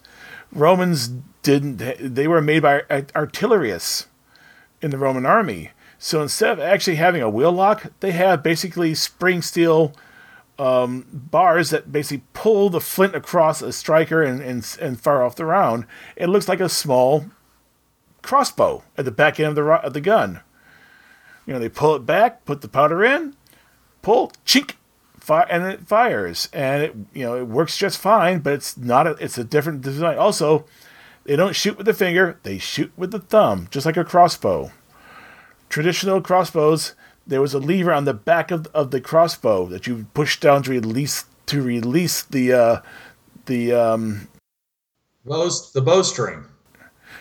romans 0.51 1.09
didn't 1.41 1.77
they 1.99 2.27
were 2.27 2.41
made 2.41 2.61
by 2.61 2.81
artillerists 2.81 4.05
in 4.81 4.91
the 4.91 4.97
roman 4.97 5.25
army 5.25 5.71
so 5.99 6.21
instead 6.21 6.51
of 6.51 6.59
actually 6.59 6.95
having 6.95 7.21
a 7.21 7.29
wheel 7.29 7.51
lock 7.51 7.91
they 7.99 8.11
have 8.11 8.41
basically 8.41 8.95
spring 8.95 9.41
steel 9.41 9.93
um, 10.59 11.05
bars 11.11 11.69
that 11.69 11.91
basically 11.91 12.23
pull 12.33 12.69
the 12.69 12.81
flint 12.81 13.15
across 13.15 13.61
a 13.61 13.71
striker 13.71 14.23
and, 14.23 14.41
and, 14.41 14.77
and 14.81 14.99
fire 14.99 15.21
off 15.21 15.35
the 15.35 15.45
round. 15.45 15.85
It 16.15 16.29
looks 16.29 16.47
like 16.47 16.59
a 16.59 16.67
small 16.69 17.27
crossbow 18.27 18.83
at 18.97 19.05
the 19.05 19.11
back 19.11 19.39
end 19.39 19.49
of 19.49 19.55
the, 19.55 19.63
ro- 19.63 19.79
of 19.79 19.93
the 19.93 20.01
gun. 20.01 20.41
You 21.45 21.53
know, 21.53 21.59
they 21.59 21.69
pull 21.69 21.95
it 21.95 22.05
back, 22.05 22.43
put 22.43 22.61
the 22.61 22.67
powder 22.67 23.03
in, 23.03 23.35
pull, 24.01 24.33
chink, 24.45 24.73
fire, 25.19 25.47
and 25.49 25.63
it 25.63 25.87
fires. 25.87 26.49
And 26.51 26.83
it, 26.83 26.95
you 27.13 27.23
know, 27.23 27.37
it 27.37 27.47
works 27.47 27.77
just 27.77 27.97
fine, 27.97 28.39
but 28.39 28.53
it's 28.53 28.77
not 28.77 29.07
a, 29.07 29.11
it's 29.11 29.37
a 29.37 29.45
different 29.45 29.81
design. 29.81 30.17
Also, 30.17 30.65
they 31.23 31.37
don't 31.37 31.55
shoot 31.55 31.77
with 31.77 31.85
the 31.85 31.93
finger, 31.93 32.37
they 32.43 32.57
shoot 32.57 32.91
with 32.97 33.11
the 33.11 33.19
thumb, 33.19 33.69
just 33.71 33.85
like 33.85 33.97
a 33.97 34.03
crossbow. 34.03 34.71
Traditional 35.69 36.21
crossbows, 36.21 36.95
there 37.25 37.41
was 37.41 37.53
a 37.53 37.59
lever 37.59 37.93
on 37.93 38.05
the 38.05 38.13
back 38.13 38.51
of, 38.51 38.67
of 38.73 38.91
the 38.91 39.01
crossbow 39.01 39.67
that 39.67 39.87
you 39.87 40.05
push 40.13 40.39
down 40.39 40.63
to 40.63 40.71
release 40.71 41.25
to 41.47 41.61
release 41.61 42.23
the 42.23 42.51
uh, 42.51 42.81
the 43.45 43.73
um, 43.73 44.27
Bows, 45.25 45.71
the 45.73 45.81
bowstring. 45.81 46.45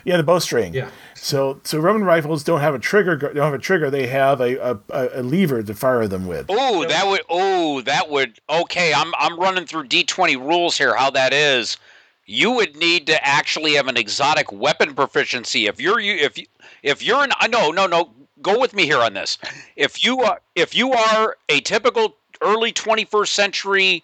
Yeah 0.06 0.16
the 0.16 0.22
bowstring. 0.22 0.72
Yeah. 0.72 0.90
So 1.14 1.60
so 1.64 1.78
Roman 1.78 2.04
rifles 2.04 2.44
don't 2.44 2.60
have 2.60 2.74
a 2.74 2.78
trigger. 2.78 3.16
Don't 3.16 3.36
have 3.36 3.54
a 3.54 3.58
trigger. 3.58 3.90
They 3.90 4.06
have 4.06 4.40
a 4.40 4.78
a, 4.90 5.20
a 5.20 5.22
lever 5.22 5.62
to 5.62 5.74
fire 5.74 6.06
them 6.06 6.26
with. 6.26 6.46
Oh, 6.48 6.86
that 6.86 7.06
would. 7.06 7.22
Oh, 7.28 7.80
that 7.82 8.08
would. 8.08 8.40
Okay, 8.48 8.94
I'm 8.94 9.12
I'm 9.18 9.38
running 9.38 9.66
through 9.66 9.88
D20 9.88 10.38
rules 10.38 10.78
here. 10.78 10.94
How 10.94 11.10
that 11.10 11.32
is. 11.32 11.76
You 12.24 12.52
would 12.52 12.76
need 12.76 13.06
to 13.06 13.24
actually 13.24 13.74
have 13.74 13.86
an 13.86 13.96
exotic 13.96 14.50
weapon 14.50 14.94
proficiency. 14.94 15.66
If 15.66 15.80
you're 15.80 16.00
you 16.00 16.14
if 16.14 16.38
you 16.38 16.46
if 16.82 17.02
you're 17.02 17.22
an 17.22 17.32
I 17.38 17.48
no 17.48 17.70
no 17.70 17.86
no 17.86 18.10
go 18.42 18.60
with 18.60 18.74
me 18.74 18.84
here 18.84 19.00
on 19.00 19.14
this. 19.14 19.38
If 19.76 20.04
you 20.04 20.20
are 20.20 20.40
if 20.54 20.74
you 20.74 20.92
are 20.92 21.36
a 21.48 21.60
typical 21.60 22.16
early 22.40 22.72
21st 22.72 23.28
century 23.28 24.02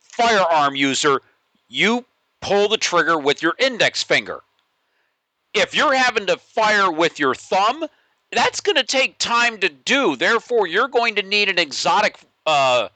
firearm 0.00 0.74
user, 0.74 1.20
you 1.68 2.04
pull 2.40 2.68
the 2.68 2.76
trigger 2.76 3.18
with 3.18 3.42
your 3.42 3.54
index 3.58 4.02
finger. 4.02 4.40
If 5.54 5.74
you're 5.74 5.94
having 5.94 6.26
to 6.26 6.36
fire 6.36 6.90
with 6.90 7.18
your 7.18 7.34
thumb, 7.34 7.86
that's 8.30 8.60
going 8.60 8.76
to 8.76 8.84
take 8.84 9.18
time 9.18 9.58
to 9.58 9.68
do. 9.68 10.16
Therefore, 10.16 10.66
you're 10.66 10.88
going 10.88 11.14
to 11.16 11.22
need 11.22 11.48
an 11.48 11.58
exotic 11.58 12.18
uh, 12.46 12.88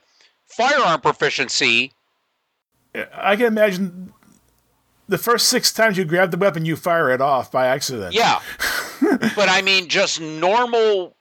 firearm 0.45 1.01
proficiency. 1.01 1.93
I 3.13 3.35
can 3.35 3.45
imagine 3.45 4.13
the 5.07 5.17
first 5.17 5.47
six 5.47 5.71
times 5.71 5.97
you 5.97 6.05
grab 6.05 6.31
the 6.31 6.37
weapon, 6.37 6.65
you 6.65 6.75
fire 6.75 7.11
it 7.11 7.21
off 7.21 7.51
by 7.51 7.67
accident. 7.67 8.13
Yeah. 8.13 8.41
but 9.01 9.49
I 9.49 9.61
mean, 9.61 9.87
just 9.87 10.19
normal 10.19 11.15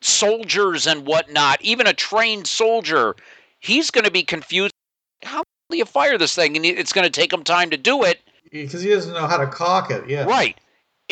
soldiers 0.00 0.86
and 0.86 1.06
whatnot, 1.06 1.62
even 1.62 1.86
a 1.86 1.92
trained 1.92 2.46
soldier, 2.46 3.14
he's 3.60 3.90
going 3.90 4.04
to 4.04 4.10
be 4.10 4.24
confused. 4.24 4.74
How 5.22 5.44
do 5.70 5.76
you 5.76 5.84
fire 5.84 6.18
this 6.18 6.34
thing? 6.34 6.56
And 6.56 6.66
it's 6.66 6.92
going 6.92 7.04
to 7.04 7.10
take 7.10 7.32
him 7.32 7.44
time 7.44 7.70
to 7.70 7.76
do 7.76 8.02
it. 8.02 8.20
Because 8.50 8.82
he 8.82 8.90
doesn't 8.90 9.14
know 9.14 9.26
how 9.26 9.38
to 9.38 9.46
cock 9.46 9.90
it. 9.90 10.08
Yeah. 10.08 10.24
Right. 10.24 10.58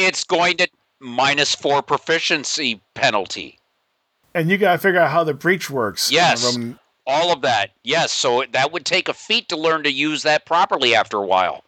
It's 0.01 0.25
going 0.25 0.57
to 0.59 0.69
minus 1.01 1.55
four 1.55 1.83
proficiency 1.83 2.81
penalty. 2.95 3.59
And 4.35 4.49
you 4.51 4.59
got 4.59 4.73
to 4.73 4.79
figure 4.79 5.01
out 5.01 5.11
how 5.11 5.25
the 5.25 5.35
breech 5.35 5.71
works. 5.71 6.11
Yes. 6.13 6.45
Roman- 6.45 6.79
All 7.07 7.33
of 7.33 7.43
that. 7.43 7.71
Yes. 7.83 8.13
So 8.13 8.45
that 8.53 8.73
would 8.73 8.85
take 8.85 9.09
a 9.09 9.15
feat 9.15 9.49
to 9.49 9.57
learn 9.57 9.83
to 9.85 9.91
use 9.93 10.23
that 10.23 10.47
properly 10.47 10.95
after 10.95 11.17
a 11.17 11.27
while. 11.27 11.65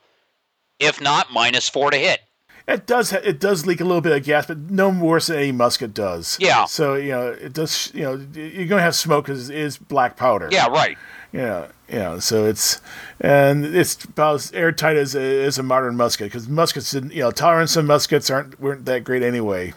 If 0.78 1.00
not, 1.00 1.32
minus 1.32 1.68
four 1.68 1.90
to 1.90 1.96
hit. 1.96 2.20
It 2.68 2.86
does. 2.86 3.10
ha- 3.10 3.20
It 3.24 3.40
does 3.40 3.66
leak 3.66 3.80
a 3.80 3.84
little 3.84 4.00
bit 4.00 4.16
of 4.16 4.22
gas, 4.24 4.46
but 4.46 4.56
no 4.58 4.88
worse 4.88 5.26
than 5.26 5.38
any 5.38 5.50
musket 5.52 5.92
does. 5.94 6.36
Yeah. 6.40 6.64
So 6.66 6.94
you 6.94 7.10
know, 7.10 7.26
it 7.28 7.52
does. 7.52 7.90
You 7.92 8.02
know, 8.02 8.14
you're 8.34 8.66
going 8.68 8.78
to 8.78 8.82
have 8.82 8.94
smoke 8.94 9.26
because 9.26 9.50
it 9.50 9.56
is 9.58 9.78
black 9.78 10.16
powder. 10.16 10.48
Yeah, 10.52 10.68
right. 10.68 10.96
Yeah. 11.32 11.68
Yeah. 11.88 12.18
So 12.18 12.44
it's 12.46 12.80
and 13.20 13.64
it's 13.64 14.04
about 14.04 14.36
as 14.36 14.52
airtight 14.52 14.96
as 14.96 15.14
a, 15.14 15.44
as 15.44 15.58
a 15.58 15.62
modern 15.62 15.96
musket 15.96 16.26
because 16.26 16.48
muskets, 16.48 16.90
didn't- 16.90 17.12
you 17.12 17.22
know, 17.22 17.30
tolerance 17.30 17.76
of 17.76 17.84
muskets 17.84 18.30
aren't 18.30 18.60
weren't 18.60 18.84
that 18.86 19.04
great 19.04 19.22
anyway. 19.22 19.72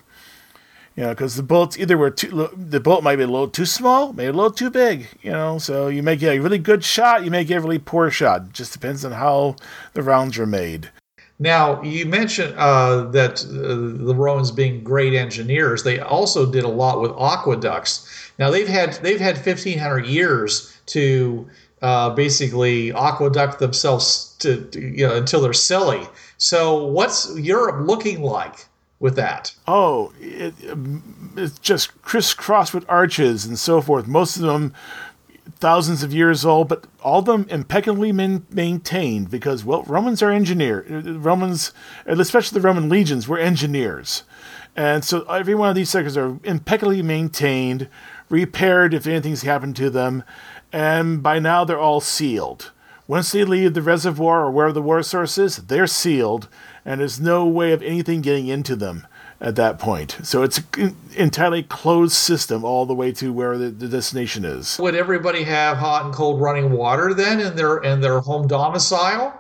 You 0.96 1.04
know, 1.04 1.10
because 1.10 1.36
the 1.36 1.44
bullets 1.44 1.78
either 1.78 1.98
were 1.98 2.10
too 2.10 2.50
the 2.56 2.80
bullet 2.80 3.04
might 3.04 3.18
be 3.18 3.24
a 3.24 3.28
little 3.28 3.50
too 3.50 3.66
small, 3.66 4.14
maybe 4.14 4.30
a 4.30 4.34
little 4.34 4.52
too 4.52 4.70
big. 4.70 5.08
You 5.22 5.32
know, 5.32 5.58
so 5.58 5.88
you 5.88 6.02
may 6.04 6.16
get 6.16 6.36
a 6.38 6.40
really 6.40 6.58
good 6.58 6.84
shot, 6.86 7.26
you 7.26 7.32
may 7.32 7.44
get 7.44 7.58
a 7.58 7.62
really 7.62 7.80
poor 7.80 8.10
shot. 8.10 8.54
Just 8.54 8.72
depends 8.72 9.04
on 9.04 9.12
how 9.14 9.58
the 9.94 10.02
rounds 10.04 10.38
are 10.40 10.46
made. 10.46 10.92
Now, 11.38 11.82
you 11.82 12.06
mentioned 12.06 12.54
uh, 12.58 13.06
that 13.12 13.44
uh, 13.44 14.06
the 14.06 14.16
Romans 14.16 14.52
being 14.52 14.84
great 14.84 15.14
engineers, 15.14 15.84
they 15.84 16.00
also 16.00 16.50
did 16.50 16.64
a 16.64 16.70
lot 16.70 17.02
with 17.02 17.12
aqueducts. 17.12 18.32
Now 18.40 18.50
they've 18.52 18.68
had 18.68 18.94
they've 18.96 19.20
had 19.20 19.36
1500 19.36 20.06
years 20.06 20.78
to 20.88 21.48
uh, 21.82 22.10
basically 22.12 22.94
aqueduct 22.94 23.60
themselves 23.60 24.36
to, 24.40 24.64
to 24.72 24.80
you 24.80 25.08
know 25.08 25.16
until 25.16 25.42
they're 25.42 25.54
silly. 25.54 26.08
So 26.38 26.86
what's 26.86 27.38
Europe 27.38 27.86
looking 27.88 28.22
like 28.22 28.68
with 29.00 29.16
that? 29.18 29.54
Oh, 29.68 30.14
it, 30.20 30.54
it's 31.36 31.60
just 31.60 32.02
crisscrossed 32.02 32.74
with 32.74 32.86
arches 32.90 33.46
and 33.46 33.60
so 33.60 33.82
forth. 33.82 34.08
Most 34.08 34.38
of 34.38 34.44
them 34.44 34.74
thousands 35.60 36.04
of 36.04 36.14
years 36.14 36.46
old, 36.46 36.68
but 36.68 36.86
all 37.04 37.20
of 37.20 37.26
them 37.26 37.46
impeccably 37.50 38.12
main, 38.12 38.46
maintained 38.50 39.30
because, 39.30 39.64
well, 39.64 39.84
Romans 39.84 40.22
are 40.22 40.32
engineers. 40.32 40.90
Uh, 40.90 41.10
uh, 41.10 41.14
Romans, 41.20 41.72
especially 42.06 42.60
the 42.60 42.68
Roman 42.68 42.90
legions, 42.90 43.28
were 43.28 43.38
engineers. 43.38 44.24
And 44.76 45.06
so 45.06 45.24
every 45.24 45.56
one 45.56 45.70
of 45.70 45.76
these 45.76 45.90
sectors 45.90 46.18
are 46.18 46.38
impeccably 46.44 47.02
maintained, 47.02 47.88
repaired 48.30 48.94
if 48.94 49.08
anything's 49.08 49.44
happened 49.44 49.76
to 49.78 49.90
them, 49.90 50.24
and 50.74 51.24
by 51.24 51.40
now 51.40 51.64
they're 51.64 51.80
all 51.80 52.02
sealed. 52.02 52.72
Once 53.08 53.32
they 53.32 53.46
leave 53.46 53.74
the 53.74 53.82
reservoir 53.82 54.46
or 54.46 54.52
wherever 54.52 54.74
the 54.74 54.82
water 54.82 55.04
source 55.04 55.38
is, 55.38 55.58
they're 55.58 55.88
sealed, 55.88 56.50
and 56.84 57.00
there's 57.00 57.20
no 57.20 57.46
way 57.46 57.72
of 57.72 57.82
anything 57.84 58.22
getting 58.22 58.48
into 58.48 58.76
them 58.76 59.08
at 59.42 59.56
that 59.56 59.80
point. 59.80 60.18
So 60.24 60.44
it's 60.44 60.62
an 60.78 60.96
entirely 61.16 61.64
closed 61.64 62.14
system 62.14 62.64
all 62.64 62.86
the 62.86 62.94
way 62.94 63.12
to 63.14 63.34
where 63.34 63.58
the, 63.58 63.70
the 63.70 63.88
destination 63.88 64.46
is. 64.46 64.80
Would 64.80 64.96
everybody 64.96 65.44
have 65.44 65.78
hot 65.78 66.06
and 66.06 66.14
cold 66.14 66.42
running 66.42 66.72
water 66.72 67.14
then 67.14 67.40
in 67.40 67.56
their 67.56 67.78
in 67.78 68.02
their 68.02 68.20
home 68.22 68.48
domicile? 68.48 69.34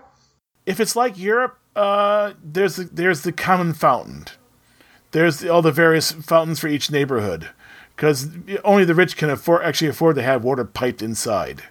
If 0.65 0.79
it's 0.79 0.95
like 0.95 1.17
Europe, 1.17 1.57
uh, 1.75 2.33
there's 2.43 2.75
the, 2.75 2.83
there's 2.85 3.21
the 3.21 3.31
common 3.31 3.73
fountain. 3.73 4.25
There's 5.11 5.39
the, 5.39 5.49
all 5.49 5.61
the 5.61 5.71
various 5.71 6.11
fountains 6.11 6.59
for 6.59 6.67
each 6.67 6.91
neighborhood, 6.91 7.49
because 7.95 8.27
only 8.63 8.83
the 8.83 8.95
rich 8.95 9.15
can 9.15 9.29
afford 9.29 9.63
actually 9.63 9.87
afford 9.89 10.17
to 10.17 10.23
have 10.23 10.43
water 10.43 10.65
piped 10.65 11.01
inside. 11.01 11.63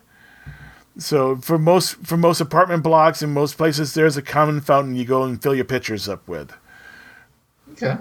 So 0.97 1.37
for 1.37 1.59
most 1.59 1.97
for 2.07 2.17
most 2.17 2.41
apartment 2.41 2.83
blocks 2.83 3.21
in 3.21 3.35
most 3.35 3.57
places, 3.57 3.93
there's 3.95 4.17
a 4.17 4.23
common 4.23 4.61
fountain 4.61 4.95
you 4.95 5.05
go 5.05 5.25
and 5.25 5.43
fill 5.43 5.55
your 5.55 5.65
pitchers 5.65 6.09
up 6.09 6.27
with. 6.27 6.53
Okay. 7.73 7.97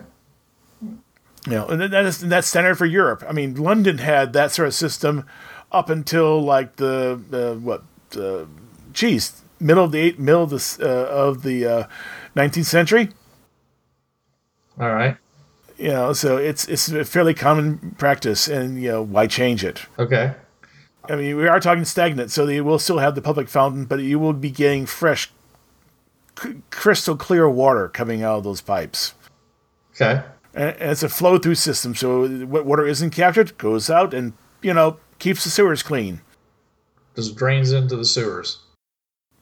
You 1.45 1.53
know, 1.53 1.67
and 1.67 1.81
that 1.81 2.05
is 2.05 2.23
and 2.23 2.31
that's 2.31 2.47
standard 2.47 2.75
for 2.75 2.85
Europe. 2.85 3.23
I 3.27 3.33
mean, 3.33 3.55
London 3.55 3.97
had 3.97 4.31
that 4.33 4.51
sort 4.51 4.67
of 4.67 4.73
system 4.73 5.25
up 5.71 5.89
until 5.89 6.41
like 6.41 6.77
the 6.77 7.19
uh, 7.33 7.59
what, 7.59 7.83
uh, 8.17 8.45
geez, 8.93 9.41
middle 9.59 9.83
of 9.83 9.91
the 9.91 9.99
eight, 9.99 10.19
middle 10.19 10.43
of 10.43 10.51
the 10.51 10.77
uh, 10.81 11.05
of 11.09 11.43
the 11.43 11.65
uh, 11.65 11.87
nineteenth 12.33 12.67
century. 12.67 13.09
All 14.79 14.93
right. 14.93 15.17
You 15.77 15.89
know, 15.89 16.13
so 16.13 16.37
it's 16.37 16.65
it's 16.69 16.87
a 16.89 17.03
fairly 17.03 17.33
common 17.33 17.95
practice, 17.97 18.47
and 18.47 18.81
you 18.81 18.89
know, 18.89 19.01
why 19.01 19.27
change 19.27 19.65
it? 19.65 19.85
Okay. 19.99 20.33
I 21.09 21.17
mean, 21.17 21.35
we 21.35 21.47
are 21.47 21.59
talking 21.59 21.83
stagnant, 21.83 22.31
so 22.31 22.45
they 22.45 22.61
will 22.61 22.79
still 22.79 22.99
have 22.99 23.15
the 23.15 23.21
public 23.21 23.49
fountain, 23.49 23.83
but 23.83 23.99
you 23.99 24.17
will 24.17 24.31
be 24.31 24.49
getting 24.49 24.85
fresh, 24.85 25.29
c- 26.41 26.61
crystal 26.71 27.17
clear 27.17 27.49
water 27.49 27.89
coming 27.89 28.23
out 28.23 28.37
of 28.37 28.43
those 28.45 28.61
pipes. 28.61 29.13
Okay. 29.93 30.23
And 30.53 30.75
it's 30.79 31.03
a 31.03 31.09
flow 31.09 31.37
through 31.37 31.55
system. 31.55 31.95
So 31.95 32.27
what 32.45 32.65
water 32.65 32.85
isn't 32.85 33.11
captured 33.11 33.57
goes 33.57 33.89
out 33.89 34.13
and 34.13 34.33
you 34.61 34.73
know 34.73 34.97
keeps 35.19 35.43
the 35.43 35.49
sewers 35.49 35.83
clean. 35.83 36.21
Just 37.15 37.35
drains 37.35 37.71
into 37.71 37.95
the 37.95 38.05
sewers. 38.05 38.59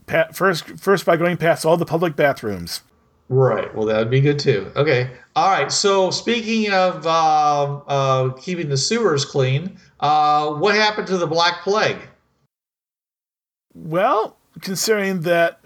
Pa- 0.07 0.27
first, 0.33 0.67
first 0.79 1.05
by 1.05 1.15
going 1.15 1.37
past 1.37 1.65
all 1.65 1.77
the 1.77 1.85
public 1.85 2.15
bathrooms. 2.15 2.81
Right. 3.29 3.73
Well, 3.73 3.85
that 3.85 3.97
would 3.97 4.09
be 4.09 4.19
good 4.19 4.39
too. 4.39 4.71
Okay. 4.75 5.09
All 5.37 5.49
right. 5.49 5.71
So 5.71 6.11
speaking 6.11 6.71
of 6.73 7.07
uh, 7.07 7.77
uh, 7.87 8.29
keeping 8.33 8.67
the 8.67 8.75
sewers 8.75 9.23
clean, 9.23 9.77
uh, 10.01 10.49
what 10.55 10.75
happened 10.75 11.07
to 11.07 11.17
the 11.17 11.27
Black 11.27 11.61
Plague? 11.63 12.09
Well, 13.73 14.35
considering 14.59 15.21
that, 15.21 15.61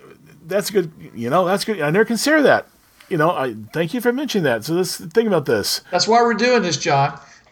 that's 0.46 0.70
good. 0.70 0.92
You 1.16 1.32
know, 1.32 1.46
that's 1.46 1.66
good. 1.66 1.82
I 1.82 1.90
never 1.90 2.06
considered 2.06 2.44
that. 2.44 2.68
You 3.10 3.18
know, 3.18 3.32
I 3.32 3.56
thank 3.74 3.94
you 3.94 4.02
for 4.02 4.12
mentioning 4.12 4.44
that. 4.46 4.64
So 4.64 4.74
let's 4.74 4.98
think 4.98 5.28
about 5.28 5.46
this. 5.46 5.82
That's 5.92 6.08
why 6.08 6.22
we're 6.22 6.34
doing 6.34 6.64
this, 6.64 6.78
John. 6.78 7.20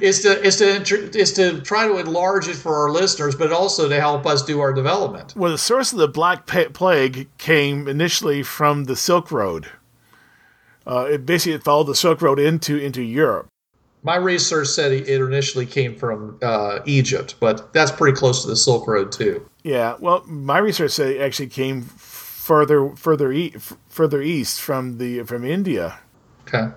is 0.00 0.22
to 0.22 0.42
is 0.44 0.56
to 0.56 1.18
is 1.18 1.32
to 1.34 1.60
try 1.60 1.86
to 1.86 1.98
enlarge 1.98 2.48
it 2.48 2.56
for 2.56 2.74
our 2.74 2.90
listeners, 2.90 3.34
but 3.34 3.52
also 3.52 3.88
to 3.88 4.00
help 4.00 4.26
us 4.26 4.42
do 4.42 4.60
our 4.60 4.72
development. 4.72 5.34
Well, 5.36 5.52
the 5.52 5.58
source 5.58 5.92
of 5.92 5.98
the 5.98 6.08
Black 6.08 6.46
Plague 6.46 7.28
came 7.38 7.86
initially 7.86 8.42
from 8.42 8.84
the 8.84 8.96
Silk 8.96 9.30
Road. 9.30 9.68
Uh, 10.86 11.06
it 11.10 11.26
basically 11.26 11.52
it 11.52 11.62
followed 11.62 11.84
the 11.84 11.94
Silk 11.94 12.20
Road 12.22 12.38
into 12.38 12.76
into 12.76 13.02
Europe. 13.02 13.46
My 14.04 14.16
research 14.16 14.66
said 14.66 14.90
it 14.90 15.08
initially 15.08 15.64
came 15.64 15.94
from 15.94 16.38
uh, 16.42 16.80
Egypt, 16.86 17.36
but 17.38 17.72
that's 17.72 17.92
pretty 17.92 18.16
close 18.16 18.42
to 18.42 18.48
the 18.48 18.56
Silk 18.56 18.88
Road 18.88 19.12
too. 19.12 19.48
Yeah, 19.62 19.94
well, 20.00 20.24
my 20.26 20.58
research 20.58 20.90
said 20.90 21.12
it 21.12 21.20
actually 21.20 21.46
came 21.46 21.82
further 22.42 22.88
further 22.96 23.32
e- 23.32 23.54
further 23.88 24.20
east 24.20 24.60
from 24.60 24.98
the 24.98 25.22
from 25.22 25.44
India. 25.44 26.00
Okay. 26.42 26.72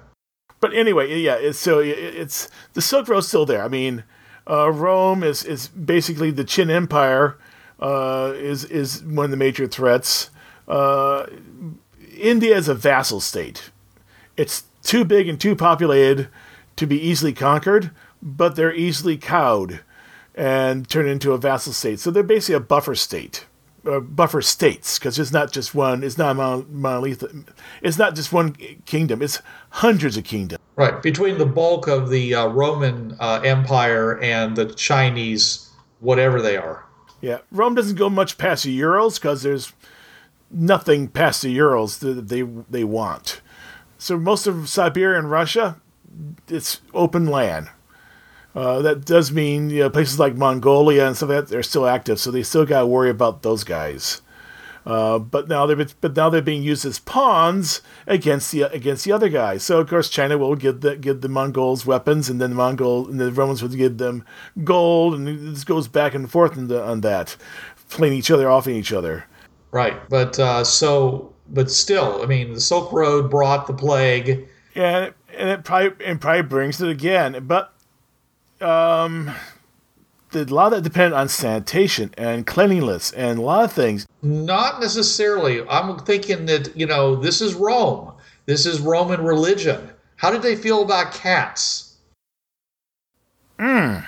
But 0.59 0.73
anyway, 0.73 1.19
yeah, 1.19 1.35
it's 1.35 1.57
so 1.57 1.79
it's 1.79 2.49
the 2.73 2.81
Silk 2.81 3.07
Road's 3.07 3.27
still 3.27 3.47
there. 3.47 3.63
I 3.63 3.67
mean, 3.67 4.03
uh, 4.49 4.71
Rome 4.71 5.23
is 5.23 5.43
is 5.43 5.67
basically 5.67 6.29
the 6.29 6.45
Qin 6.45 6.69
Empire 6.69 7.37
uh, 7.79 8.33
is 8.35 8.63
is 8.65 9.03
one 9.03 9.25
of 9.25 9.31
the 9.31 9.37
major 9.37 9.65
threats. 9.65 10.29
Uh, 10.67 11.25
India 12.15 12.55
is 12.55 12.67
a 12.67 12.75
vassal 12.75 13.19
state. 13.19 13.71
It's 14.37 14.65
too 14.83 15.03
big 15.03 15.27
and 15.27 15.41
too 15.41 15.55
populated 15.55 16.27
to 16.75 16.85
be 16.85 16.99
easily 16.99 17.33
conquered, 17.33 17.89
but 18.21 18.55
they're 18.55 18.73
easily 18.73 19.17
cowed 19.17 19.81
and 20.35 20.87
turned 20.87 21.09
into 21.09 21.33
a 21.33 21.37
vassal 21.37 21.73
state. 21.73 21.99
So 21.99 22.11
they're 22.11 22.23
basically 22.23 22.55
a 22.55 22.59
buffer 22.59 22.95
state 22.95 23.45
uh, 23.85 23.99
buffer 23.99 24.41
states 24.41 24.97
because 24.99 25.19
it's 25.19 25.31
not 25.31 25.51
just 25.51 25.75
one. 25.75 26.03
It's 26.03 26.17
not 26.17 26.35
monolithic. 26.35 27.31
It's 27.81 27.97
not 27.97 28.15
just 28.15 28.33
one 28.33 28.53
kingdom. 28.85 29.21
It's 29.21 29.41
hundreds 29.69 30.17
of 30.17 30.23
kingdoms. 30.23 30.61
Right 30.75 31.01
between 31.01 31.37
the 31.37 31.45
bulk 31.45 31.87
of 31.87 32.09
the 32.09 32.35
uh, 32.35 32.47
Roman 32.47 33.15
uh, 33.19 33.41
Empire 33.43 34.19
and 34.21 34.55
the 34.55 34.65
Chinese, 34.65 35.69
whatever 35.99 36.41
they 36.41 36.57
are. 36.57 36.85
Yeah, 37.21 37.39
Rome 37.51 37.75
doesn't 37.75 37.95
go 37.95 38.09
much 38.09 38.37
past 38.37 38.63
the 38.65 38.71
Urals 38.71 39.17
because 39.19 39.43
there's 39.43 39.73
nothing 40.51 41.07
past 41.07 41.41
the 41.41 41.49
Urals 41.51 41.99
that 41.99 42.27
they 42.27 42.41
they 42.41 42.83
want. 42.83 43.41
So 43.97 44.17
most 44.17 44.47
of 44.47 44.69
Siberia 44.69 45.17
and 45.17 45.31
Russia, 45.31 45.79
it's 46.47 46.81
open 46.93 47.25
land. 47.25 47.69
Uh, 48.55 48.81
that 48.81 49.03
does 49.03 49.31
mean 49.31 49.69
you 49.69 49.79
know, 49.79 49.89
places 49.89 50.17
like 50.17 50.35
Mongolia 50.35 51.05
and 51.05 51.17
stuff 51.17 51.29
like 51.29 51.39
that 51.39 51.47
they're 51.49 51.61
still 51.61 51.85
active, 51.85 52.19
so 52.19 52.31
they 52.31 52.41
still 52.41 52.65
got 52.65 52.81
to 52.81 52.87
worry 52.87 53.09
about 53.09 53.43
those 53.43 53.63
guys. 53.65 54.21
Uh, 54.85 55.17
but 55.17 55.47
now 55.49 55.65
they're 55.65 55.87
but 55.99 56.15
now 56.15 56.29
they're 56.29 56.41
being 56.41 56.61
used 56.61 56.85
as 56.85 56.99
pawns 56.99 57.81
against 58.05 58.51
the 58.51 58.61
against 58.61 59.03
the 59.03 59.11
other 59.11 59.29
guys. 59.29 59.63
So 59.63 59.79
of 59.79 59.89
course 59.89 60.09
China 60.09 60.37
will 60.37 60.55
give 60.55 60.81
the 60.81 60.95
give 60.95 61.21
the 61.21 61.27
Mongols 61.27 61.85
weapons, 61.85 62.29
and 62.29 62.39
then 62.39 62.51
the 62.51 62.55
Mongol 62.55 63.09
and 63.09 63.19
the 63.19 63.31
Romans 63.31 63.63
would 63.63 63.75
give 63.75 63.97
them 63.97 64.23
gold, 64.63 65.15
and 65.15 65.27
this 65.27 65.63
goes 65.63 65.87
back 65.87 66.13
and 66.13 66.29
forth 66.29 66.53
the, 66.55 66.81
on 66.81 67.01
that, 67.01 67.35
playing 67.89 68.13
each 68.13 68.29
other 68.29 68.49
off 68.49 68.67
in 68.67 68.75
each 68.75 68.93
other. 68.93 69.25
Right, 69.71 70.07
but 70.07 70.39
uh, 70.39 70.63
so 70.63 71.33
but 71.49 71.71
still, 71.71 72.21
I 72.21 72.27
mean, 72.27 72.53
the 72.53 72.61
Silk 72.61 72.93
Road 72.93 73.29
brought 73.29 73.67
the 73.67 73.73
plague. 73.73 74.47
Yeah, 74.75 74.97
and 74.97 75.05
it, 75.07 75.15
and 75.35 75.49
it 75.49 75.63
probably 75.63 76.05
and 76.05 76.21
probably 76.21 76.43
brings 76.43 76.79
it 76.79 76.89
again, 76.89 77.45
but 77.47 77.74
um, 78.61 79.33
a 80.33 80.43
lot 80.45 80.73
of 80.73 80.83
that 80.83 80.89
depend 80.89 81.13
on 81.13 81.29
sanitation 81.29 82.13
and 82.17 82.45
cleanliness 82.45 83.11
and 83.11 83.39
a 83.39 83.41
lot 83.41 83.63
of 83.63 83.71
things. 83.71 84.05
Not 84.21 84.81
necessarily. 84.81 85.67
I'm 85.67 85.97
thinking 85.99 86.45
that, 86.47 86.75
you 86.75 86.85
know, 86.85 87.15
this 87.15 87.41
is 87.41 87.53
Rome. 87.53 88.11
This 88.45 88.65
is 88.65 88.79
Roman 88.79 89.23
religion. 89.23 89.89
How 90.17 90.31
did 90.31 90.41
they 90.41 90.55
feel 90.55 90.83
about 90.83 91.13
cats? 91.13 91.97
Hmm. 93.59 93.99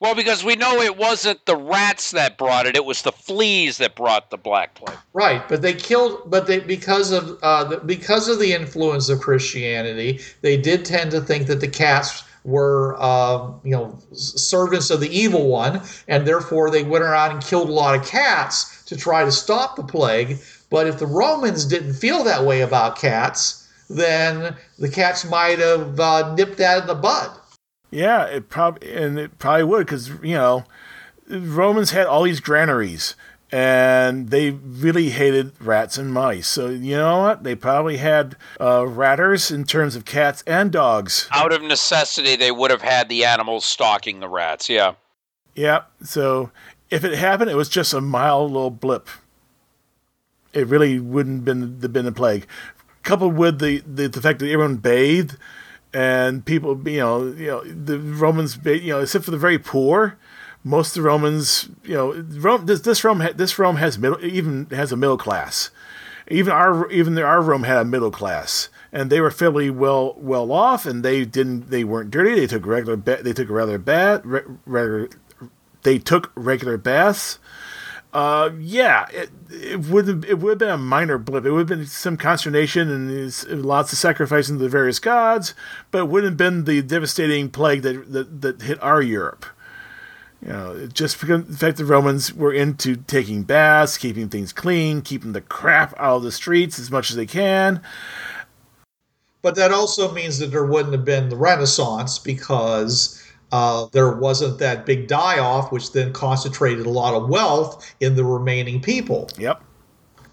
Well, 0.00 0.14
because 0.14 0.42
we 0.42 0.56
know 0.56 0.80
it 0.80 0.96
wasn't 0.96 1.44
the 1.44 1.56
rats 1.56 2.12
that 2.12 2.38
brought 2.38 2.64
it; 2.64 2.74
it 2.74 2.86
was 2.86 3.02
the 3.02 3.12
fleas 3.12 3.76
that 3.78 3.94
brought 3.94 4.30
the 4.30 4.38
black 4.38 4.74
plague. 4.74 4.96
Right, 5.12 5.46
but 5.46 5.60
they 5.60 5.74
killed. 5.74 6.22
But 6.30 6.46
they 6.46 6.60
because 6.60 7.12
of 7.12 7.38
uh, 7.42 7.64
the, 7.64 7.76
because 7.78 8.26
of 8.26 8.38
the 8.38 8.54
influence 8.54 9.10
of 9.10 9.20
Christianity, 9.20 10.20
they 10.40 10.56
did 10.56 10.86
tend 10.86 11.10
to 11.10 11.20
think 11.20 11.48
that 11.48 11.60
the 11.60 11.68
cats 11.68 12.24
were 12.44 12.96
uh, 12.98 13.52
you 13.64 13.70
know 13.70 13.98
servants 14.12 14.90
of 14.90 15.00
the 15.00 15.08
evil 15.08 15.48
one, 15.48 15.82
and 16.08 16.26
therefore 16.26 16.70
they 16.70 16.82
went 16.82 17.04
around 17.04 17.32
and 17.32 17.44
killed 17.44 17.68
a 17.68 17.72
lot 17.72 17.98
of 17.98 18.06
cats 18.06 18.84
to 18.84 18.96
try 18.96 19.24
to 19.24 19.32
stop 19.32 19.76
the 19.76 19.82
plague. 19.82 20.38
But 20.70 20.86
if 20.86 20.98
the 20.98 21.06
Romans 21.06 21.64
didn't 21.64 21.94
feel 21.94 22.22
that 22.24 22.44
way 22.44 22.60
about 22.60 22.96
cats, 22.96 23.68
then 23.88 24.56
the 24.78 24.88
cats 24.88 25.28
might 25.28 25.58
have 25.58 25.98
uh, 25.98 26.34
nipped 26.34 26.58
that 26.58 26.82
in 26.82 26.86
the 26.86 26.94
bud. 26.94 27.30
Yeah, 27.90 28.24
it 28.24 28.48
probably 28.48 28.92
and 28.92 29.18
it 29.18 29.38
probably 29.38 29.64
would 29.64 29.86
because 29.86 30.08
you 30.22 30.34
know 30.34 30.64
Romans 31.28 31.90
had 31.90 32.06
all 32.06 32.22
these 32.22 32.40
granaries 32.40 33.14
and 33.52 34.28
they 34.28 34.50
really 34.50 35.10
hated 35.10 35.52
rats 35.60 35.98
and 35.98 36.12
mice. 36.12 36.46
So 36.46 36.68
you 36.68 36.96
know 36.96 37.20
what? 37.20 37.42
They 37.42 37.54
probably 37.54 37.96
had 37.96 38.36
uh, 38.60 38.86
ratters 38.86 39.50
in 39.50 39.64
terms 39.64 39.96
of 39.96 40.04
cats 40.04 40.44
and 40.46 40.70
dogs. 40.70 41.28
Out 41.32 41.52
of 41.52 41.62
necessity, 41.62 42.36
they 42.36 42.52
would 42.52 42.70
have 42.70 42.82
had 42.82 43.08
the 43.08 43.24
animals 43.24 43.64
stalking 43.64 44.20
the 44.20 44.28
rats. 44.28 44.68
Yeah. 44.68 44.94
Yeah. 45.54 45.82
So 46.02 46.50
if 46.90 47.04
it 47.04 47.18
happened, 47.18 47.50
it 47.50 47.56
was 47.56 47.68
just 47.68 47.92
a 47.92 48.00
mild 48.00 48.52
little 48.52 48.70
blip. 48.70 49.08
It 50.52 50.66
really 50.66 50.98
wouldn't 50.98 51.44
been 51.44 51.80
the 51.80 51.88
been 51.88 52.06
a 52.06 52.12
plague. 52.12 52.46
Coupled 53.02 53.36
with 53.36 53.60
the, 53.60 53.82
the, 53.86 54.08
the 54.08 54.20
fact 54.20 54.40
that 54.40 54.50
everyone 54.50 54.76
bathed 54.76 55.36
and 55.92 56.44
people, 56.44 56.76
you 56.88 56.98
know, 56.98 57.26
you 57.26 57.46
know, 57.46 57.64
the 57.64 57.98
Romans, 57.98 58.58
you 58.64 58.88
know, 58.88 59.00
except 59.00 59.24
for 59.24 59.30
the 59.30 59.38
very 59.38 59.58
poor, 59.58 60.18
most 60.62 60.96
of 60.96 61.02
the 61.02 61.08
Romans, 61.08 61.68
you 61.84 61.94
know, 61.94 62.12
Rome, 62.12 62.66
this, 62.66 62.80
this 62.80 63.02
Rome 63.02 63.26
this 63.34 63.58
Rome 63.58 63.76
has 63.76 63.98
middle, 63.98 64.22
even 64.24 64.66
has 64.70 64.92
a 64.92 64.96
middle 64.96 65.18
class. 65.18 65.70
Even 66.28 66.52
our 66.52 66.88
even 66.90 67.18
our 67.18 67.42
Rome 67.42 67.64
had 67.64 67.78
a 67.78 67.84
middle 67.84 68.10
class, 68.10 68.68
and 68.92 69.10
they 69.10 69.20
were 69.20 69.30
fairly 69.30 69.70
well 69.70 70.14
well 70.16 70.52
off, 70.52 70.86
and 70.86 71.04
they 71.04 71.24
didn't 71.24 71.70
they 71.70 71.82
weren't 71.82 72.10
dirty. 72.10 72.34
They 72.34 72.46
took 72.46 72.66
regular 72.66 72.96
they 72.96 73.32
took 73.32 73.48
rather 73.48 73.78
bad 73.78 74.22
regular 74.24 75.08
they 75.82 75.98
took 75.98 76.30
regular 76.34 76.76
baths. 76.76 77.38
Uh, 78.12 78.50
yeah, 78.58 79.06
it, 79.12 79.30
it 79.50 79.86
would 79.86 80.24
it 80.24 80.38
would 80.38 80.50
have 80.50 80.58
been 80.58 80.68
a 80.68 80.78
minor 80.78 81.16
blip. 81.16 81.44
It 81.44 81.52
would 81.52 81.70
have 81.70 81.78
been 81.78 81.86
some 81.86 82.16
consternation 82.16 82.90
and 82.90 83.64
lots 83.64 83.92
of 83.92 83.98
sacrificing 83.98 84.58
to 84.58 84.62
the 84.64 84.68
various 84.68 84.98
gods, 84.98 85.54
but 85.90 85.98
it 85.98 86.08
wouldn't 86.08 86.32
have 86.32 86.36
been 86.36 86.64
the 86.64 86.82
devastating 86.82 87.50
plague 87.50 87.82
that 87.82 88.12
that, 88.12 88.40
that 88.42 88.62
hit 88.62 88.82
our 88.82 89.00
Europe. 89.00 89.46
You 90.42 90.48
know, 90.48 90.86
just 90.86 91.20
because 91.20 91.44
the 91.44 91.56
fact 91.56 91.76
the 91.76 91.84
Romans 91.84 92.32
were 92.32 92.52
into 92.52 92.96
taking 92.96 93.42
baths, 93.42 93.98
keeping 93.98 94.28
things 94.28 94.52
clean, 94.52 95.02
keeping 95.02 95.32
the 95.32 95.42
crap 95.42 95.92
out 95.98 96.16
of 96.16 96.22
the 96.22 96.32
streets 96.32 96.78
as 96.78 96.90
much 96.90 97.10
as 97.10 97.16
they 97.16 97.26
can. 97.26 97.82
But 99.42 99.54
that 99.56 99.70
also 99.70 100.12
means 100.12 100.38
that 100.38 100.46
there 100.46 100.64
wouldn't 100.64 100.94
have 100.94 101.04
been 101.04 101.28
the 101.28 101.36
Renaissance 101.36 102.18
because 102.18 103.22
uh, 103.52 103.86
there 103.92 104.16
wasn't 104.16 104.58
that 104.58 104.86
big 104.86 105.08
die 105.08 105.38
off, 105.38 105.72
which 105.72 105.92
then 105.92 106.12
concentrated 106.12 106.86
a 106.86 106.90
lot 106.90 107.14
of 107.14 107.28
wealth 107.28 107.94
in 108.00 108.16
the 108.16 108.24
remaining 108.24 108.80
people. 108.80 109.28
Yep. 109.38 109.62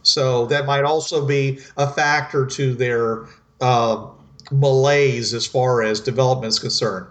So 0.04 0.46
that 0.48 0.66
might 0.66 0.84
also 0.84 1.26
be 1.26 1.60
a 1.76 1.90
factor 1.90 2.46
to 2.46 2.74
their 2.74 3.26
uh, 3.60 4.08
malaise 4.52 5.34
as 5.34 5.46
far 5.46 5.84
as 5.84 6.00
development 6.00 6.54
is 6.54 6.60
concerned. 6.60 7.08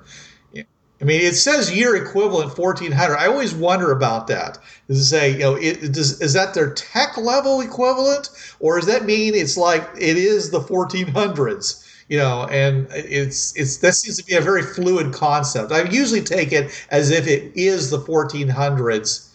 I 1.00 1.04
mean, 1.04 1.20
it 1.20 1.34
says 1.34 1.76
year 1.76 1.94
equivalent 1.94 2.56
1400. 2.56 3.16
I 3.16 3.26
always 3.26 3.54
wonder 3.54 3.92
about 3.92 4.28
that. 4.28 4.58
Does 4.88 5.00
it 5.00 5.04
say, 5.04 5.32
you 5.32 5.38
know, 5.40 5.54
it, 5.54 5.92
does, 5.92 6.20
is 6.22 6.32
that 6.32 6.54
their 6.54 6.72
tech 6.72 7.18
level 7.18 7.60
equivalent? 7.60 8.30
Or 8.60 8.78
does 8.78 8.86
that 8.86 9.04
mean 9.04 9.34
it's 9.34 9.58
like 9.58 9.82
it 9.94 10.16
is 10.16 10.50
the 10.50 10.60
1400s? 10.60 11.82
You 12.08 12.18
know, 12.18 12.46
and 12.50 12.86
it's 12.92 13.54
it's 13.56 13.78
that 13.78 13.94
seems 13.94 14.16
to 14.18 14.24
be 14.24 14.36
a 14.36 14.40
very 14.40 14.62
fluid 14.62 15.12
concept. 15.12 15.72
I 15.72 15.82
usually 15.90 16.22
take 16.22 16.52
it 16.52 16.70
as 16.90 17.10
if 17.10 17.26
it 17.26 17.50
is 17.56 17.90
the 17.90 17.98
1400s, 17.98 19.28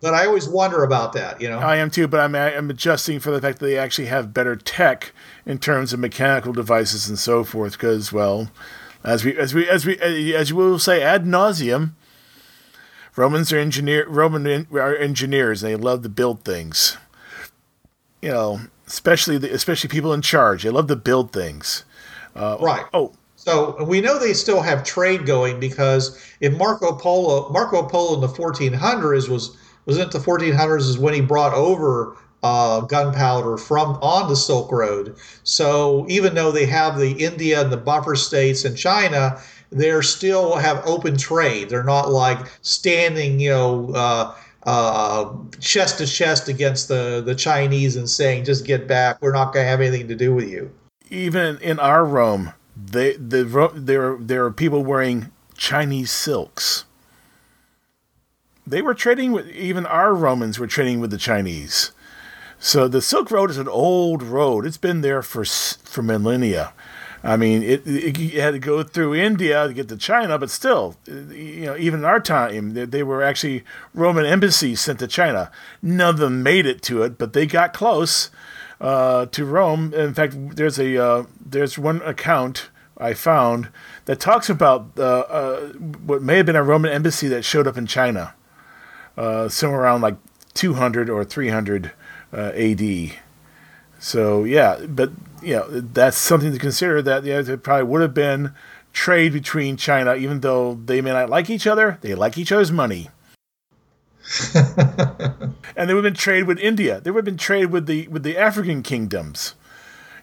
but 0.00 0.14
I 0.14 0.24
always 0.24 0.48
wonder 0.48 0.84
about 0.84 1.14
that. 1.14 1.40
You 1.40 1.48
know, 1.48 1.58
I 1.58 1.76
am 1.76 1.90
too, 1.90 2.06
but 2.06 2.20
I'm 2.20 2.36
I'm 2.36 2.70
adjusting 2.70 3.18
for 3.18 3.32
the 3.32 3.40
fact 3.40 3.58
that 3.58 3.66
they 3.66 3.76
actually 3.76 4.06
have 4.06 4.32
better 4.32 4.54
tech 4.54 5.10
in 5.44 5.58
terms 5.58 5.92
of 5.92 5.98
mechanical 5.98 6.52
devices 6.52 7.08
and 7.08 7.18
so 7.18 7.42
forth. 7.42 7.72
Because 7.72 8.12
well, 8.12 8.52
as 9.04 9.24
we 9.24 9.36
as 9.38 9.54
we 9.54 9.68
as 9.68 9.84
we 9.84 10.00
uh, 10.00 10.38
as 10.38 10.52
we 10.52 10.64
will 10.64 10.78
say 10.78 11.02
ad 11.02 11.24
nauseum. 11.24 11.92
Romans 13.16 13.52
are 13.52 13.58
engineer 13.58 14.08
Roman 14.08 14.66
are 14.72 14.96
engineers 14.96 15.62
and 15.62 15.72
they 15.72 15.76
love 15.76 16.02
to 16.02 16.08
build 16.08 16.44
things. 16.44 16.96
You 18.20 18.30
know, 18.30 18.60
especially 18.86 19.38
the, 19.38 19.52
especially 19.52 19.88
people 19.88 20.12
in 20.12 20.22
charge. 20.22 20.62
They 20.64 20.70
love 20.70 20.88
to 20.88 20.96
build 20.96 21.32
things. 21.32 21.84
Uh, 22.34 22.56
right. 22.60 22.84
Oh, 22.92 23.12
So 23.36 23.84
we 23.84 24.00
know 24.00 24.18
they 24.18 24.32
still 24.32 24.62
have 24.62 24.82
trade 24.82 25.26
going 25.26 25.60
because 25.60 26.20
if 26.40 26.56
Marco 26.56 26.96
Polo, 26.96 27.50
Marco 27.50 27.82
Polo 27.86 28.14
in 28.14 28.20
the 28.20 28.28
1400s 28.28 29.28
was 29.28 29.56
wasn't 29.86 30.10
the 30.10 30.18
1400s 30.18 30.80
is 30.80 30.98
when 30.98 31.12
he 31.14 31.20
brought 31.20 31.52
over 31.52 32.16
uh, 32.44 32.80
gunpowder 32.82 33.56
from 33.56 33.96
on 34.02 34.28
the 34.28 34.36
Silk 34.36 34.70
Road. 34.70 35.16
So 35.42 36.04
even 36.08 36.34
though 36.34 36.52
they 36.52 36.66
have 36.66 36.98
the 36.98 37.12
India 37.12 37.60
and 37.62 37.72
the 37.72 37.82
buffer 37.90 38.16
states 38.16 38.64
and 38.64 38.76
China, 38.76 39.40
they're 39.70 40.02
still 40.02 40.56
have 40.56 40.86
open 40.86 41.16
trade. 41.16 41.70
They're 41.70 41.90
not 41.96 42.10
like 42.10 42.40
standing, 42.62 43.40
you 43.40 43.50
know. 43.50 43.92
Uh, 43.94 44.34
uh, 44.66 45.30
chest 45.60 45.98
to 45.98 46.06
chest 46.06 46.48
against 46.48 46.88
the, 46.88 47.22
the 47.26 47.34
Chinese 47.34 47.96
and 47.96 48.08
saying, 48.08 48.44
just 48.46 48.64
get 48.64 48.88
back. 48.88 49.20
We're 49.20 49.36
not 49.40 49.52
going 49.52 49.64
to 49.66 49.68
have 49.68 49.82
anything 49.82 50.08
to 50.08 50.14
do 50.14 50.34
with 50.34 50.48
you. 50.48 50.72
even 51.10 51.58
in 51.58 51.78
our 51.78 52.04
Rome, 52.04 52.52
they 52.76 53.16
the 53.16 53.70
there 53.74 54.16
there 54.18 54.44
are 54.44 54.50
people 54.50 54.82
wearing 54.82 55.30
Chinese 55.56 56.10
silks. 56.10 56.84
They 58.66 58.82
were 58.82 58.94
trading 58.94 59.32
with 59.32 59.48
even 59.50 59.86
our 59.86 60.14
Romans 60.14 60.58
were 60.58 60.66
trading 60.66 61.00
with 61.00 61.10
the 61.10 61.18
Chinese. 61.18 61.92
So 62.64 62.88
the 62.88 63.02
Silk 63.02 63.30
Road 63.30 63.50
is 63.50 63.58
an 63.58 63.68
old 63.68 64.22
road. 64.22 64.64
It's 64.64 64.78
been 64.78 65.02
there 65.02 65.20
for 65.20 65.44
for 65.44 66.02
millennia. 66.02 66.72
I 67.22 67.36
mean, 67.36 67.62
it, 67.62 67.86
it 67.86 68.18
you 68.18 68.40
had 68.40 68.52
to 68.52 68.58
go 68.58 68.82
through 68.82 69.14
India 69.14 69.68
to 69.68 69.74
get 69.74 69.88
to 69.90 69.98
China, 69.98 70.38
but 70.38 70.48
still, 70.48 70.96
you 71.06 71.66
know, 71.66 71.76
even 71.76 72.00
in 72.00 72.04
our 72.06 72.20
time, 72.20 72.72
they, 72.72 72.86
they 72.86 73.02
were 73.02 73.22
actually 73.22 73.64
Roman 73.92 74.24
embassies 74.24 74.80
sent 74.80 74.98
to 75.00 75.06
China. 75.06 75.50
None 75.82 76.08
of 76.08 76.16
them 76.16 76.42
made 76.42 76.64
it 76.64 76.80
to 76.84 77.02
it, 77.02 77.18
but 77.18 77.34
they 77.34 77.44
got 77.44 77.74
close 77.74 78.30
uh, 78.80 79.26
to 79.26 79.44
Rome. 79.44 79.92
In 79.92 80.14
fact, 80.14 80.56
there's 80.56 80.78
a 80.78 80.96
uh, 80.96 81.24
there's 81.44 81.78
one 81.78 82.00
account 82.00 82.70
I 82.96 83.12
found 83.12 83.68
that 84.06 84.20
talks 84.20 84.48
about 84.48 84.92
uh, 84.96 85.02
uh, 85.02 85.60
what 86.06 86.22
may 86.22 86.38
have 86.38 86.46
been 86.46 86.56
a 86.56 86.62
Roman 86.62 86.90
embassy 86.90 87.28
that 87.28 87.44
showed 87.44 87.66
up 87.66 87.76
in 87.76 87.86
China, 87.86 88.32
uh, 89.18 89.50
somewhere 89.50 89.82
around 89.82 90.00
like 90.00 90.16
200 90.54 91.10
or 91.10 91.26
300 91.26 91.92
uh, 92.34 92.52
AD. 92.54 93.12
So 93.98 94.44
yeah, 94.44 94.84
but 94.86 95.10
you 95.42 95.56
know 95.56 95.68
that's 95.68 96.18
something 96.18 96.52
to 96.52 96.58
consider. 96.58 97.00
That 97.00 97.24
yeah, 97.24 97.40
there 97.42 97.56
probably 97.56 97.84
would 97.84 98.02
have 98.02 98.14
been 98.14 98.52
trade 98.92 99.32
between 99.32 99.76
China, 99.76 100.14
even 100.14 100.40
though 100.40 100.74
they 100.84 101.00
may 101.00 101.12
not 101.12 101.30
like 101.30 101.48
each 101.48 101.66
other. 101.66 101.98
They 102.00 102.14
like 102.14 102.36
each 102.36 102.52
other's 102.52 102.72
money. 102.72 103.10
and 104.54 105.88
there 105.88 105.94
would 105.94 106.04
have 106.04 106.12
been 106.12 106.14
trade 106.14 106.44
with 106.44 106.58
India. 106.58 107.00
There 107.00 107.12
would 107.12 107.20
have 107.20 107.24
been 107.24 107.36
trade 107.36 107.66
with 107.66 107.86
the 107.86 108.08
with 108.08 108.22
the 108.22 108.36
African 108.38 108.82
kingdoms. 108.82 109.54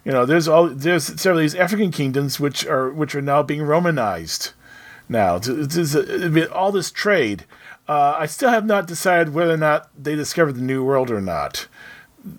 You 0.03 0.11
know, 0.11 0.25
there's 0.25 0.47
all 0.47 0.67
there's 0.67 1.05
several 1.05 1.37
of 1.37 1.43
these 1.43 1.55
African 1.55 1.91
kingdoms 1.91 2.39
which 2.39 2.65
are 2.65 2.89
which 2.91 3.13
are 3.13 3.21
now 3.21 3.43
being 3.43 3.61
Romanized. 3.61 4.53
Now, 5.07 5.35
It's- 5.35 5.95
it's- 5.95 6.47
all 6.51 6.71
this 6.71 6.89
trade. 6.89 7.45
Uh, 7.87 8.15
I 8.17 8.25
still 8.27 8.49
have 8.49 8.65
not 8.65 8.87
decided 8.87 9.33
whether 9.33 9.53
or 9.53 9.57
not 9.57 9.89
they 10.01 10.15
discovered 10.15 10.53
the 10.53 10.61
New 10.61 10.83
World 10.83 11.11
or 11.11 11.19
not. 11.19 11.67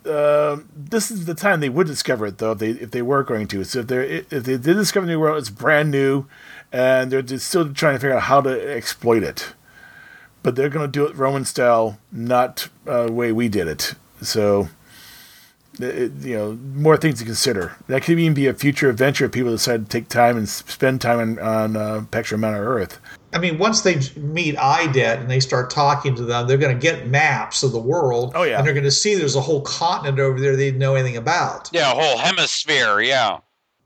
Uh, 0.06 0.58
this 0.76 1.10
is 1.10 1.24
the 1.24 1.34
time 1.34 1.60
they 1.60 1.68
would 1.68 1.86
discover 1.86 2.26
it, 2.26 2.38
though, 2.38 2.52
if 2.52 2.58
they 2.58 2.70
if 2.70 2.90
they 2.92 3.02
were 3.02 3.22
going 3.22 3.48
to. 3.48 3.64
So 3.64 3.80
if 3.80 3.86
they 3.88 4.24
if 4.30 4.44
they 4.44 4.56
did 4.56 4.74
discover 4.74 5.06
the 5.06 5.12
New 5.12 5.20
World, 5.20 5.38
it's 5.38 5.50
brand 5.50 5.90
new, 5.90 6.26
and 6.70 7.10
they're 7.10 7.22
just 7.22 7.48
still 7.48 7.72
trying 7.72 7.94
to 7.94 7.98
figure 7.98 8.16
out 8.16 8.22
how 8.22 8.40
to 8.42 8.76
exploit 8.76 9.22
it 9.22 9.54
but 10.42 10.56
they're 10.56 10.68
going 10.68 10.86
to 10.86 10.90
do 10.90 11.06
it 11.06 11.16
Roman 11.16 11.44
style, 11.44 11.98
not 12.10 12.68
uh, 12.86 13.06
the 13.06 13.12
way 13.12 13.32
we 13.32 13.48
did 13.48 13.68
it. 13.68 13.94
So, 14.20 14.68
it, 15.78 16.12
you 16.20 16.36
know, 16.36 16.52
more 16.52 16.96
things 16.96 17.20
to 17.20 17.24
consider. 17.24 17.76
That 17.86 18.02
could 18.02 18.18
even 18.18 18.34
be 18.34 18.46
a 18.46 18.54
future 18.54 18.90
adventure 18.90 19.26
if 19.26 19.32
people 19.32 19.52
decide 19.52 19.84
to 19.84 19.88
take 19.88 20.08
time 20.08 20.36
and 20.36 20.48
spend 20.48 21.00
time 21.00 21.18
on, 21.18 21.38
on 21.38 21.76
uh, 21.76 22.04
Pectra 22.10 22.38
Mountain 22.38 22.62
Earth. 22.62 22.98
I 23.32 23.38
mean, 23.38 23.58
once 23.58 23.80
they 23.80 24.00
meet 24.16 24.56
IDET 24.56 25.20
and 25.20 25.30
they 25.30 25.40
start 25.40 25.70
talking 25.70 26.14
to 26.16 26.22
them, 26.22 26.46
they're 26.46 26.58
going 26.58 26.74
to 26.74 26.80
get 26.80 27.06
maps 27.08 27.62
of 27.62 27.72
the 27.72 27.80
world. 27.80 28.32
Oh, 28.34 28.42
yeah. 28.42 28.58
And 28.58 28.66
they're 28.66 28.74
going 28.74 28.84
to 28.84 28.90
see 28.90 29.14
there's 29.14 29.36
a 29.36 29.40
whole 29.40 29.62
continent 29.62 30.18
over 30.18 30.38
there 30.38 30.54
they 30.54 30.66
didn't 30.66 30.80
know 30.80 30.94
anything 30.94 31.16
about. 31.16 31.70
Yeah, 31.72 31.92
a 31.92 31.94
whole 31.94 32.18
hemisphere. 32.18 33.00
Yeah. 33.00 33.38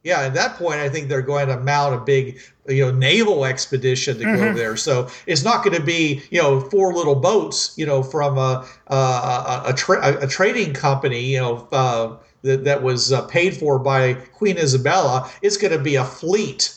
Yeah, 0.02 0.20
at 0.20 0.34
that 0.34 0.54
point, 0.54 0.78
I 0.78 0.88
think 0.88 1.08
they're 1.08 1.20
going 1.20 1.48
to 1.48 1.58
mount 1.58 1.94
a 1.94 1.98
big, 1.98 2.40
you 2.68 2.86
know, 2.86 2.92
naval 2.92 3.44
expedition 3.44 4.18
to 4.18 4.24
go 4.24 4.34
over 4.34 4.54
there. 4.54 4.76
So 4.76 5.08
it's 5.26 5.42
not 5.42 5.64
going 5.64 5.76
to 5.76 5.82
be, 5.82 6.22
you 6.30 6.40
know, 6.40 6.60
four 6.60 6.94
little 6.94 7.16
boats, 7.16 7.74
you 7.76 7.86
know, 7.86 8.04
from 8.04 8.38
a 8.38 8.64
a, 8.86 8.94
a, 8.94 9.62
a, 9.66 9.72
tra- 9.72 10.22
a 10.22 10.28
trading 10.28 10.74
company, 10.74 11.24
you 11.24 11.38
know, 11.38 11.68
uh, 11.72 12.16
that, 12.42 12.62
that 12.62 12.84
was 12.84 13.12
uh, 13.12 13.22
paid 13.26 13.56
for 13.56 13.80
by 13.80 14.14
Queen 14.14 14.56
Isabella. 14.58 15.28
It's 15.42 15.56
going 15.56 15.76
to 15.76 15.82
be 15.82 15.96
a 15.96 16.04
fleet. 16.04 16.72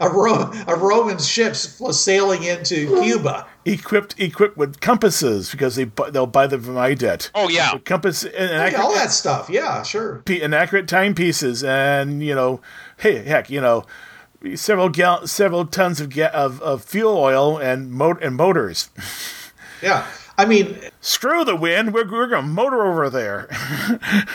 A, 0.00 0.08
Ro- 0.08 0.50
a 0.66 0.76
Roman 0.76 1.18
ships 1.18 1.78
was 1.78 2.02
sailing 2.02 2.42
into 2.42 2.86
Cuba. 3.02 3.46
Equipped 3.64 4.18
equipped 4.18 4.56
with 4.56 4.80
compasses 4.80 5.50
because 5.50 5.76
they 5.76 5.84
bu- 5.84 6.10
they'll 6.10 6.26
buy 6.26 6.46
them 6.48 6.62
from 6.62 6.76
IDET. 6.76 7.30
Oh 7.34 7.48
yeah. 7.48 7.74
With 7.74 7.84
compass 7.84 8.24
and, 8.24 8.34
and 8.34 8.50
Yeah, 8.50 8.58
accurate, 8.62 8.82
all 8.84 8.94
that 8.94 9.12
stuff. 9.12 9.48
Yeah, 9.48 9.82
sure. 9.82 10.22
pe- 10.24 10.40
and 10.40 10.54
accurate 10.54 10.88
timepieces, 10.88 11.62
and 11.62 12.22
you 12.22 12.34
know, 12.34 12.60
hey, 12.96 13.22
heck, 13.22 13.50
you 13.50 13.60
know, 13.60 13.84
several 14.56 14.88
gal- 14.88 15.26
several 15.28 15.64
tons 15.66 16.00
of 16.00 16.10
ga- 16.10 16.32
of, 16.32 16.60
of 16.62 16.84
fuel 16.84 17.16
oil 17.16 17.56
and 17.58 17.92
mo- 17.92 18.18
and 18.20 18.34
motors. 18.34 18.90
Yeah. 19.80 20.06
I 20.38 20.46
mean, 20.46 20.78
Screw 21.00 21.44
the 21.44 21.54
wind. 21.54 21.92
We're, 21.92 22.10
we're 22.10 22.26
going 22.26 22.42
to 22.46 22.48
motor 22.48 22.84
over 22.86 23.10
there. 23.10 23.48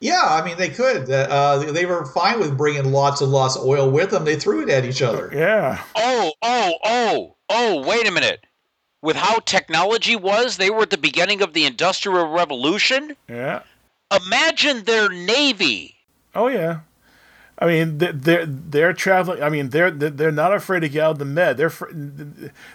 yeah, 0.00 0.22
I 0.24 0.44
mean, 0.44 0.56
they 0.56 0.68
could. 0.68 1.10
Uh, 1.10 1.72
they 1.72 1.86
were 1.86 2.06
fine 2.06 2.38
with 2.38 2.56
bringing 2.56 2.92
lots 2.92 3.20
and 3.20 3.32
lots 3.32 3.56
of 3.56 3.64
oil 3.64 3.90
with 3.90 4.10
them. 4.10 4.24
They 4.24 4.36
threw 4.36 4.62
it 4.62 4.68
at 4.68 4.84
each 4.84 5.02
other. 5.02 5.30
yeah. 5.32 5.82
Oh, 5.96 6.32
oh, 6.42 6.74
oh, 6.84 7.36
oh, 7.48 7.86
wait 7.86 8.06
a 8.06 8.12
minute. 8.12 8.44
With 9.02 9.16
how 9.16 9.38
technology 9.40 10.14
was, 10.14 10.56
they 10.56 10.70
were 10.70 10.82
at 10.82 10.90
the 10.90 10.98
beginning 10.98 11.40
of 11.40 11.54
the 11.54 11.64
Industrial 11.64 12.28
Revolution. 12.28 13.16
Yeah. 13.28 13.62
Imagine 14.14 14.84
their 14.84 15.08
navy. 15.08 15.96
Oh 16.34 16.48
yeah. 16.48 16.80
I 17.58 17.66
mean, 17.66 17.98
they're 17.98 18.12
they're, 18.12 18.46
they're 18.46 18.92
traveling. 18.92 19.42
I 19.42 19.48
mean, 19.48 19.70
they're 19.70 19.90
they're 19.90 20.10
they're 20.10 20.32
not 20.32 20.54
afraid 20.54 20.80
to 20.80 20.88
get 20.88 21.02
out 21.04 21.10
of 21.12 21.18
the 21.18 21.24
med. 21.24 21.56
They're 21.56 21.72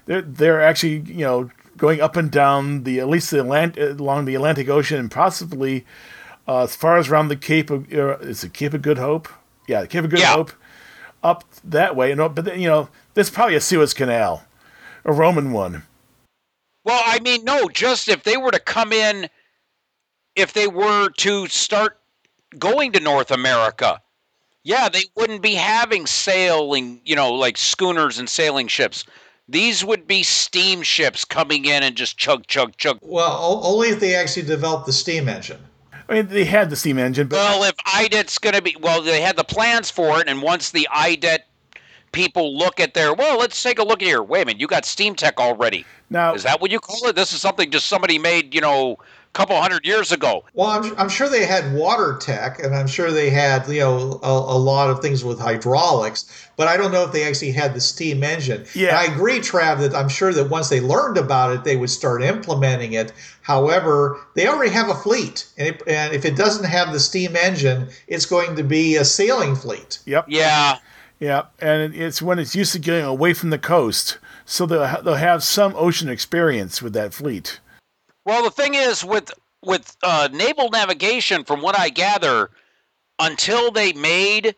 they're 0.06 0.22
they're 0.22 0.62
actually 0.62 1.00
you 1.12 1.26
know 1.26 1.52
going 1.78 2.02
up 2.02 2.16
and 2.16 2.32
down 2.32 2.84
the 2.84 3.00
at 3.00 3.08
least 3.10 3.32
the 3.32 3.38
Atlant- 3.38 4.00
along 4.00 4.26
the 4.26 4.36
Atlantic 4.36 4.70
Ocean 4.70 4.98
and 5.00 5.12
possibly 5.12 5.86
uh, 6.48 6.64
as 6.64 6.76
far 6.76 6.98
as 6.98 7.10
around 7.10 7.28
the 7.30 7.36
Cape 7.36 7.70
of 7.70 7.92
uh, 7.94 8.18
is 8.20 8.44
it 8.44 8.54
Cape 8.54 8.74
of 8.74 8.82
Good 8.82 8.98
Hope? 8.98 9.28
Yeah, 9.68 9.82
the 9.82 9.88
Cape 9.88 10.04
of 10.04 10.10
Good 10.10 10.20
Yeah. 10.20 10.34
Hope 10.34 10.52
up 11.24 11.44
that 11.64 11.96
way. 11.96 12.14
No, 12.14 12.30
but 12.30 12.46
then, 12.46 12.60
you 12.60 12.68
know, 12.68 12.90
there's 13.16 13.30
probably 13.30 13.56
a 13.56 13.62
Suez 13.62 13.94
Canal, 13.94 14.46
a 15.04 15.12
Roman 15.12 15.52
one. 15.52 15.84
Well, 16.84 17.02
I 17.04 17.20
mean, 17.20 17.44
no, 17.44 17.68
just 17.68 18.08
if 18.08 18.24
they 18.24 18.38
were 18.38 18.52
to 18.52 18.60
come 18.60 18.94
in, 18.94 19.28
if 20.36 20.54
they 20.54 20.68
were 20.68 21.10
to 21.10 21.48
start 21.48 22.00
going 22.60 22.92
to 22.92 23.00
North 23.00 23.32
America, 23.32 24.00
yeah, 24.64 24.88
they 24.88 25.06
wouldn't 25.16 25.42
be 25.42 25.56
having 25.56 26.06
sailing, 26.06 27.02
you 27.04 27.16
know, 27.16 27.34
like 27.34 27.58
schooners 27.58 28.20
and 28.20 28.30
sailing 28.30 28.68
ships. 28.68 29.04
These 29.48 29.84
would 29.84 30.08
be 30.08 30.24
steamships 30.24 31.26
coming 31.26 31.66
in 31.66 31.84
and 31.84 31.96
just 31.96 32.18
chug, 32.18 32.48
chug, 32.48 32.78
chug. 32.78 33.00
Well, 33.02 33.62
only 33.64 33.90
if 33.90 34.00
they 34.00 34.16
actually 34.16 34.44
developed 34.44 34.86
the 34.86 34.94
steam 34.94 35.28
engine. 35.28 35.60
I 36.08 36.14
mean, 36.14 36.28
they 36.28 36.46
had 36.46 36.70
the 36.70 36.76
steam 36.76 37.00
engine, 37.00 37.28
but 37.28 37.38
Well, 37.38 37.64
if 37.64 37.76
IDET's 37.86 38.38
going 38.38 38.56
to 38.56 38.62
be, 38.62 38.76
well, 38.80 39.02
they 39.02 39.22
had 39.22 39.36
the 39.36 39.44
plans 39.44 39.90
for 39.90 40.20
it, 40.20 40.28
and 40.28 40.42
once 40.42 40.72
the 40.72 40.88
IDET 40.94 41.48
people 42.12 42.58
look 42.58 42.80
at 42.80 42.94
their, 42.94 43.14
well, 43.14 43.38
let's 43.38 43.62
take 43.62 43.80
a 43.80 43.84
look 43.84 44.02
here. 44.02 44.22
Wait 44.22 44.44
a 44.44 44.46
minute, 44.46 44.62
you 44.62 44.68
got 44.68 44.86
Steam 44.86 45.16
Tech 45.16 45.40
already. 45.40 45.86
now 46.10 46.34
Is 46.34 46.44
that 46.44 46.62
what 46.62 46.72
you 46.72 46.80
call 46.80 47.08
it? 47.10 47.16
This 47.16 47.34
is 47.34 47.42
something 47.42 47.72
just 47.72 47.88
somebody 47.88 48.20
made, 48.20 48.54
you 48.54 48.62
know, 48.62 48.98
couple 49.36 49.60
hundred 49.62 49.86
years 49.86 50.14
ago. 50.14 50.46
Well, 50.54 50.70
I'm, 50.70 50.98
I'm 50.98 51.10
sure 51.10 51.28
they 51.28 51.46
had 51.46 51.74
water 51.74 52.18
tech, 52.20 52.58
and 52.64 52.74
I'm 52.74 52.88
sure 52.88 53.12
they 53.12 53.30
had 53.30 53.68
you 53.68 53.82
know 53.82 54.20
a, 54.24 54.32
a 54.32 54.58
lot 54.58 54.90
of 54.90 55.02
things 55.02 55.26
with 55.26 55.40
hydraulics, 55.40 56.50
but 56.56 56.70
I 56.70 56.78
don't 56.78 56.94
know 56.94 57.04
if 57.04 57.12
they 57.12 57.28
actually 57.28 57.52
had 57.52 57.74
the 57.74 57.82
steam 57.82 58.24
engine. 58.24 58.66
Yeah. 58.74 58.90
And 58.90 58.98
I 58.98 59.14
agree, 59.14 59.40
Trav, 59.40 59.80
that 59.80 59.94
I'm 59.94 60.08
sure 60.08 60.34
that 60.34 60.50
once 60.50 60.70
they 60.70 60.80
learned 60.80 61.18
about 61.18 61.52
it, 61.52 61.66
they 61.66 61.76
would 61.76 61.90
start 61.90 62.24
implementing 62.24 62.94
it. 62.94 63.12
However, 63.42 64.26
they 64.36 64.48
already 64.48 64.72
have 64.72 64.90
a 64.90 64.96
fleet, 64.96 65.48
and, 65.58 65.68
it, 65.68 65.84
and 65.86 66.14
if 66.14 66.24
it 66.24 66.38
doesn't 66.38 66.66
have 66.66 66.94
the 66.94 67.00
steam 67.00 67.36
engine, 67.36 67.90
it's 68.08 68.26
going 68.26 68.56
to 68.56 68.64
be 68.64 68.96
a 68.96 69.04
sailing 69.04 69.56
fleet. 69.56 70.00
yep. 70.06 70.26
Yeah. 70.30 70.78
Yeah, 71.18 71.44
and 71.60 71.96
it's 71.96 72.22
when 72.22 72.40
it's 72.40 72.58
used 72.58 72.74
to 72.74 72.80
getting 72.80 73.06
away 73.06 73.34
from 73.34 73.50
the 73.50 73.58
coast, 73.58 74.18
so 74.44 74.66
they'll 74.66 75.02
they'll 75.02 75.16
have 75.16 75.44
some 75.44 75.74
ocean 75.78 76.10
experience 76.10 76.82
with 76.82 76.92
that 76.92 77.14
fleet. 77.14 77.62
Well, 78.26 78.44
the 78.44 78.52
thing 78.52 78.74
is 78.74 79.06
with 79.06 79.32
with 79.62 79.96
uh, 80.04 80.30
naval 80.32 80.70
navigation, 80.70 81.44
from 81.44 81.62
what 81.62 81.78
I 81.78 81.90
gather, 81.90 82.50
until 83.20 83.72
they 83.72 83.94
made 83.94 84.56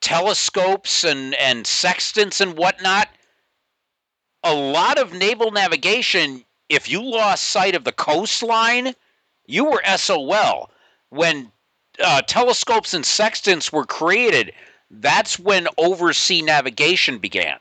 telescopes 0.00 1.04
and 1.04 1.34
and 1.34 1.66
sextants 1.66 2.40
and 2.40 2.56
whatnot, 2.56 3.08
a 4.42 4.54
lot 4.54 4.98
of 4.98 5.12
naval 5.12 5.52
navigation. 5.52 6.44
If 6.68 6.88
you 6.90 7.02
lost 7.02 7.44
sight 7.46 7.74
of 7.74 7.84
the 7.84 7.92
coastline, 7.92 8.94
you 9.46 9.64
were 9.66 9.82
SOL. 9.96 10.70
when 11.10 11.52
uh, 12.02 12.22
telescopes 12.22 12.94
and 12.94 13.06
sextants 13.06 13.72
were 13.72 13.84
created, 13.84 14.52
that's 14.90 15.38
when 15.38 15.68
oversea 15.78 16.42
navigation 16.42 17.18
began. 17.18 17.58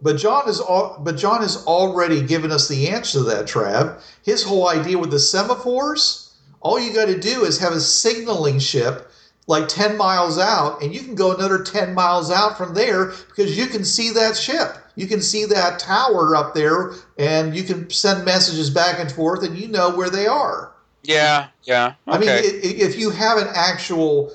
But 0.00 0.16
John 0.16 0.48
is 0.48 0.60
all, 0.60 0.98
but 1.00 1.16
John 1.16 1.40
has 1.42 1.64
already 1.66 2.22
given 2.22 2.52
us 2.52 2.68
the 2.68 2.88
answer 2.88 3.18
to 3.18 3.24
that, 3.24 3.46
Trav. 3.46 4.00
His 4.22 4.42
whole 4.42 4.68
idea 4.68 4.98
with 4.98 5.10
the 5.10 5.16
semaphores, 5.16 6.32
all 6.60 6.78
you 6.78 6.92
got 6.92 7.06
to 7.06 7.18
do 7.18 7.44
is 7.44 7.58
have 7.58 7.72
a 7.72 7.80
signaling 7.80 8.58
ship 8.58 9.10
like 9.48 9.68
10 9.68 9.96
miles 9.96 10.38
out 10.38 10.80
and 10.82 10.94
you 10.94 11.00
can 11.00 11.14
go 11.14 11.34
another 11.34 11.62
10 11.62 11.94
miles 11.94 12.30
out 12.30 12.56
from 12.56 12.74
there 12.74 13.06
because 13.28 13.58
you 13.58 13.66
can 13.66 13.84
see 13.84 14.10
that 14.10 14.36
ship. 14.36 14.76
You 14.94 15.06
can 15.06 15.20
see 15.20 15.44
that 15.46 15.78
tower 15.78 16.36
up 16.36 16.54
there 16.54 16.92
and 17.18 17.56
you 17.56 17.64
can 17.64 17.90
send 17.90 18.24
messages 18.24 18.70
back 18.70 19.00
and 19.00 19.10
forth 19.10 19.42
and 19.42 19.58
you 19.58 19.68
know 19.68 19.94
where 19.96 20.10
they 20.10 20.26
are. 20.26 20.72
Yeah, 21.02 21.48
yeah. 21.64 21.94
Okay. 22.06 22.16
I 22.16 22.18
mean, 22.18 22.30
if 22.62 22.96
you 22.96 23.10
have 23.10 23.38
an 23.38 23.48
actual, 23.52 24.32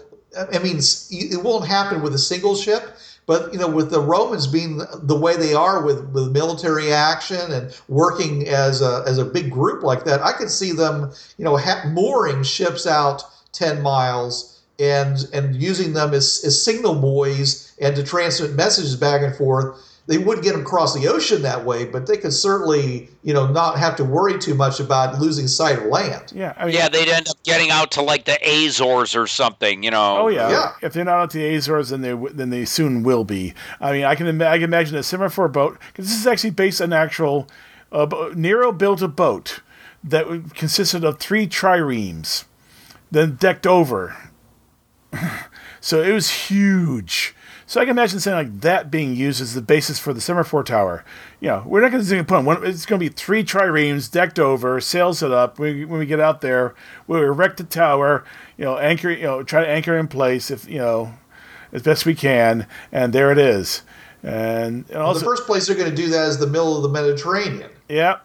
I 0.54 0.60
mean, 0.60 0.80
it 0.80 1.42
won't 1.42 1.66
happen 1.66 2.02
with 2.02 2.14
a 2.14 2.20
single 2.20 2.56
ship, 2.56 2.98
but 3.28 3.52
you 3.54 3.60
know, 3.60 3.68
with 3.68 3.92
the 3.92 4.00
Romans 4.00 4.48
being 4.48 4.82
the 5.04 5.16
way 5.16 5.36
they 5.36 5.54
are 5.54 5.84
with, 5.84 6.10
with 6.10 6.32
military 6.32 6.92
action 6.94 7.52
and 7.52 7.78
working 7.90 8.48
as 8.48 8.82
a 8.82 9.04
as 9.06 9.20
a 9.20 9.26
big 9.26 9.52
group 9.52 9.84
like 9.84 10.06
that, 10.06 10.22
I 10.22 10.32
could 10.32 10.50
see 10.50 10.72
them, 10.72 11.12
you 11.38 11.46
know, 11.46 11.58
ha- 11.58 11.84
mooring 11.90 12.42
ships 12.42 12.88
out 12.88 13.24
ten 13.52 13.82
miles 13.82 14.62
and 14.80 15.28
and 15.34 15.56
using 15.62 15.94
them 15.94 16.14
as, 16.14 16.42
as 16.46 16.64
signal 16.64 16.96
buoys 16.96 17.74
and 17.80 17.96
to 17.98 18.04
transmit 18.04 18.54
messages 18.54 18.96
back 18.96 19.22
and 19.22 19.36
forth. 19.36 19.78
They 20.08 20.18
wouldn't 20.18 20.44
get 20.44 20.54
them 20.54 20.62
across 20.62 20.94
the 20.94 21.08
ocean 21.10 21.42
that 21.42 21.66
way, 21.66 21.84
but 21.84 22.08
they 22.08 22.16
could 22.16 22.32
certainly, 22.32 23.10
you 23.24 23.34
know, 23.34 23.46
not 23.46 23.78
have 23.78 23.98
to 23.98 24.06
worry 24.06 24.40
too 24.40 24.56
much 24.56 24.80
about 24.80 25.20
losing 25.20 25.50
sight 25.50 25.80
of 25.80 25.86
land. 25.86 26.32
Yeah, 26.34 26.54
I 26.56 26.66
mean, 26.66 26.76
yeah, 26.76 26.88
they'd 26.88 27.10
end 27.10 27.28
up 27.28 27.44
getting 27.44 27.72
out 27.72 27.92
to 27.92 28.02
like 28.02 28.24
the 28.24 28.40
Azores 28.42 29.16
or 29.16 29.28
something, 29.28 29.84
you 29.84 29.92
know. 29.92 30.18
Oh 30.18 30.28
yeah. 30.30 30.50
Yeah. 30.50 30.72
If 30.82 30.94
they're 30.94 31.04
not 31.04 31.24
at 31.24 31.30
the 31.32 31.56
Azores, 31.56 31.90
then 31.90 32.02
they 32.02 32.14
then 32.14 32.50
they 32.50 32.64
soon 32.64 33.04
will 33.04 33.26
be. 33.26 33.54
I 33.82 33.92
mean, 33.92 34.06
I 34.06 34.16
can 34.16 34.28
ima- 34.28 34.46
I 34.46 34.56
can 34.56 34.64
imagine 34.64 34.96
a 34.96 35.04
semaphore 35.04 35.50
boat 35.50 35.78
because 35.88 36.08
this 36.08 36.18
is 36.18 36.26
actually 36.26 36.52
based 36.52 36.82
on 36.82 36.94
actual. 36.94 37.48
Uh, 37.92 38.32
Nero 38.36 38.72
built 38.72 39.02
a 39.02 39.08
boat 39.08 39.62
that 40.04 40.54
consisted 40.54 41.04
of 41.04 41.20
three 41.20 41.48
triremes, 41.48 42.46
then 43.12 43.36
decked 43.36 43.68
over. 43.68 44.16
so 45.82 46.02
it 46.02 46.12
was 46.14 46.30
huge. 46.30 47.36
So 47.70 47.82
I 47.82 47.84
can 47.84 47.92
imagine 47.92 48.22
something 48.22 48.54
like 48.54 48.62
that 48.62 48.90
being 48.90 49.14
used 49.14 49.42
as 49.42 49.54
the 49.54 49.62
basis 49.62 50.00
for 50.00 50.14
the 50.14 50.22
semaphore 50.22 50.64
tower. 50.64 51.04
You 51.42 51.50
know, 51.50 51.64
we're 51.66 51.82
not 51.82 51.92
going 51.92 52.02
to 52.06 52.24
put 52.24 52.38
on 52.38 52.46
one. 52.46 52.66
It's 52.66 52.86
going 52.86 52.98
to 52.98 53.10
be 53.10 53.14
three 53.14 53.44
triremes 53.44 54.10
decked 54.10 54.40
over, 54.40 54.80
sails 54.80 55.22
it 55.22 55.34
up. 55.34 55.60
We, 55.60 55.84
when 55.84 56.00
we 56.00 56.06
get 56.06 56.22
out 56.22 56.40
there, 56.40 56.74
we'll 57.08 57.22
erect 57.22 57.58
the 57.58 57.66
tower. 57.66 58.24
You 58.58 58.64
know, 58.64 58.78
anchor. 58.78 59.12
You 59.12 59.24
know, 59.24 59.44
try 59.44 59.60
to 59.62 59.68
anchor 59.68 59.98
in 59.98 60.08
place 60.08 60.50
if 60.50 60.68
you 60.70 60.78
know, 60.78 61.14
as 61.74 61.82
best 61.82 62.06
we 62.06 62.16
can. 62.16 62.68
And 62.90 63.12
there 63.12 63.34
it 63.34 63.38
is. 63.38 63.82
And, 64.24 64.90
and 64.90 64.98
also, 64.98 65.20
the 65.20 65.26
first 65.26 65.46
place 65.46 65.68
they're 65.68 65.76
going 65.76 65.90
to 65.90 65.96
do 65.96 66.08
that 66.08 66.30
is 66.30 66.40
the 66.40 66.48
middle 66.48 66.78
of 66.78 66.84
the 66.84 66.90
Mediterranean. 66.90 67.70
yeah. 67.90 68.20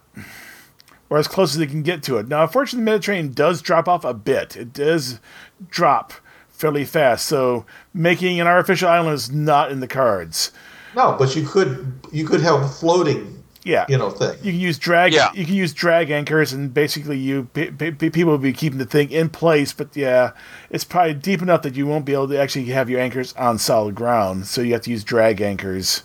Or 1.11 1.19
as 1.19 1.29
close 1.29 1.53
as 1.53 1.59
they 1.59 1.67
can 1.67 1.83
get 1.83 2.03
to 2.05 2.17
it. 2.17 2.29
Now, 2.29 2.43
unfortunately, 2.43 2.85
the 2.85 2.91
Mediterranean 2.93 3.33
does 3.35 3.61
drop 3.61 3.87
off 3.87 4.03
a 4.05 4.15
bit. 4.15 4.57
It 4.57 4.73
does 4.73 5.21
drop 5.69 6.15
fairly 6.63 6.85
fast. 6.85 7.27
So 7.27 7.67
making 7.93 8.41
an 8.41 8.47
artificial 8.47 8.89
island 8.89 9.15
is 9.15 9.31
not 9.33 9.73
in 9.73 9.81
the 9.81 9.89
cards. 9.89 10.53
No, 10.95 11.17
but 11.19 11.35
you 11.35 11.45
could 11.45 11.93
you 12.13 12.25
could 12.25 12.41
have 12.41 12.63
a 12.63 12.69
floating, 12.69 13.43
Yeah. 13.65 13.85
you 13.89 13.99
know, 13.99 14.11
thing. 14.11 14.37
You 14.43 14.53
can 14.53 14.61
use 14.61 14.79
drag. 14.79 15.13
Yeah. 15.13 15.31
You 15.35 15.45
can 15.45 15.55
use 15.55 15.73
drag 15.75 16.11
anchors, 16.11 16.53
and 16.53 16.73
basically, 16.73 17.19
you 17.19 17.49
pe- 17.53 17.71
pe- 17.73 17.91
pe- 17.91 18.11
people 18.11 18.31
will 18.33 18.39
be 18.39 18.53
keeping 18.53 18.79
the 18.79 18.85
thing 18.87 19.11
in 19.11 19.29
place. 19.29 19.73
But 19.73 19.89
yeah, 19.97 20.33
it's 20.71 20.85
probably 20.85 21.15
deep 21.15 21.43
enough 21.43 21.63
that 21.63 21.75
you 21.75 21.87
won't 21.87 22.05
be 22.05 22.13
able 22.13 22.29
to 22.29 22.39
actually 22.39 22.67
have 22.67 22.89
your 22.89 23.01
anchors 23.01 23.33
on 23.35 23.59
solid 23.59 23.95
ground. 23.97 24.47
So 24.47 24.61
you 24.63 24.73
have 24.75 24.83
to 24.83 24.91
use 24.91 25.03
drag 25.03 25.41
anchors, 25.41 26.03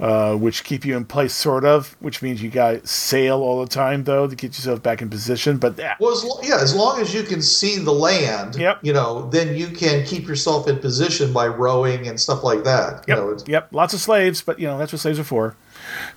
uh, 0.00 0.34
which 0.36 0.62
keep 0.64 0.84
you 0.84 0.96
in 0.96 1.04
place, 1.04 1.34
sort 1.34 1.64
of. 1.64 1.96
Which 2.00 2.22
means 2.22 2.42
you 2.42 2.50
got 2.50 2.70
to 2.82 2.86
sail 2.86 3.40
all 3.40 3.60
the 3.60 3.68
time, 3.68 4.04
though, 4.04 4.26
to 4.28 4.36
get 4.36 4.48
yourself 4.56 4.82
back 4.82 5.02
in 5.02 5.10
position. 5.10 5.56
But 5.58 5.76
yeah, 5.78 5.96
Well, 6.00 6.12
as, 6.12 6.24
lo- 6.24 6.40
yeah, 6.42 6.60
as 6.60 6.74
long 6.74 7.00
as 7.00 7.12
you 7.12 7.22
can 7.22 7.42
see 7.42 7.78
the 7.78 7.92
land, 7.92 8.56
Yep. 8.56 8.78
you 8.82 8.92
know, 8.92 9.28
then 9.30 9.56
you 9.56 9.68
can 9.68 10.04
keep 10.04 10.26
yourself 10.28 10.68
in 10.68 10.78
position 10.78 11.32
by 11.32 11.46
rowing 11.48 12.06
and 12.08 12.20
stuff 12.20 12.44
like 12.44 12.64
that. 12.64 13.04
yep, 13.08 13.18
You 13.18 13.24
know, 13.24 13.36
yep, 13.46 13.68
lots 13.72 13.92
of 13.94 14.00
slaves, 14.00 14.40
but 14.42 14.58
you 14.58 14.66
know 14.66 14.78
that's 14.78 14.92
what 14.92 15.00
slaves 15.00 15.18
are 15.18 15.24
for. 15.24 15.56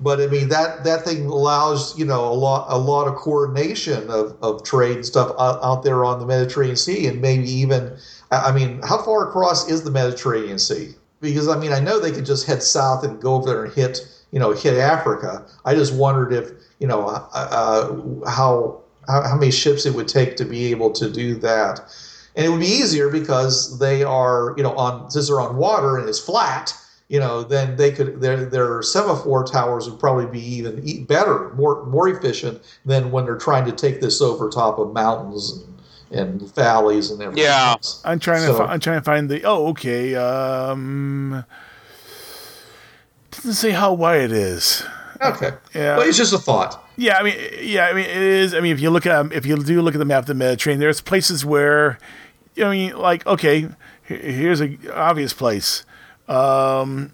but 0.00 0.20
I 0.20 0.26
mean 0.28 0.48
that 0.48 0.84
that 0.84 1.04
thing 1.04 1.26
allows 1.26 1.98
you 1.98 2.04
know 2.04 2.24
a 2.24 2.32
lot 2.32 2.66
a 2.70 2.78
lot 2.78 3.08
of 3.08 3.16
coordination 3.16 4.08
of, 4.10 4.36
of 4.42 4.62
trade 4.64 4.96
and 4.96 5.04
stuff 5.06 5.30
out, 5.38 5.58
out 5.62 5.82
there 5.82 6.04
on 6.04 6.20
the 6.20 6.26
Mediterranean 6.26 6.76
Sea, 6.76 7.06
and 7.06 7.20
maybe 7.20 7.50
even 7.50 7.96
I 8.30 8.52
mean, 8.52 8.80
how 8.82 9.02
far 9.02 9.26
across 9.28 9.68
is 9.70 9.82
the 9.84 9.90
Mediterranean 9.90 10.58
Sea? 10.58 10.94
Because 11.20 11.48
I 11.48 11.58
mean, 11.58 11.72
I 11.72 11.80
know 11.80 11.98
they 11.98 12.12
could 12.12 12.26
just 12.26 12.46
head 12.46 12.62
south 12.62 13.04
and 13.04 13.20
go 13.20 13.34
over 13.34 13.46
there 13.46 13.64
and 13.64 13.74
hit 13.74 14.00
you 14.30 14.38
know 14.38 14.52
hit 14.52 14.74
Africa. 14.74 15.46
I 15.64 15.74
just 15.74 15.94
wondered 15.94 16.32
if 16.32 16.50
you 16.78 16.86
know 16.86 17.08
uh, 17.08 17.28
uh, 17.34 18.28
how 18.30 18.82
how 19.08 19.36
many 19.36 19.50
ships 19.50 19.86
it 19.86 19.94
would 19.94 20.08
take 20.08 20.36
to 20.36 20.44
be 20.44 20.70
able 20.70 20.90
to 20.92 21.10
do 21.10 21.34
that. 21.36 21.80
And 22.36 22.46
it 22.46 22.50
would 22.50 22.60
be 22.60 22.66
easier 22.66 23.08
because 23.08 23.78
they 23.78 24.04
are, 24.04 24.54
you 24.56 24.62
know, 24.62 24.74
on 24.76 25.10
since 25.10 25.28
they're 25.28 25.40
on 25.40 25.56
water 25.56 25.98
and 25.98 26.08
it's 26.08 26.20
flat, 26.20 26.72
you 27.08 27.18
know, 27.18 27.42
then 27.42 27.76
they 27.76 27.90
could 27.90 28.20
their 28.20 28.44
their 28.44 28.82
semaphore 28.82 29.44
towers 29.44 29.90
would 29.90 29.98
probably 29.98 30.26
be 30.26 30.40
even 30.40 31.04
better, 31.04 31.52
more 31.54 31.84
more 31.86 32.08
efficient 32.08 32.62
than 32.84 33.10
when 33.10 33.24
they're 33.24 33.38
trying 33.38 33.64
to 33.64 33.72
take 33.72 34.00
this 34.00 34.20
over 34.20 34.48
top 34.48 34.78
of 34.78 34.92
mountains 34.92 35.64
and, 36.10 36.40
and 36.40 36.54
valleys 36.54 37.10
and 37.10 37.20
everything. 37.22 37.44
Yeah. 37.44 37.72
else. 37.72 38.02
I'm 38.04 38.18
trying 38.18 38.42
So- 38.42 38.52
to. 38.52 38.58
Fi- 38.58 38.72
I'm 38.72 38.80
trying 38.80 38.98
to 39.00 39.04
find 39.04 39.28
the. 39.28 39.42
Oh, 39.44 39.68
okay. 39.68 40.14
Um, 40.14 41.44
doesn't 43.30 43.54
say 43.54 43.70
how 43.70 43.92
wide 43.92 44.20
it 44.22 44.32
is. 44.32 44.82
Okay. 45.20 45.50
Yeah. 45.74 45.96
Well, 45.98 46.08
it's 46.08 46.16
just 46.16 46.32
a 46.32 46.38
thought. 46.38 46.84
Yeah, 46.96 47.16
I 47.18 47.22
mean, 47.22 47.36
yeah, 47.60 47.86
I 47.86 47.92
mean, 47.92 48.04
it 48.04 48.16
is. 48.16 48.54
I 48.54 48.60
mean, 48.60 48.72
if 48.72 48.80
you 48.80 48.90
look 48.90 49.06
at 49.06 49.32
if 49.32 49.46
you 49.46 49.56
do 49.62 49.82
look 49.82 49.94
at 49.94 49.98
the 49.98 50.04
map 50.04 50.20
of 50.20 50.26
the 50.26 50.34
Mediterranean, 50.34 50.80
there's 50.80 51.00
places 51.00 51.44
where, 51.44 51.98
you 52.54 52.64
know, 52.64 52.70
I 52.70 52.72
mean, 52.72 52.96
like, 52.96 53.26
okay, 53.26 53.68
here's 54.02 54.60
a 54.60 54.76
obvious 54.94 55.32
place. 55.32 55.84
Um, 56.28 57.12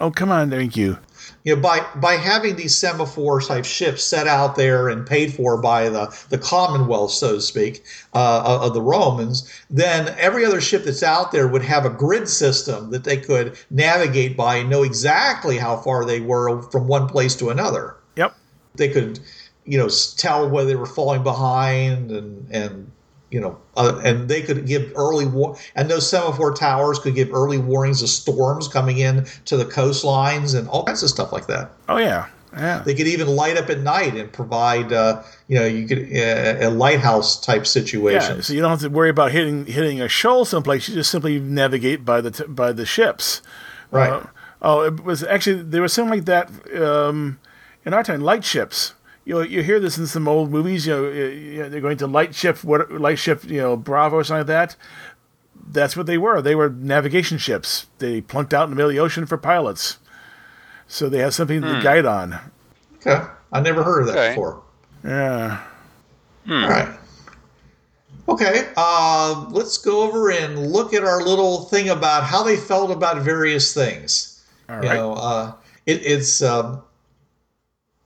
oh, 0.00 0.10
come 0.10 0.30
on, 0.30 0.50
thank 0.50 0.76
you. 0.76 0.98
You 1.44 1.54
know, 1.54 1.60
by 1.60 1.84
by 1.96 2.14
having 2.14 2.56
these 2.56 2.76
semaphore 2.76 3.40
type 3.40 3.64
ships 3.64 4.04
set 4.04 4.26
out 4.26 4.56
there 4.56 4.88
and 4.88 5.06
paid 5.06 5.32
for 5.32 5.56
by 5.56 5.88
the 5.88 6.14
the 6.28 6.38
Commonwealth, 6.38 7.12
so 7.12 7.34
to 7.34 7.40
speak, 7.40 7.84
uh, 8.14 8.60
of- 8.62 8.74
the 8.74 8.82
Romans, 8.82 9.50
then 9.68 10.14
every 10.18 10.44
other 10.44 10.60
ship 10.60 10.84
that's 10.84 11.02
out 11.02 11.32
there 11.32 11.48
would 11.48 11.62
have 11.62 11.84
a 11.84 11.90
grid 11.90 12.28
system 12.28 12.90
that 12.90 13.04
they 13.04 13.16
could 13.16 13.56
navigate 13.70 14.36
by 14.36 14.56
and 14.56 14.70
know 14.70 14.82
exactly 14.82 15.56
how 15.58 15.76
far 15.76 16.04
they 16.04 16.20
were 16.20 16.62
from 16.70 16.86
one 16.86 17.08
place 17.08 17.34
to 17.36 17.50
another. 17.50 17.96
Yep. 18.16 18.36
They 18.76 18.88
could, 18.88 19.18
you 19.64 19.78
know, 19.78 19.88
tell 20.16 20.48
whether 20.48 20.68
they 20.68 20.76
were 20.76 20.86
falling 20.86 21.22
behind 21.22 22.10
and 22.10 22.46
and 22.50 22.90
you 23.30 23.40
know, 23.40 23.58
uh, 23.76 24.00
and 24.04 24.28
they 24.28 24.42
could 24.42 24.66
give 24.66 24.92
early 24.96 25.26
war. 25.26 25.56
And 25.76 25.90
those 25.90 26.08
semaphore 26.08 26.52
towers 26.52 26.98
could 26.98 27.14
give 27.14 27.32
early 27.32 27.58
warnings 27.58 28.02
of 28.02 28.08
storms 28.08 28.68
coming 28.68 28.98
in 28.98 29.26
to 29.46 29.56
the 29.56 29.64
coastlines 29.64 30.58
and 30.58 30.68
all 30.68 30.84
kinds 30.84 31.02
of 31.02 31.10
stuff 31.10 31.32
like 31.32 31.46
that. 31.46 31.70
Oh 31.88 31.98
yeah, 31.98 32.28
yeah. 32.52 32.82
They 32.84 32.94
could 32.94 33.06
even 33.06 33.28
light 33.28 33.56
up 33.56 33.70
at 33.70 33.80
night 33.80 34.16
and 34.16 34.32
provide, 34.32 34.92
uh, 34.92 35.22
you 35.48 35.58
know, 35.58 35.66
you 35.66 35.86
could 35.86 35.98
uh, 35.98 36.68
a 36.68 36.70
lighthouse 36.70 37.40
type 37.40 37.66
situation. 37.66 38.36
Yeah, 38.36 38.42
so 38.42 38.52
you 38.52 38.60
don't 38.60 38.70
have 38.70 38.80
to 38.80 38.90
worry 38.90 39.10
about 39.10 39.32
hitting 39.32 39.66
hitting 39.66 40.00
a 40.00 40.08
shoal 40.08 40.44
someplace. 40.44 40.88
You 40.88 40.96
just 40.96 41.10
simply 41.10 41.38
navigate 41.38 42.04
by 42.04 42.20
the 42.20 42.30
t- 42.30 42.46
by 42.46 42.72
the 42.72 42.86
ships. 42.86 43.42
Right. 43.90 44.12
Uh, 44.12 44.26
oh, 44.62 44.80
it 44.82 45.04
was 45.04 45.22
actually 45.22 45.62
there 45.62 45.82
was 45.82 45.92
something 45.92 46.18
like 46.18 46.24
that 46.26 46.50
um, 46.82 47.38
in 47.84 47.94
our 47.94 48.02
time. 48.02 48.20
Light 48.20 48.44
ships. 48.44 48.94
You 49.24 49.34
know, 49.34 49.40
you 49.40 49.62
hear 49.62 49.78
this 49.80 49.98
in 49.98 50.06
some 50.06 50.26
old 50.26 50.50
movies. 50.50 50.86
You 50.86 50.94
know, 50.94 51.04
uh, 51.06 51.10
you 51.10 51.62
know, 51.62 51.68
they're 51.68 51.80
going 51.80 51.98
to 51.98 52.06
light 52.06 52.34
ship, 52.34 52.64
what 52.64 52.90
light 52.92 53.18
ship, 53.18 53.44
you 53.44 53.58
know, 53.60 53.76
Bravo 53.76 54.16
or 54.16 54.24
something 54.24 54.40
like 54.40 54.46
that. 54.46 54.76
That's 55.72 55.96
what 55.96 56.06
they 56.06 56.18
were. 56.18 56.40
They 56.42 56.54
were 56.54 56.70
navigation 56.70 57.38
ships. 57.38 57.86
They 57.98 58.20
plunked 58.22 58.52
out 58.54 58.64
in 58.64 58.70
the 58.70 58.76
middle 58.76 58.90
of 58.90 58.94
the 58.96 59.00
ocean 59.00 59.26
for 59.26 59.36
pilots. 59.36 59.98
So 60.88 61.08
they 61.08 61.18
have 61.18 61.34
something 61.34 61.60
to 61.62 61.80
guide 61.82 62.06
on. 62.06 62.38
okay, 62.96 63.24
I 63.52 63.60
never 63.60 63.84
heard 63.84 64.00
of 64.00 64.06
that 64.08 64.16
Okay. 64.18 64.28
before. 64.30 64.62
Yeah. 65.04 65.64
All 66.48 66.68
right. 66.68 66.88
Okay, 68.28 68.68
uh, 68.76 69.46
let's 69.50 69.78
go 69.78 70.02
over 70.02 70.30
and 70.30 70.68
look 70.72 70.94
at 70.94 71.02
our 71.04 71.22
little 71.22 71.64
thing 71.64 71.88
about 71.88 72.24
how 72.24 72.42
they 72.42 72.56
felt 72.56 72.90
about 72.90 73.22
various 73.22 73.72
things. 73.74 74.44
All 74.68 74.76
you 74.82 74.88
right. 74.88 74.94
know, 74.96 75.14
uh, 75.14 75.52
it, 75.86 76.02
it's 76.04 76.42
um, 76.42 76.82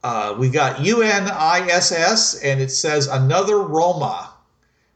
uh, 0.04 0.36
we 0.38 0.50
got 0.50 0.76
UNISS, 0.76 2.38
and 2.44 2.60
it 2.60 2.70
says 2.70 3.06
another 3.06 3.58
Roma. 3.60 4.30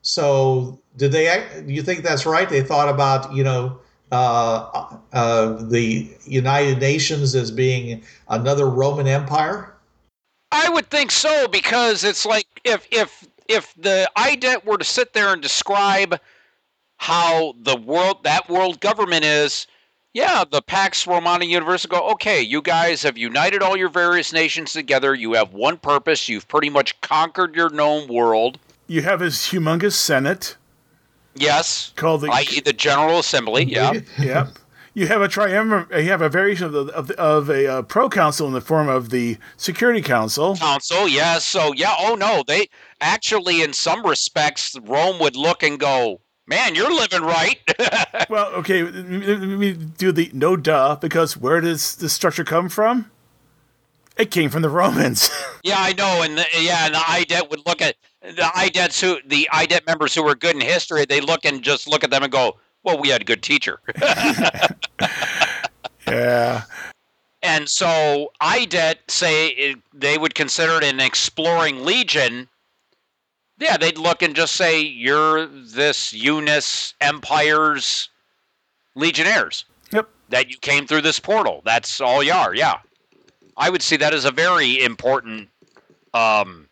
So, 0.03 0.79
did 0.99 1.13
they? 1.13 1.47
Do 1.67 1.73
you 1.73 1.83
think 1.83 2.05
that's 2.05 2.27
right? 2.27 2.49
They 2.49 2.61
thought 2.63 2.91
about 2.91 3.35
you 3.35 3.43
know 3.43 3.79
uh, 4.13 4.97
uh, 5.15 5.63
the 5.63 6.15
United 6.25 6.79
Nations 6.79 7.35
as 7.35 7.51
being 7.51 8.03
another 8.29 8.69
Roman 8.69 9.07
Empire. 9.07 9.75
I 10.53 10.69
would 10.69 10.91
think 10.91 11.11
so 11.11 11.49
because 11.49 12.05
it's 12.05 12.27
like 12.27 12.47
if 12.65 12.87
if 12.91 13.27
if 13.49 13.75
the 13.79 14.11
IDET 14.15 14.67
were 14.67 14.77
to 14.77 14.85
sit 14.85 15.15
there 15.15 15.33
and 15.33 15.41
describe 15.41 16.21
how 16.99 17.55
the 17.63 17.77
world 17.77 18.25
that 18.25 18.51
world 18.51 18.81
government 18.81 19.25
is, 19.25 19.67
yeah, 20.15 20.45
the 20.51 20.63
Pax 20.63 21.07
Romana 21.07 21.45
Universe 21.45 21.87
go, 21.87 22.11
okay, 22.11 22.41
you 22.41 22.63
guys 22.63 23.03
have 23.03 23.19
united 23.19 23.63
all 23.63 23.77
your 23.77 23.89
various 23.89 24.33
nations 24.33 24.73
together. 24.73 25.15
You 25.15 25.35
have 25.35 25.53
one 25.53 25.77
purpose. 25.77 26.29
You've 26.29 26.49
pretty 26.49 26.71
much 26.71 27.01
conquered 27.01 27.55
your 27.55 27.71
known 27.71 28.09
world. 28.09 28.59
You 28.87 29.03
have 29.03 29.21
his 29.21 29.37
humongous 29.37 29.93
Senate 29.93 30.57
Yes, 31.41 31.93
called 31.97 32.23
the 32.23 32.31
i.e., 32.31 32.61
the 32.61 32.73
General 32.73 33.19
Assembly. 33.19 33.65
Yeah. 33.65 33.93
Yep. 34.19 34.59
You 34.95 35.07
have 35.07 35.23
a 35.23 35.29
triumvirate. 35.29 36.03
You 36.03 36.11
have 36.11 36.23
a 36.23 36.29
variation 36.29 36.67
of 36.67 36.73
the, 36.73 36.87
of, 36.87 37.07
the, 37.07 37.21
of 37.21 37.49
a 37.49 37.67
uh, 37.69 37.83
proconsul 37.83 38.49
in 38.49 38.53
the 38.53 38.61
form 38.61 38.89
of 38.89 39.11
the 39.11 39.39
Security 39.57 40.03
Council. 40.03 40.57
Council, 40.57 41.07
yes. 41.07 41.45
So, 41.45 41.73
yeah, 41.73 41.95
oh 42.01 42.17
no, 42.17 42.43
they 42.45 42.69
actually, 43.01 43.63
in 43.63 43.73
some 43.73 44.05
respects, 44.05 44.77
Rome 44.83 45.21
would 45.21 45.37
look 45.37 45.63
and 45.63 45.79
go, 45.79 46.21
man, 46.49 46.75
you're 46.75 46.93
living 46.93 47.23
right. 47.23 47.59
Well, 48.29 48.49
okay, 48.55 48.83
let 48.83 49.41
me- 49.41 49.73
do 49.73 50.13
the 50.13 50.31
no 50.35 50.57
duh 50.57 50.97
because 50.97 51.37
where 51.37 51.61
does 51.61 51.97
the 51.97 52.09
structure 52.09 52.45
come 52.45 52.69
from? 52.69 53.11
It 54.19 54.31
came 54.31 54.51
from 54.51 54.63
the 54.63 54.69
Romans. 54.69 55.31
yeah, 55.63 55.77
I 55.79 55.93
know. 55.93 56.23
And 56.23 56.37
the, 56.37 56.45
yeah, 56.61 56.87
and 56.87 56.95
the 56.95 57.03
IDET 57.09 57.51
would 57.51 57.65
look 57.65 57.81
at 57.81 57.95
the 58.21 58.51
IDETs 58.55 59.01
who, 59.01 59.19
the 59.27 59.49
IDET 59.53 59.87
members 59.87 60.15
who 60.15 60.25
were 60.25 60.35
good 60.35 60.57
in 60.57 60.61
history, 60.61 61.05
they 61.05 61.21
look 61.21 61.45
and 61.45 61.63
just 61.63 61.87
look 61.87 62.03
at 62.03 62.11
them 62.11 62.25
and 62.25 62.33
go, 62.33 62.57
well, 62.83 62.99
we 63.01 63.09
had 63.09 63.23
a 63.23 63.25
good 63.25 63.43
teacher. 63.43 63.81
yeah. 66.09 66.65
And 67.43 67.69
so 67.69 68.33
IDET 68.41 68.99
say 69.09 69.49
it, 69.51 69.79
they 69.95 70.19
would 70.19 70.35
consider 70.35 70.79
it 70.79 70.85
an 70.85 71.01
exploring 71.01 71.85
legion. 71.85 72.49
Yeah, 73.59 73.77
they'd 73.77 73.99
look 73.99 74.23
and 74.23 74.37
just 74.37 74.55
say 74.55 74.81
you're 74.81 75.47
this 75.47 76.13
UNISS 76.13 76.95
Empire's 77.01 78.09
legionnaires. 78.95 79.65
Yep. 79.93 80.09
That 80.29 80.51
you 80.51 80.57
came 80.59 80.87
through 80.87 81.03
this 81.03 81.19
portal. 81.19 81.63
That's 81.65 82.01
all 82.01 82.23
you 82.23 82.33
are. 82.33 82.55
Yeah, 82.55 82.79
I 83.57 83.71
would 83.71 83.83
see 83.83 83.97
that 83.97 84.15
as 84.15 84.25
a 84.25 84.31
very 84.31 84.83
important 84.83 85.49
um, 86.15 86.69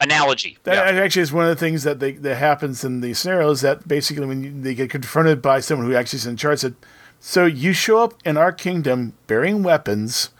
analogy. 0.00 0.58
That 0.62 0.94
yeah. 0.94 1.02
actually 1.02 1.22
is 1.22 1.32
one 1.32 1.44
of 1.44 1.50
the 1.50 1.56
things 1.56 1.82
that 1.82 1.98
they, 1.98 2.12
that 2.12 2.36
happens 2.36 2.84
in 2.84 3.00
the 3.00 3.14
scenario 3.14 3.50
is 3.50 3.62
that 3.62 3.88
basically 3.88 4.26
when 4.26 4.44
you, 4.44 4.52
they 4.52 4.74
get 4.74 4.90
confronted 4.90 5.42
by 5.42 5.60
someone 5.60 5.88
who 5.88 5.96
actually 5.96 6.18
is 6.18 6.26
in 6.26 6.36
charge, 6.36 6.60
said, 6.60 6.76
"So 7.18 7.46
you 7.46 7.72
show 7.72 8.04
up 8.04 8.14
in 8.24 8.36
our 8.36 8.52
kingdom 8.52 9.14
bearing 9.26 9.62
weapons, 9.62 10.30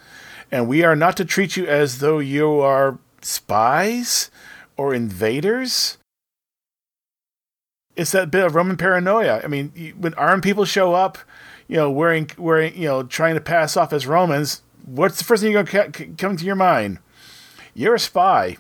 and 0.53 0.69
we 0.69 0.85
are 0.85 0.95
not 0.95 1.17
to 1.17 1.25
treat 1.25 1.57
you 1.57 1.67
as 1.67 1.99
though 1.99 2.21
you 2.21 2.61
are 2.61 2.99
spies 3.23 4.31
or 4.83 4.95
invaders." 4.95 5.99
It's 7.95 8.13
that 8.13 8.31
bit 8.31 8.45
of 8.45 8.55
Roman 8.55 8.77
paranoia. 8.77 9.43
I 9.45 9.49
mean, 9.49 9.95
when 9.99 10.15
armed 10.15 10.43
people 10.43 10.65
show 10.65 10.95
up, 10.95 11.19
you 11.69 11.77
know, 11.77 11.91
wearing 11.91 12.31
wearing 12.39 12.75
you 12.75 12.89
know, 12.89 13.03
trying 13.03 13.35
to 13.35 13.41
pass 13.41 13.77
off 13.77 13.93
as 13.93 14.07
Romans, 14.07 14.63
what's 14.85 15.19
the 15.19 15.25
first 15.25 15.43
thing 15.43 15.53
you're 15.53 15.63
going 15.63 15.93
to 15.93 16.07
come 16.17 16.37
to 16.37 16.45
your 16.45 16.57
mind? 16.57 16.99
You're 17.75 17.95
a 17.95 18.01
spy 18.01 18.57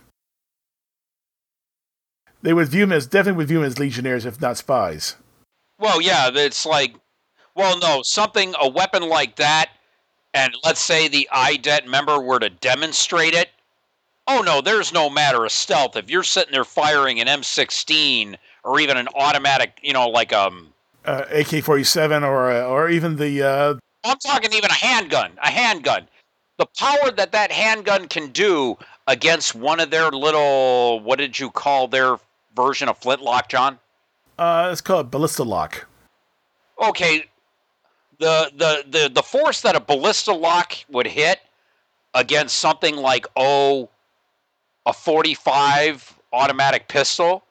they 2.42 2.52
would 2.52 2.68
view 2.68 2.84
him 2.84 2.92
as 2.92 3.06
definitely 3.06 3.38
would 3.38 3.48
view 3.48 3.60
him 3.60 3.64
as 3.64 3.78
legionnaires, 3.78 4.26
if 4.26 4.40
not 4.40 4.58
spies. 4.58 5.16
Well, 5.78 6.00
yeah, 6.00 6.30
it's 6.32 6.66
like, 6.66 6.94
well, 7.54 7.78
no, 7.78 8.02
something, 8.02 8.54
a 8.60 8.68
weapon 8.68 9.08
like 9.08 9.36
that, 9.36 9.70
and 10.34 10.54
let's 10.64 10.80
say 10.80 11.08
the 11.08 11.28
IDET 11.32 11.86
member 11.86 12.20
were 12.20 12.38
to 12.40 12.50
demonstrate 12.50 13.34
it. 13.34 13.50
Oh, 14.34 14.40
no, 14.40 14.60
there's 14.62 14.92
no 14.94 15.10
matter 15.10 15.44
of 15.44 15.52
stealth. 15.52 15.94
If 15.94 16.08
you're 16.08 16.22
sitting 16.22 16.52
there 16.52 16.64
firing 16.64 17.20
an 17.20 17.26
M16 17.26 18.36
or 18.64 18.80
even 18.80 18.96
an 18.96 19.08
automatic, 19.14 19.78
you 19.82 19.92
know, 19.92 20.08
like, 20.08 20.32
um, 20.32 20.72
Uh, 21.04 21.24
AK 21.30 21.62
forty 21.62 21.84
seven, 21.84 22.22
or 22.24 22.50
uh, 22.50 22.62
or 22.64 22.88
even 22.88 23.16
the 23.16 23.42
uh, 23.42 23.74
I'm 24.04 24.18
talking 24.18 24.52
even 24.52 24.70
a 24.70 24.74
handgun, 24.74 25.32
a 25.42 25.50
handgun. 25.50 26.06
The 26.58 26.66
power 26.78 27.10
that 27.10 27.32
that 27.32 27.50
handgun 27.52 28.08
can 28.08 28.30
do 28.30 28.78
against 29.08 29.54
one 29.54 29.80
of 29.80 29.90
their 29.90 30.10
little, 30.10 31.00
what 31.00 31.18
did 31.18 31.38
you 31.38 31.50
call 31.50 31.88
their 31.88 32.16
version 32.54 32.88
of 32.88 32.96
flintlock, 32.98 33.48
John? 33.48 33.78
uh, 34.38 34.66
let's 34.68 34.80
call 34.80 35.00
it 35.00 35.10
ballista 35.10 35.42
lock. 35.42 35.86
okay, 36.80 37.24
the 38.18 38.50
the 38.56 38.84
the 38.88 39.10
the 39.12 39.22
force 39.22 39.60
that 39.62 39.74
a 39.76 39.80
ballista 39.80 40.32
lock 40.32 40.72
would 40.88 41.06
hit 41.06 41.40
against 42.14 42.58
something 42.60 42.94
like 42.96 43.26
oh 43.36 43.88
a 44.86 44.92
45 44.92 46.18
automatic 46.32 46.88
pistol 46.88 47.44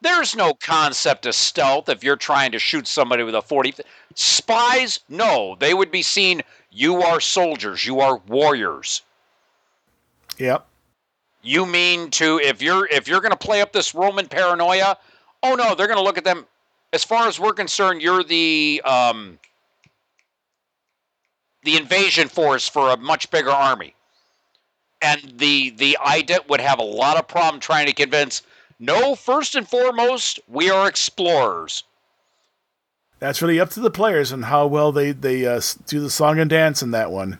there's 0.00 0.36
no 0.36 0.52
concept 0.54 1.24
of 1.24 1.34
stealth 1.34 1.88
if 1.88 2.04
you're 2.04 2.16
trying 2.16 2.52
to 2.52 2.58
shoot 2.58 2.86
somebody 2.86 3.22
with 3.22 3.34
a 3.34 3.42
40 3.42 3.74
spies 4.14 5.00
no 5.08 5.56
they 5.60 5.72
would 5.74 5.90
be 5.90 6.02
seen 6.02 6.42
you 6.70 7.02
are 7.02 7.20
soldiers 7.20 7.86
you 7.86 8.00
are 8.00 8.18
warriors 8.28 9.02
Yep. 10.38 10.66
you 11.42 11.66
mean 11.66 12.10
to 12.10 12.40
if 12.42 12.60
you're 12.60 12.86
if 12.86 13.06
you're 13.06 13.20
going 13.20 13.30
to 13.32 13.36
play 13.36 13.60
up 13.60 13.72
this 13.72 13.94
Roman 13.94 14.26
paranoia? 14.26 14.96
Oh 15.42 15.54
no, 15.54 15.74
they're 15.74 15.86
going 15.86 15.98
to 15.98 16.02
look 16.02 16.18
at 16.18 16.24
them. 16.24 16.46
As 16.92 17.04
far 17.04 17.26
as 17.26 17.38
we're 17.38 17.52
concerned, 17.52 18.02
you're 18.02 18.24
the 18.24 18.82
um, 18.84 19.38
the 21.62 21.76
invasion 21.76 22.28
force 22.28 22.68
for 22.68 22.90
a 22.90 22.96
much 22.96 23.30
bigger 23.30 23.50
army, 23.50 23.94
and 25.04 25.38
the 25.38 25.70
the 25.70 25.98
IDET 26.04 26.48
would 26.48 26.60
have 26.60 26.78
a 26.78 26.84
lot 26.84 27.18
of 27.18 27.28
problem 27.28 27.60
trying 27.60 27.86
to 27.86 27.92
convince. 27.92 28.42
No, 28.78 29.14
first 29.14 29.54
and 29.54 29.68
foremost, 29.68 30.40
we 30.48 30.70
are 30.70 30.88
explorers. 30.88 31.84
That's 33.20 33.40
really 33.40 33.60
up 33.60 33.70
to 33.70 33.80
the 33.80 33.90
players 33.90 34.32
and 34.32 34.46
how 34.46 34.66
well 34.66 34.90
they 34.92 35.12
they 35.12 35.46
uh, 35.46 35.60
do 35.86 36.00
the 36.00 36.10
song 36.10 36.38
and 36.38 36.50
dance 36.50 36.82
in 36.82 36.90
that 36.92 37.10
one. 37.10 37.38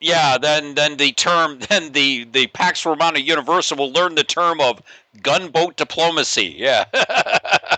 Yeah, 0.00 0.38
then 0.38 0.74
then 0.74 0.96
the 0.96 1.12
term 1.12 1.58
then 1.68 1.92
the 1.92 2.24
the 2.24 2.46
Pax 2.48 2.84
Romana 2.84 3.18
Universal 3.18 3.78
will 3.78 3.92
learn 3.92 4.14
the 4.14 4.24
term 4.24 4.60
of 4.60 4.82
gunboat 5.22 5.76
diplomacy. 5.76 6.54
Yeah. 6.56 6.84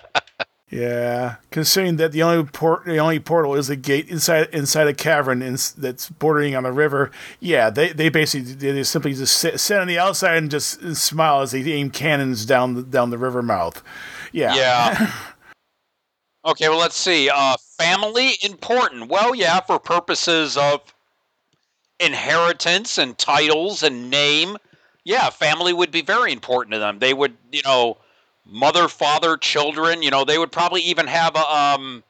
Yeah, 0.70 1.36
considering 1.50 1.96
that 1.96 2.12
the 2.12 2.22
only 2.22 2.44
port, 2.44 2.84
the 2.84 2.98
only 2.98 3.18
portal 3.18 3.56
is 3.56 3.68
a 3.68 3.74
gate 3.74 4.08
inside 4.08 4.48
inside 4.52 4.86
a 4.86 4.94
cavern 4.94 5.42
in, 5.42 5.58
that's 5.76 6.08
bordering 6.10 6.54
on 6.54 6.62
the 6.62 6.70
river. 6.70 7.10
Yeah, 7.40 7.70
they 7.70 7.92
they 7.92 8.08
basically 8.08 8.52
they 8.52 8.72
just 8.74 8.92
simply 8.92 9.14
just 9.14 9.36
sit, 9.36 9.58
sit 9.58 9.80
on 9.80 9.88
the 9.88 9.98
outside 9.98 10.36
and 10.36 10.48
just 10.48 10.94
smile 10.94 11.40
as 11.40 11.50
they 11.50 11.60
aim 11.72 11.90
cannons 11.90 12.46
down 12.46 12.74
the, 12.74 12.82
down 12.84 13.10
the 13.10 13.18
river 13.18 13.42
mouth. 13.42 13.82
Yeah, 14.30 14.54
Yeah. 14.54 15.12
okay, 16.44 16.68
well, 16.68 16.78
let's 16.78 16.96
see. 16.96 17.28
Uh, 17.28 17.56
family 17.76 18.34
important. 18.44 19.10
Well, 19.10 19.34
yeah, 19.34 19.58
for 19.58 19.80
purposes 19.80 20.56
of 20.56 20.82
inheritance 21.98 22.96
and 22.96 23.18
titles 23.18 23.82
and 23.82 24.08
name. 24.08 24.56
Yeah, 25.02 25.30
family 25.30 25.72
would 25.72 25.90
be 25.90 26.02
very 26.02 26.32
important 26.32 26.74
to 26.74 26.78
them. 26.78 27.00
They 27.00 27.12
would, 27.12 27.36
you 27.50 27.62
know, 27.64 27.98
mother, 28.51 28.88
father, 28.88 29.36
children. 29.36 30.03
You 30.03 30.11
know, 30.11 30.24
they 30.24 30.38
would 30.38 30.53
probably 30.53 30.82
even 30.82 31.07
have 31.07 31.34
a 31.36 31.55
um, 31.55 32.03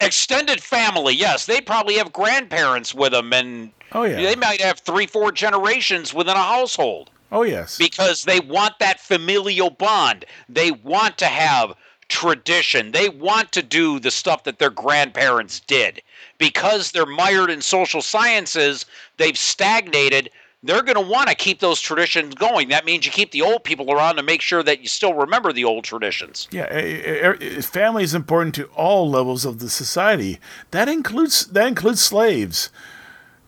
extended 0.00 0.62
family. 0.62 1.14
Yes, 1.14 1.46
they 1.46 1.60
probably 1.60 1.94
have 1.94 2.12
grandparents 2.12 2.94
with 2.94 3.12
them, 3.12 3.32
and 3.32 3.72
Oh 3.92 4.04
yeah. 4.04 4.16
they 4.16 4.36
might 4.36 4.60
have 4.60 4.80
three, 4.80 5.06
four 5.06 5.32
generations 5.32 6.12
within 6.12 6.36
a 6.36 6.42
household 6.42 7.10
oh 7.32 7.42
yes. 7.42 7.78
because 7.78 8.24
they 8.24 8.40
want 8.40 8.78
that 8.78 9.00
familial 9.00 9.70
bond. 9.70 10.24
They 10.48 10.70
want 10.70 11.18
to 11.18 11.26
have 11.26 11.74
tradition. 12.08 12.92
They 12.92 13.08
want 13.08 13.52
to 13.52 13.62
do 13.62 13.98
the 14.00 14.10
stuff 14.10 14.44
that 14.44 14.58
their 14.58 14.70
grandparents 14.70 15.60
did. 15.60 16.02
Because 16.38 16.92
they're 16.92 17.06
mired 17.06 17.50
in 17.50 17.60
social 17.60 18.02
sciences, 18.02 18.86
they've 19.16 19.38
stagnated. 19.38 20.30
They're 20.62 20.82
going 20.82 20.96
to 20.96 21.00
want 21.00 21.28
to 21.28 21.36
keep 21.36 21.60
those 21.60 21.80
traditions 21.80 22.34
going. 22.34 22.68
That 22.68 22.84
means 22.84 23.06
you 23.06 23.12
keep 23.12 23.30
the 23.30 23.42
old 23.42 23.62
people 23.62 23.92
around 23.92 24.16
to 24.16 24.24
make 24.24 24.42
sure 24.42 24.62
that 24.64 24.80
you 24.80 24.88
still 24.88 25.14
remember 25.14 25.52
the 25.52 25.64
old 25.64 25.84
traditions. 25.84 26.48
Yeah, 26.50 26.66
eh, 26.68 27.60
family 27.60 28.02
is 28.02 28.12
important 28.12 28.56
to 28.56 28.64
all 28.74 29.08
levels 29.08 29.44
of 29.44 29.60
the 29.60 29.70
society. 29.70 30.40
That 30.72 30.88
includes 30.88 31.46
that 31.46 31.68
includes 31.68 32.00
slaves. 32.00 32.70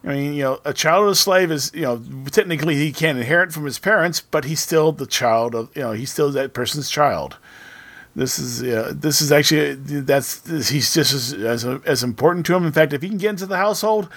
I 0.05 0.09
mean, 0.09 0.35
you 0.35 0.43
know, 0.45 0.61
a 0.65 0.73
child 0.73 1.05
of 1.05 1.11
a 1.11 1.15
slave 1.15 1.51
is, 1.51 1.71
you 1.75 1.83
know, 1.83 2.03
technically 2.31 2.77
he 2.77 2.93
can't 2.93 3.19
inherit 3.19 3.53
from 3.53 3.65
his 3.67 3.79
parents, 3.79 4.21
but 4.21 4.45
he's 4.45 4.61
still 4.61 4.93
the 4.93 5.07
child 5.07 5.55
of, 5.55 5.77
you 5.77 5.83
know, 5.83 5.93
he's 5.93 6.11
still 6.11 6.31
that 6.31 6.55
person's 6.55 6.89
child. 6.89 7.37
This 8.21 8.39
is, 8.39 8.63
uh, 8.63 8.93
this 8.95 9.23
is 9.23 9.33
actually 9.33 9.77
that's 10.03 10.47
he's 10.69 10.93
just 10.93 11.15
as, 11.15 11.33
as 11.33 11.65
as 11.65 12.03
important 12.03 12.45
to 12.47 12.55
him. 12.55 12.67
In 12.67 12.73
fact, 12.73 12.93
if 12.93 13.01
he 13.01 13.09
can 13.09 13.17
get 13.17 13.31
into 13.31 13.47
the 13.47 13.57
household, 13.57 14.11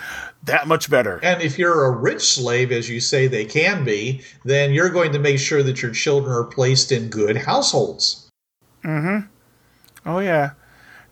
that 0.44 0.68
much 0.68 0.90
better. 0.90 1.22
And 1.24 1.42
if 1.42 1.58
you're 1.58 1.86
a 1.86 1.90
rich 1.90 2.22
slave, 2.36 2.74
as 2.74 2.90
you 2.90 3.00
say 3.00 3.28
they 3.28 3.46
can 3.46 3.86
be, 3.86 4.22
then 4.44 4.74
you're 4.74 4.90
going 4.90 5.14
to 5.14 5.20
make 5.20 5.40
sure 5.40 5.64
that 5.64 5.82
your 5.82 5.94
children 5.94 6.36
are 6.36 6.44
placed 6.44 6.92
in 6.92 7.10
good 7.10 7.38
households. 7.38 8.28
Mm-hmm. 8.84 9.28
Oh 10.06 10.20
yeah, 10.20 10.52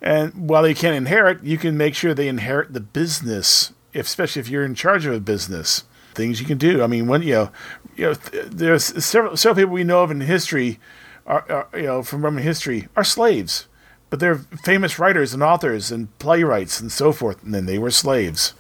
and 0.01 0.49
while 0.49 0.63
they 0.63 0.73
can't 0.73 0.97
inherit, 0.97 1.45
you 1.45 1.57
can 1.57 1.77
make 1.77 1.95
sure 1.95 2.13
they 2.13 2.27
inherit 2.27 2.73
the 2.73 2.81
business, 2.81 3.71
if, 3.93 4.05
especially 4.07 4.41
if 4.41 4.49
you're 4.49 4.65
in 4.65 4.75
charge 4.75 5.05
of 5.05 5.13
a 5.13 5.21
business. 5.21 5.85
things 6.13 6.39
you 6.39 6.45
can 6.45 6.57
do. 6.57 6.83
I 6.83 6.87
mean, 6.87 7.07
when 7.07 7.21
you 7.21 7.33
know, 7.33 7.51
you 7.95 8.05
know, 8.05 8.13
th- 8.13 8.45
there's 8.47 8.83
several 9.03 9.37
several 9.37 9.63
people 9.63 9.73
we 9.73 9.83
know 9.83 10.03
of 10.03 10.11
in 10.11 10.21
history, 10.21 10.79
are, 11.26 11.45
are 11.51 11.80
you 11.80 11.84
know 11.84 12.03
from 12.03 12.24
Roman 12.24 12.43
history 12.43 12.88
are 12.95 13.03
slaves, 13.03 13.67
but 14.09 14.19
they're 14.19 14.39
famous 14.63 14.99
writers 14.99 15.34
and 15.34 15.43
authors 15.43 15.91
and 15.91 16.17
playwrights 16.19 16.80
and 16.80 16.91
so 16.91 17.11
forth, 17.11 17.43
and 17.43 17.53
then 17.53 17.65
they 17.65 17.78
were 17.78 17.91
slaves. 17.91 18.53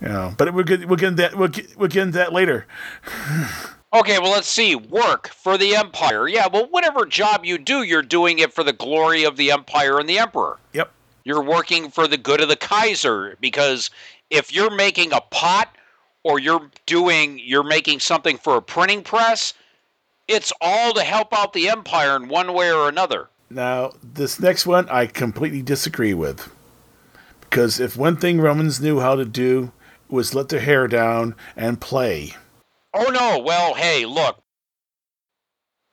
You 0.00 0.08
know, 0.08 0.34
but 0.36 0.52
we'll 0.52 0.64
get 0.64 0.86
we'll 0.86 0.96
get 0.96 1.08
into 1.08 1.22
that 1.22 1.36
we'll 1.36 1.48
get, 1.48 1.76
we'll 1.76 1.88
get 1.88 2.02
into 2.02 2.18
that 2.18 2.32
later. 2.32 2.66
Okay, 3.94 4.18
well, 4.18 4.32
let's 4.32 4.48
see. 4.48 4.74
Work 4.74 5.28
for 5.28 5.56
the 5.56 5.74
empire. 5.74 6.28
Yeah, 6.28 6.48
well, 6.52 6.66
whatever 6.70 7.06
job 7.06 7.46
you 7.46 7.56
do, 7.56 7.82
you're 7.82 8.02
doing 8.02 8.40
it 8.40 8.52
for 8.52 8.62
the 8.62 8.72
glory 8.72 9.24
of 9.24 9.36
the 9.36 9.52
empire 9.52 9.98
and 9.98 10.08
the 10.08 10.18
emperor. 10.18 10.58
Yep. 10.74 10.90
You're 11.24 11.42
working 11.42 11.90
for 11.90 12.06
the 12.06 12.18
good 12.18 12.40
of 12.42 12.48
the 12.48 12.56
Kaiser 12.56 13.36
because 13.40 13.90
if 14.28 14.54
you're 14.54 14.74
making 14.74 15.12
a 15.12 15.20
pot 15.20 15.74
or 16.24 16.38
you're 16.38 16.68
doing 16.84 17.40
you're 17.42 17.62
making 17.62 18.00
something 18.00 18.36
for 18.36 18.56
a 18.56 18.62
printing 18.62 19.02
press, 19.02 19.54
it's 20.28 20.52
all 20.60 20.92
to 20.94 21.02
help 21.02 21.36
out 21.36 21.52
the 21.52 21.68
empire 21.68 22.16
in 22.16 22.28
one 22.28 22.52
way 22.52 22.72
or 22.72 22.88
another. 22.88 23.28
Now, 23.48 23.92
this 24.02 24.40
next 24.40 24.66
one 24.66 24.88
I 24.88 25.06
completely 25.06 25.62
disagree 25.62 26.14
with. 26.14 26.52
Because 27.40 27.78
if 27.78 27.96
one 27.96 28.16
thing 28.16 28.40
Romans 28.40 28.80
knew 28.80 29.00
how 29.00 29.14
to 29.14 29.24
do 29.24 29.72
was 30.08 30.34
let 30.34 30.48
their 30.48 30.60
hair 30.60 30.88
down 30.88 31.34
and 31.56 31.80
play. 31.80 32.34
Oh 32.92 33.10
no, 33.10 33.38
well, 33.38 33.74
hey, 33.74 34.04
look. 34.04 34.38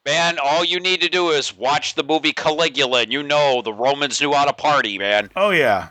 Man, 0.05 0.37
all 0.41 0.65
you 0.65 0.79
need 0.79 1.01
to 1.01 1.09
do 1.09 1.29
is 1.29 1.55
watch 1.55 1.95
the 1.95 2.03
movie 2.03 2.33
Caligula 2.33 3.03
and 3.03 3.13
you 3.13 3.23
know 3.23 3.61
the 3.61 3.71
Romans 3.71 4.19
knew 4.19 4.33
how 4.33 4.45
to 4.45 4.53
party, 4.53 4.97
man. 4.97 5.29
Oh 5.35 5.51
yeah, 5.51 5.89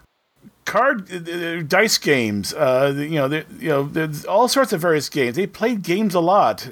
card 0.64 1.11
uh, 1.11 1.32
uh, 1.32 1.62
dice 1.62 1.97
games. 1.99 2.53
Uh, 2.53 2.93
you 2.97 3.16
know, 3.16 3.26
you 3.59 3.68
know, 3.68 3.84
there's 3.84 4.24
all 4.24 4.49
sorts 4.49 4.72
of 4.72 4.80
various 4.80 5.09
games. 5.09 5.36
They 5.36 5.47
played 5.47 5.82
games 5.82 6.14
a 6.14 6.20
lot. 6.20 6.68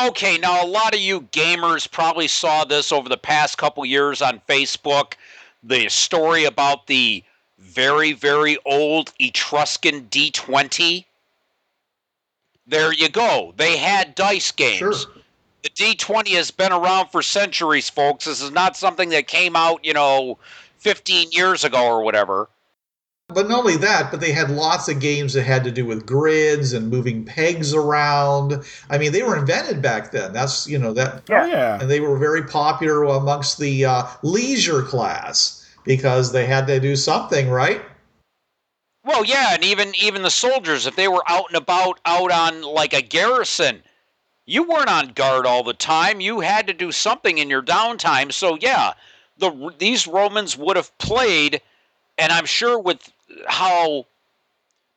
Okay, 0.00 0.38
now 0.38 0.64
a 0.64 0.66
lot 0.66 0.94
of 0.94 1.00
you 1.00 1.22
gamers 1.32 1.90
probably 1.90 2.26
saw 2.26 2.64
this 2.64 2.92
over 2.92 3.08
the 3.08 3.16
past 3.16 3.58
couple 3.58 3.84
years 3.84 4.22
on 4.22 4.40
Facebook. 4.48 5.14
The 5.62 5.88
story 5.88 6.44
about 6.44 6.86
the 6.86 7.22
very, 7.58 8.12
very 8.12 8.58
old 8.64 9.12
Etruscan 9.18 10.06
D20. 10.06 11.04
There 12.66 12.92
you 12.92 13.08
go. 13.08 13.52
They 13.56 13.76
had 13.76 14.14
dice 14.14 14.50
games. 14.50 14.78
Sure. 14.78 14.94
The 15.62 15.70
D20 15.70 16.28
has 16.30 16.50
been 16.50 16.72
around 16.72 17.08
for 17.08 17.22
centuries, 17.22 17.88
folks. 17.88 18.24
This 18.24 18.40
is 18.40 18.50
not 18.50 18.76
something 18.76 19.10
that 19.10 19.28
came 19.28 19.54
out, 19.54 19.84
you 19.84 19.92
know, 19.92 20.38
15 20.78 21.30
years 21.32 21.64
ago 21.64 21.84
or 21.84 22.02
whatever. 22.02 22.48
But 23.28 23.48
not 23.48 23.60
only 23.60 23.76
that, 23.76 24.10
but 24.10 24.20
they 24.20 24.32
had 24.32 24.50
lots 24.50 24.88
of 24.88 25.00
games 25.00 25.32
that 25.32 25.44
had 25.44 25.64
to 25.64 25.70
do 25.70 25.86
with 25.86 26.04
grids 26.04 26.72
and 26.72 26.90
moving 26.90 27.24
pegs 27.24 27.72
around. 27.72 28.62
I 28.90 28.98
mean, 28.98 29.12
they 29.12 29.22
were 29.22 29.36
invented 29.36 29.80
back 29.80 30.12
then. 30.12 30.32
That's 30.32 30.66
you 30.68 30.78
know 30.78 30.92
that, 30.92 31.22
Oh 31.30 31.44
yeah. 31.46 31.80
and 31.80 31.90
they 31.90 32.00
were 32.00 32.18
very 32.18 32.42
popular 32.42 33.04
amongst 33.04 33.58
the 33.58 33.84
uh, 33.86 34.04
leisure 34.22 34.82
class 34.82 35.66
because 35.84 36.32
they 36.32 36.46
had 36.46 36.66
to 36.66 36.78
do 36.78 36.94
something, 36.94 37.48
right? 37.48 37.82
Well, 39.04 39.24
yeah, 39.24 39.54
and 39.54 39.64
even 39.64 39.92
even 40.00 40.22
the 40.22 40.30
soldiers, 40.30 40.86
if 40.86 40.94
they 40.96 41.08
were 41.08 41.24
out 41.28 41.46
and 41.48 41.56
about, 41.56 42.00
out 42.04 42.30
on 42.30 42.62
like 42.62 42.92
a 42.92 43.02
garrison, 43.02 43.82
you 44.46 44.62
weren't 44.62 44.90
on 44.90 45.08
guard 45.08 45.46
all 45.46 45.62
the 45.64 45.72
time. 45.74 46.20
You 46.20 46.40
had 46.40 46.66
to 46.66 46.72
do 46.72 46.92
something 46.92 47.38
in 47.38 47.50
your 47.50 47.62
downtime. 47.62 48.32
So 48.32 48.58
yeah, 48.60 48.92
the 49.38 49.72
these 49.78 50.06
Romans 50.06 50.56
would 50.56 50.76
have 50.76 50.96
played, 50.98 51.60
and 52.18 52.32
I'm 52.32 52.46
sure 52.46 52.78
with 52.78 53.12
how 53.46 54.06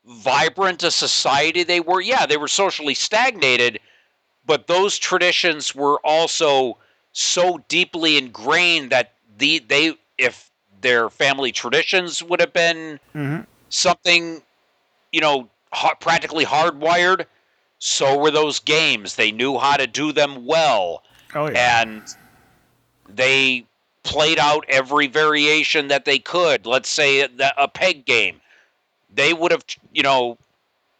vibrant 0.06 0.84
a 0.84 0.92
society 0.92 1.64
they 1.64 1.80
were. 1.80 2.02
Yeah, 2.02 2.26
they 2.26 2.38
were 2.38 2.48
socially 2.48 2.94
stagnated, 2.94 3.80
but 4.46 4.68
those 4.68 4.98
traditions 4.98 5.74
were 5.74 6.00
also 6.04 6.78
so 7.12 7.64
deeply 7.68 8.18
ingrained 8.18 8.92
that 8.92 9.14
the 9.38 9.60
they 9.60 9.96
if 10.18 10.52
their 10.82 11.10
family 11.10 11.52
traditions 11.52 12.22
would 12.22 12.40
have 12.40 12.54
been 12.54 13.00
hmm 13.14 13.40
something, 13.70 14.42
you 15.12 15.22
know, 15.22 15.50
ha- 15.74 15.96
practically 15.96 16.46
hardwired. 16.46 17.26
So 17.80 18.18
were 18.18 18.32
those 18.32 18.60
games. 18.60 19.16
They 19.16 19.32
knew 19.32 19.58
how 19.58 19.78
to 19.78 19.86
do 19.86 20.12
them 20.14 20.46
well, 20.46 21.04
Oh 21.34 21.50
yeah. 21.50 21.82
and 21.82 22.16
they 23.10 23.66
played 24.06 24.40
out 24.40 24.64
every 24.70 25.08
variation 25.08 25.90
that 25.90 26.06
they 26.06 26.20
could. 26.20 26.66
Let's 26.66 26.88
say 26.88 27.22
a, 27.22 27.30
a 27.58 27.68
peg 27.68 28.06
game. 28.06 28.40
They 29.14 29.34
would 29.34 29.52
have, 29.52 29.66
you 29.92 30.04
know, 30.04 30.38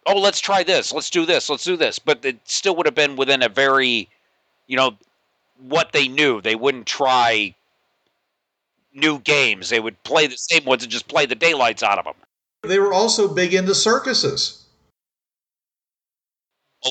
oh, 0.06 0.20
let's 0.20 0.40
try 0.40 0.64
this, 0.64 0.92
let's 0.92 1.10
do 1.10 1.26
this, 1.26 1.50
let's 1.50 1.64
do 1.64 1.78
this. 1.78 2.00
But 2.00 2.26
it 2.26 2.38
still 2.46 2.76
would 2.76 2.86
have 2.86 2.96
been 2.96 3.16
within 3.16 3.44
a 3.44 3.50
very, 3.50 4.10
you 4.68 4.76
know, 4.76 4.96
what 5.68 5.94
they 5.94 6.08
knew. 6.08 6.42
They 6.42 6.56
wouldn't 6.56 6.88
try 6.88 7.56
new 8.94 9.20
games. 9.20 9.70
They 9.70 9.80
would 9.80 10.02
play 10.04 10.28
the 10.28 10.38
same 10.38 10.66
ones 10.66 10.84
and 10.84 10.92
just 10.92 11.08
play 11.08 11.26
the 11.26 11.36
daylights 11.36 11.84
out 11.84 12.00
of 12.00 12.06
them. 12.06 12.16
They 12.64 12.80
were 12.80 12.94
also 12.94 13.34
big 13.34 13.54
into 13.54 13.76
circuses. 13.76 14.66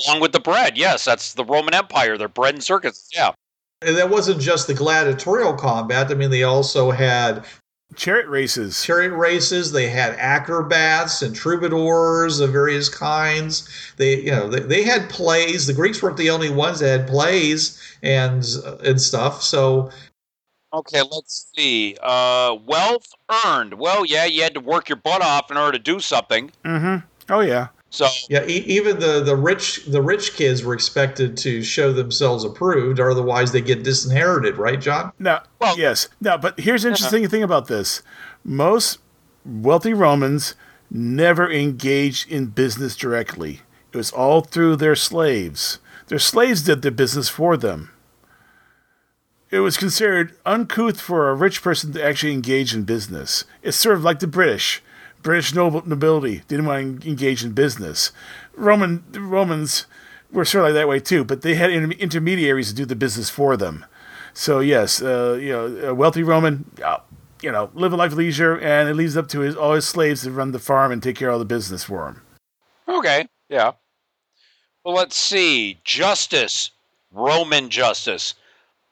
Along 0.06 0.20
with 0.20 0.32
the 0.32 0.40
bread, 0.40 0.76
yes, 0.76 1.04
that's 1.04 1.34
the 1.34 1.44
Roman 1.44 1.74
Empire. 1.74 2.16
Their 2.18 2.28
bread 2.28 2.54
and 2.54 2.62
circuses, 2.62 3.08
yeah. 3.12 3.32
And 3.84 3.96
that 3.96 4.10
wasn't 4.10 4.40
just 4.40 4.66
the 4.66 4.74
gladiatorial 4.74 5.54
combat. 5.54 6.10
I 6.10 6.14
mean, 6.14 6.30
they 6.30 6.42
also 6.42 6.90
had 6.90 7.44
Chariot 7.96 8.28
races. 8.28 8.82
chariot 8.82 9.12
races. 9.12 9.70
They 9.70 9.88
had 9.88 10.14
acrobats 10.14 11.22
and 11.22 11.34
troubadours 11.34 12.40
of 12.40 12.50
various 12.50 12.88
kinds. 12.88 13.68
They, 13.98 14.20
you 14.20 14.30
know, 14.32 14.48
they, 14.48 14.60
they 14.60 14.82
had 14.82 15.08
plays. 15.08 15.66
The 15.66 15.74
Greeks 15.74 16.02
weren't 16.02 16.16
the 16.16 16.30
only 16.30 16.50
ones 16.50 16.80
that 16.80 16.98
had 16.98 17.08
plays 17.08 17.80
and 18.02 18.44
and 18.84 19.00
stuff. 19.00 19.42
So 19.42 19.90
Okay, 20.72 21.02
let's 21.02 21.46
see. 21.54 21.96
Uh, 22.02 22.56
wealth 22.66 23.06
earned. 23.46 23.74
Well, 23.74 24.04
yeah, 24.04 24.24
you 24.24 24.42
had 24.42 24.54
to 24.54 24.60
work 24.60 24.88
your 24.88 24.96
butt 24.96 25.22
off 25.22 25.52
in 25.52 25.56
order 25.56 25.78
to 25.78 25.82
do 25.82 26.00
something. 26.00 26.50
Mm-hmm. 26.64 27.06
Oh 27.32 27.40
yeah. 27.40 27.68
So, 27.94 28.08
yeah, 28.28 28.44
e- 28.48 28.64
even 28.66 28.98
the 28.98 29.22
the 29.22 29.36
rich 29.36 29.84
the 29.86 30.02
rich 30.02 30.34
kids 30.34 30.64
were 30.64 30.74
expected 30.74 31.36
to 31.36 31.62
show 31.62 31.92
themselves 31.92 32.42
approved, 32.42 32.98
or 32.98 33.08
otherwise 33.08 33.52
they 33.52 33.60
get 33.60 33.84
disinherited. 33.84 34.56
Right, 34.56 34.80
John? 34.80 35.12
Now, 35.20 35.44
Well- 35.60 35.78
yes. 35.78 36.08
Now, 36.20 36.36
but 36.36 36.58
here's 36.58 36.82
the 36.82 36.88
uh-huh. 36.88 36.94
interesting 36.94 37.28
thing 37.28 37.44
about 37.44 37.68
this: 37.68 38.02
most 38.42 38.98
wealthy 39.44 39.94
Romans 39.94 40.56
never 40.90 41.48
engaged 41.48 42.28
in 42.28 42.46
business 42.46 42.96
directly. 42.96 43.60
It 43.92 43.96
was 43.96 44.10
all 44.10 44.40
through 44.40 44.74
their 44.74 44.96
slaves. 44.96 45.78
Their 46.08 46.18
slaves 46.18 46.62
did 46.62 46.82
their 46.82 46.90
business 46.90 47.28
for 47.28 47.56
them. 47.56 47.90
It 49.52 49.60
was 49.60 49.76
considered 49.76 50.34
uncouth 50.44 51.00
for 51.00 51.30
a 51.30 51.34
rich 51.34 51.62
person 51.62 51.92
to 51.92 52.04
actually 52.04 52.32
engage 52.32 52.74
in 52.74 52.82
business. 52.82 53.44
It's 53.62 53.76
sort 53.76 53.94
of 53.94 54.02
like 54.02 54.18
the 54.18 54.26
British. 54.26 54.82
British 55.24 55.54
nobility 55.54 56.42
didn't 56.46 56.66
want 56.66 57.02
to 57.02 57.08
engage 57.08 57.42
in 57.42 57.52
business. 57.52 58.12
Roman 58.54 59.02
Romans 59.12 59.86
were 60.30 60.44
sort 60.44 60.64
of 60.64 60.68
like 60.68 60.74
that 60.74 60.86
way 60.86 61.00
too, 61.00 61.24
but 61.24 61.42
they 61.42 61.54
had 61.54 61.70
inter- 61.70 61.96
intermediaries 61.98 62.68
to 62.68 62.74
do 62.74 62.84
the 62.84 62.94
business 62.94 63.30
for 63.30 63.56
them. 63.56 63.84
So 64.34 64.60
yes, 64.60 65.02
uh, 65.02 65.38
you 65.40 65.50
know, 65.50 65.66
a 65.88 65.94
wealthy 65.94 66.22
Roman, 66.22 66.70
uh, 66.84 66.98
you 67.40 67.50
know, 67.50 67.70
live 67.74 67.92
a 67.92 67.96
life 67.96 68.12
of 68.12 68.18
leisure, 68.18 68.58
and 68.58 68.88
it 68.88 68.94
leaves 68.94 69.16
up 69.16 69.26
to 69.28 69.40
his 69.40 69.56
all 69.56 69.72
his 69.72 69.86
slaves 69.86 70.22
to 70.22 70.30
run 70.30 70.52
the 70.52 70.58
farm 70.58 70.92
and 70.92 71.02
take 71.02 71.16
care 71.16 71.30
of 71.30 71.34
all 71.34 71.38
the 71.38 71.44
business 71.44 71.84
for 71.84 72.06
him. 72.06 72.22
okay, 72.86 73.26
yeah. 73.48 73.72
Well, 74.84 74.94
let's 74.94 75.16
see. 75.16 75.80
Justice, 75.84 76.70
Roman 77.10 77.70
justice. 77.70 78.34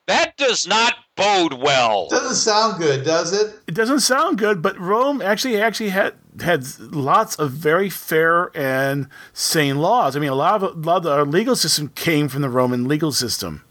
That 0.06 0.36
does 0.36 0.66
not 0.66 0.94
bode 1.16 1.52
well. 1.52 2.08
Doesn't 2.08 2.36
sound 2.36 2.78
good, 2.80 3.04
does 3.04 3.32
it? 3.32 3.54
It 3.66 3.74
doesn't 3.74 4.00
sound 4.00 4.38
good, 4.38 4.62
but 4.62 4.78
Rome 4.78 5.20
actually 5.22 5.60
actually 5.60 5.90
had 5.90 6.14
had 6.40 6.64
lots 6.78 7.34
of 7.36 7.50
very 7.52 7.90
fair 7.90 8.50
and 8.56 9.08
sane 9.32 9.78
laws. 9.78 10.16
I 10.16 10.20
mean, 10.20 10.30
a 10.30 10.34
lot 10.34 10.62
of 10.62 10.76
a 10.76 10.80
lot 10.80 11.04
of 11.04 11.06
our 11.06 11.24
legal 11.24 11.56
system 11.56 11.88
came 11.94 12.28
from 12.28 12.42
the 12.42 12.48
Roman 12.48 12.88
legal 12.88 13.12
system. 13.12 13.64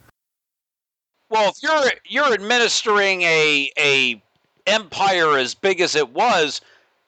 Well, 1.30 1.49
if 1.49 1.64
you're 1.64 1.91
you're 2.05 2.34
administering 2.34 3.22
a 3.24 3.72
a 3.78 4.22
empire 4.68 5.38
as 5.38 5.55
big 5.55 5.82
as 5.82 5.95
it 5.95 6.09
was, 6.14 6.62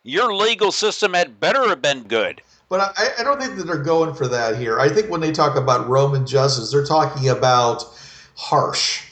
your 0.04 0.34
legal 0.34 0.72
system 0.72 1.14
had 1.14 1.40
better 1.40 1.68
have 1.70 1.82
been 1.82 2.04
good. 2.04 2.42
But 2.70 2.94
I, 2.98 3.10
I 3.20 3.24
don't 3.24 3.40
think 3.40 3.58
that 3.58 3.68
they're 3.68 3.78
going 3.78 4.16
for 4.16 4.28
that 4.30 4.58
here. 4.58 4.80
I 4.80 4.90
think 4.90 5.10
when 5.10 5.22
they 5.22 5.32
talk 5.32 5.56
about 5.56 5.88
Roman 5.88 6.26
justice, 6.26 6.72
they're 6.72 6.86
talking 6.86 7.30
about 7.30 7.84
harsh. 8.36 9.04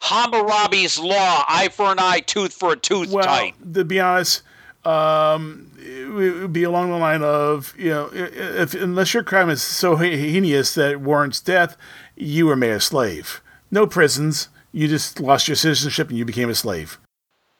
Hammurabi's 0.00 0.98
law, 0.98 1.44
eye 1.48 1.68
for 1.72 1.90
an 1.90 1.98
eye, 1.98 2.20
tooth 2.20 2.52
for 2.52 2.72
a 2.72 2.76
tooth 2.76 3.10
Well, 3.10 3.24
type. 3.24 3.54
to 3.74 3.84
be 3.84 3.98
honest, 4.00 4.42
um, 4.84 5.70
it 5.78 6.08
would 6.10 6.52
be 6.52 6.64
along 6.64 6.90
the 6.90 6.96
line 6.96 7.22
of 7.22 7.74
you 7.78 7.90
know, 7.90 8.10
if 8.12 8.74
unless 8.74 9.14
your 9.14 9.22
crime 9.22 9.50
is 9.50 9.62
so 9.62 9.96
heinous 9.96 10.74
that 10.74 10.92
it 10.92 11.00
warrants 11.00 11.40
death, 11.40 11.76
you 12.16 12.46
were 12.46 12.56
made 12.56 12.72
a 12.72 12.80
slave. 12.80 13.40
No 13.70 13.86
prisons. 13.86 14.48
You 14.72 14.88
just 14.88 15.20
lost 15.20 15.48
your 15.48 15.56
citizenship 15.56 16.08
and 16.08 16.18
you 16.18 16.24
became 16.24 16.48
a 16.48 16.54
slave. 16.54 16.98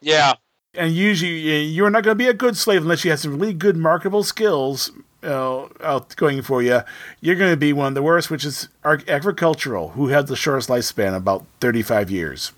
Yeah. 0.00 0.34
And 0.74 0.92
usually, 0.94 1.64
you're 1.64 1.90
not 1.90 2.04
going 2.04 2.16
to 2.16 2.24
be 2.24 2.28
a 2.28 2.34
good 2.34 2.56
slave 2.56 2.82
unless 2.82 3.04
you 3.04 3.10
have 3.10 3.20
some 3.20 3.38
really 3.38 3.52
good 3.52 3.76
marketable 3.76 4.24
skills 4.24 4.90
uh, 5.22 5.66
out 5.82 6.14
going 6.16 6.42
for 6.42 6.62
you, 6.62 6.80
you're 7.20 7.36
going 7.36 7.52
to 7.52 7.56
be 7.56 7.72
one 7.72 7.88
of 7.88 7.94
the 7.94 8.02
worst, 8.02 8.30
which 8.30 8.44
is 8.44 8.68
agricultural, 8.84 9.90
who 9.90 10.08
had 10.08 10.26
the 10.26 10.36
shortest 10.36 10.68
lifespan, 10.68 11.14
about 11.14 11.46
35 11.60 12.10
years. 12.10 12.52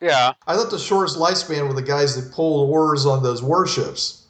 Yeah. 0.00 0.32
I 0.46 0.54
thought 0.56 0.70
the 0.70 0.78
shortest 0.78 1.18
lifespan 1.18 1.66
were 1.66 1.74
the 1.74 1.82
guys 1.82 2.14
that 2.16 2.32
pulled 2.32 2.70
oars 2.70 3.06
on 3.06 3.22
those 3.22 3.42
warships. 3.42 4.26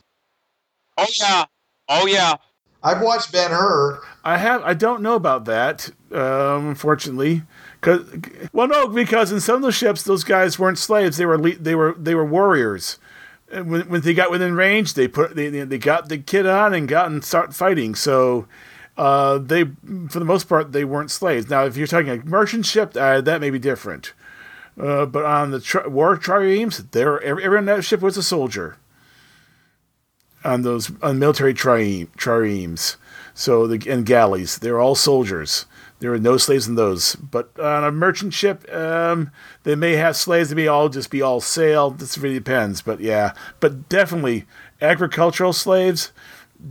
Oh 0.96 1.06
yeah. 1.18 1.44
Oh 1.88 2.06
yeah. 2.06 2.36
I've 2.82 3.02
watched 3.02 3.32
Ben 3.32 3.50
Hur. 3.50 4.00
I 4.24 4.38
have. 4.38 4.62
I 4.62 4.74
don't 4.74 5.02
know 5.02 5.14
about 5.14 5.46
that, 5.46 5.90
um, 6.12 6.68
unfortunately. 6.68 7.42
Cause, 7.80 8.04
well, 8.52 8.68
no, 8.68 8.86
because 8.88 9.32
in 9.32 9.40
some 9.40 9.56
of 9.56 9.62
the 9.62 9.72
ships, 9.72 10.02
those 10.02 10.22
guys 10.24 10.58
weren't 10.58 10.78
slaves. 10.78 11.16
They 11.16 11.26
were 11.26 11.38
they 11.38 11.74
were 11.74 11.94
they 11.98 12.14
were 12.14 12.24
warriors. 12.24 12.98
And 13.50 13.70
when, 13.70 13.88
when 13.88 14.00
they 14.02 14.14
got 14.14 14.30
within 14.30 14.54
range, 14.54 14.94
they 14.94 15.08
put 15.08 15.34
they 15.34 15.48
they 15.48 15.78
got 15.78 16.08
the 16.08 16.18
kit 16.18 16.46
on 16.46 16.72
and 16.72 16.86
got 16.88 17.06
and 17.06 17.24
start 17.24 17.54
fighting. 17.54 17.94
So 17.94 18.46
uh, 18.96 19.38
they, 19.38 19.64
for 20.08 20.18
the 20.18 20.24
most 20.24 20.48
part, 20.48 20.72
they 20.72 20.84
weren't 20.84 21.10
slaves. 21.10 21.48
Now, 21.48 21.64
if 21.64 21.76
you're 21.76 21.86
talking 21.86 22.10
a 22.10 22.16
merchant 22.24 22.66
ship, 22.66 22.96
uh, 22.96 23.20
that 23.20 23.40
may 23.40 23.50
be 23.50 23.58
different. 23.58 24.12
Uh, 24.78 25.06
but 25.06 25.24
on 25.24 25.50
the 25.50 25.60
tri- 25.60 25.86
war 25.86 26.16
triremes, 26.16 26.90
there 26.92 27.20
everyone 27.22 27.58
on 27.58 27.64
that 27.66 27.82
ship 27.82 28.00
was 28.00 28.16
a 28.16 28.22
soldier. 28.22 28.76
On 30.44 30.62
those 30.62 30.92
on 31.02 31.18
military 31.18 31.52
trireme, 31.52 32.08
triremes, 32.16 32.96
so 33.34 33.66
the 33.66 33.90
and 33.90 34.06
galleys, 34.06 34.58
they're 34.58 34.80
all 34.80 34.94
soldiers. 34.94 35.66
There 36.00 36.10
were 36.10 36.18
no 36.18 36.36
slaves 36.36 36.68
in 36.68 36.76
those. 36.76 37.16
But 37.16 37.58
on 37.58 37.82
a 37.82 37.90
merchant 37.90 38.32
ship, 38.32 38.72
um, 38.72 39.32
they 39.64 39.74
may 39.74 39.94
have 39.94 40.16
slaves. 40.16 40.48
They 40.48 40.54
may 40.54 40.68
all 40.68 40.88
just 40.88 41.10
be 41.10 41.22
all 41.22 41.40
sail. 41.40 41.90
This 41.90 42.16
really 42.16 42.36
depends. 42.36 42.82
But 42.82 43.00
yeah, 43.00 43.32
but 43.58 43.88
definitely 43.88 44.46
agricultural 44.80 45.52
slaves 45.52 46.12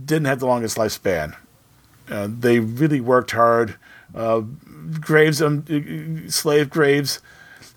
didn't 0.04 0.26
have 0.26 0.40
the 0.40 0.46
longest 0.46 0.76
lifespan. 0.76 1.36
Uh, 2.08 2.28
they 2.30 2.58
really 2.58 3.00
worked 3.00 3.32
hard. 3.32 3.76
Uh, 4.14 4.42
graves, 5.00 5.42
um, 5.42 6.28
slave 6.30 6.70
graves, 6.70 7.20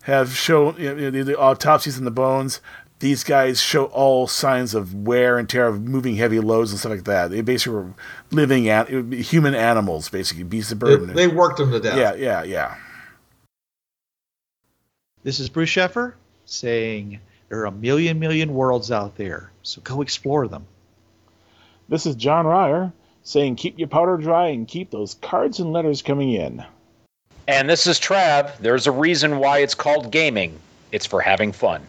have 0.04 0.36
shown 0.36 0.76
you 0.78 0.96
know, 0.96 1.12
the, 1.12 1.24
the 1.24 1.40
autopsies 1.40 1.98
and 1.98 2.08
the 2.08 2.12
bones 2.12 2.60
these 3.02 3.24
guys 3.24 3.60
show 3.60 3.86
all 3.86 4.28
signs 4.28 4.74
of 4.76 4.94
wear 4.94 5.38
and 5.38 5.50
tear 5.50 5.68
of 5.68 5.82
moving 5.82 6.16
heavy 6.16 6.40
loads 6.40 6.70
and 6.72 6.80
stuff 6.80 6.92
like 6.92 7.04
that. 7.06 7.32
They 7.32 7.42
basically 7.42 7.74
were 7.74 7.94
living 8.30 8.70
at 8.70 8.90
human 8.90 9.56
animals, 9.56 10.08
basically 10.08 10.44
beasts 10.44 10.72
of 10.72 10.80
burden. 10.80 11.08
They, 11.08 11.14
they 11.14 11.28
worked 11.28 11.58
them 11.58 11.72
to 11.72 11.80
death. 11.80 11.98
Yeah, 11.98 12.14
yeah, 12.14 12.44
yeah. 12.44 12.76
This 15.24 15.40
is 15.40 15.50
Bruce 15.50 15.70
Sheffer 15.70 16.14
saying 16.46 17.20
there 17.50 17.60
are 17.62 17.66
a 17.66 17.72
million 17.72 18.20
million 18.20 18.54
worlds 18.54 18.92
out 18.92 19.18
there, 19.18 19.52
so 19.64 19.82
go 19.82 20.02
explore 20.02 20.48
them. 20.48 20.66
This 21.90 22.06
is 22.06 22.16
John 22.16 22.46
Ryer 22.46 22.94
saying 23.24 23.56
keep 23.56 23.80
your 23.80 23.88
powder 23.88 24.18
dry 24.18 24.50
and 24.50 24.68
keep 24.68 24.92
those 24.92 25.16
cards 25.16 25.60
and 25.60 25.74
letters 25.74 26.04
coming 26.04 26.34
in. 26.34 26.64
And 27.48 27.70
this 27.70 27.88
is 27.88 28.00
Trav. 28.00 28.58
There's 28.60 28.88
a 28.88 28.92
reason 28.92 29.40
why 29.40 29.60
it's 29.60 29.74
called 29.74 30.12
gaming. 30.12 30.60
It's 30.92 31.06
for 31.06 31.22
having 31.22 31.52
fun. 31.52 31.82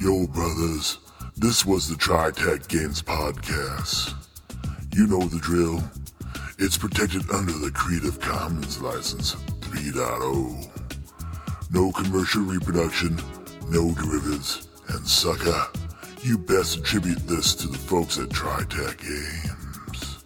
Yo, 0.00 0.26
brothers, 0.26 0.98
this 1.36 1.64
was 1.64 1.88
the 1.88 1.94
TriTech 1.94 2.68
Games 2.68 3.02
Podcast. 3.02 4.14
You 4.94 5.06
know 5.06 5.20
the 5.20 5.38
drill. 5.38 5.82
It's 6.58 6.78
protected 6.78 7.30
under 7.30 7.52
the 7.52 7.70
Creative 7.70 8.20
Commons 8.20 8.80
License 8.80 9.34
3.0. 9.60 10.70
No 11.70 11.92
commercial 11.92 12.42
reproduction, 12.42 13.16
no 13.68 13.92
derivatives, 13.92 14.68
and 14.88 15.06
sucker, 15.06 15.66
you 16.22 16.38
best 16.38 16.78
attribute 16.78 17.26
this 17.26 17.54
to 17.56 17.68
the 17.68 17.78
folks 17.78 18.18
at 18.18 18.28
TriTech 18.28 18.98
Games. 18.98 20.24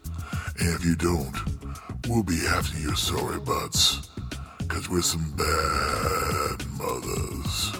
And 0.58 0.74
if 0.74 0.84
you 0.84 0.96
don't, 0.96 1.59
we'll 2.10 2.22
be 2.24 2.44
after 2.48 2.76
your 2.78 2.96
sorry 2.96 3.38
butts, 3.38 4.08
cause 4.66 4.88
we're 4.90 5.00
some 5.00 5.32
bad 5.36 6.66
mothers. 6.76 7.79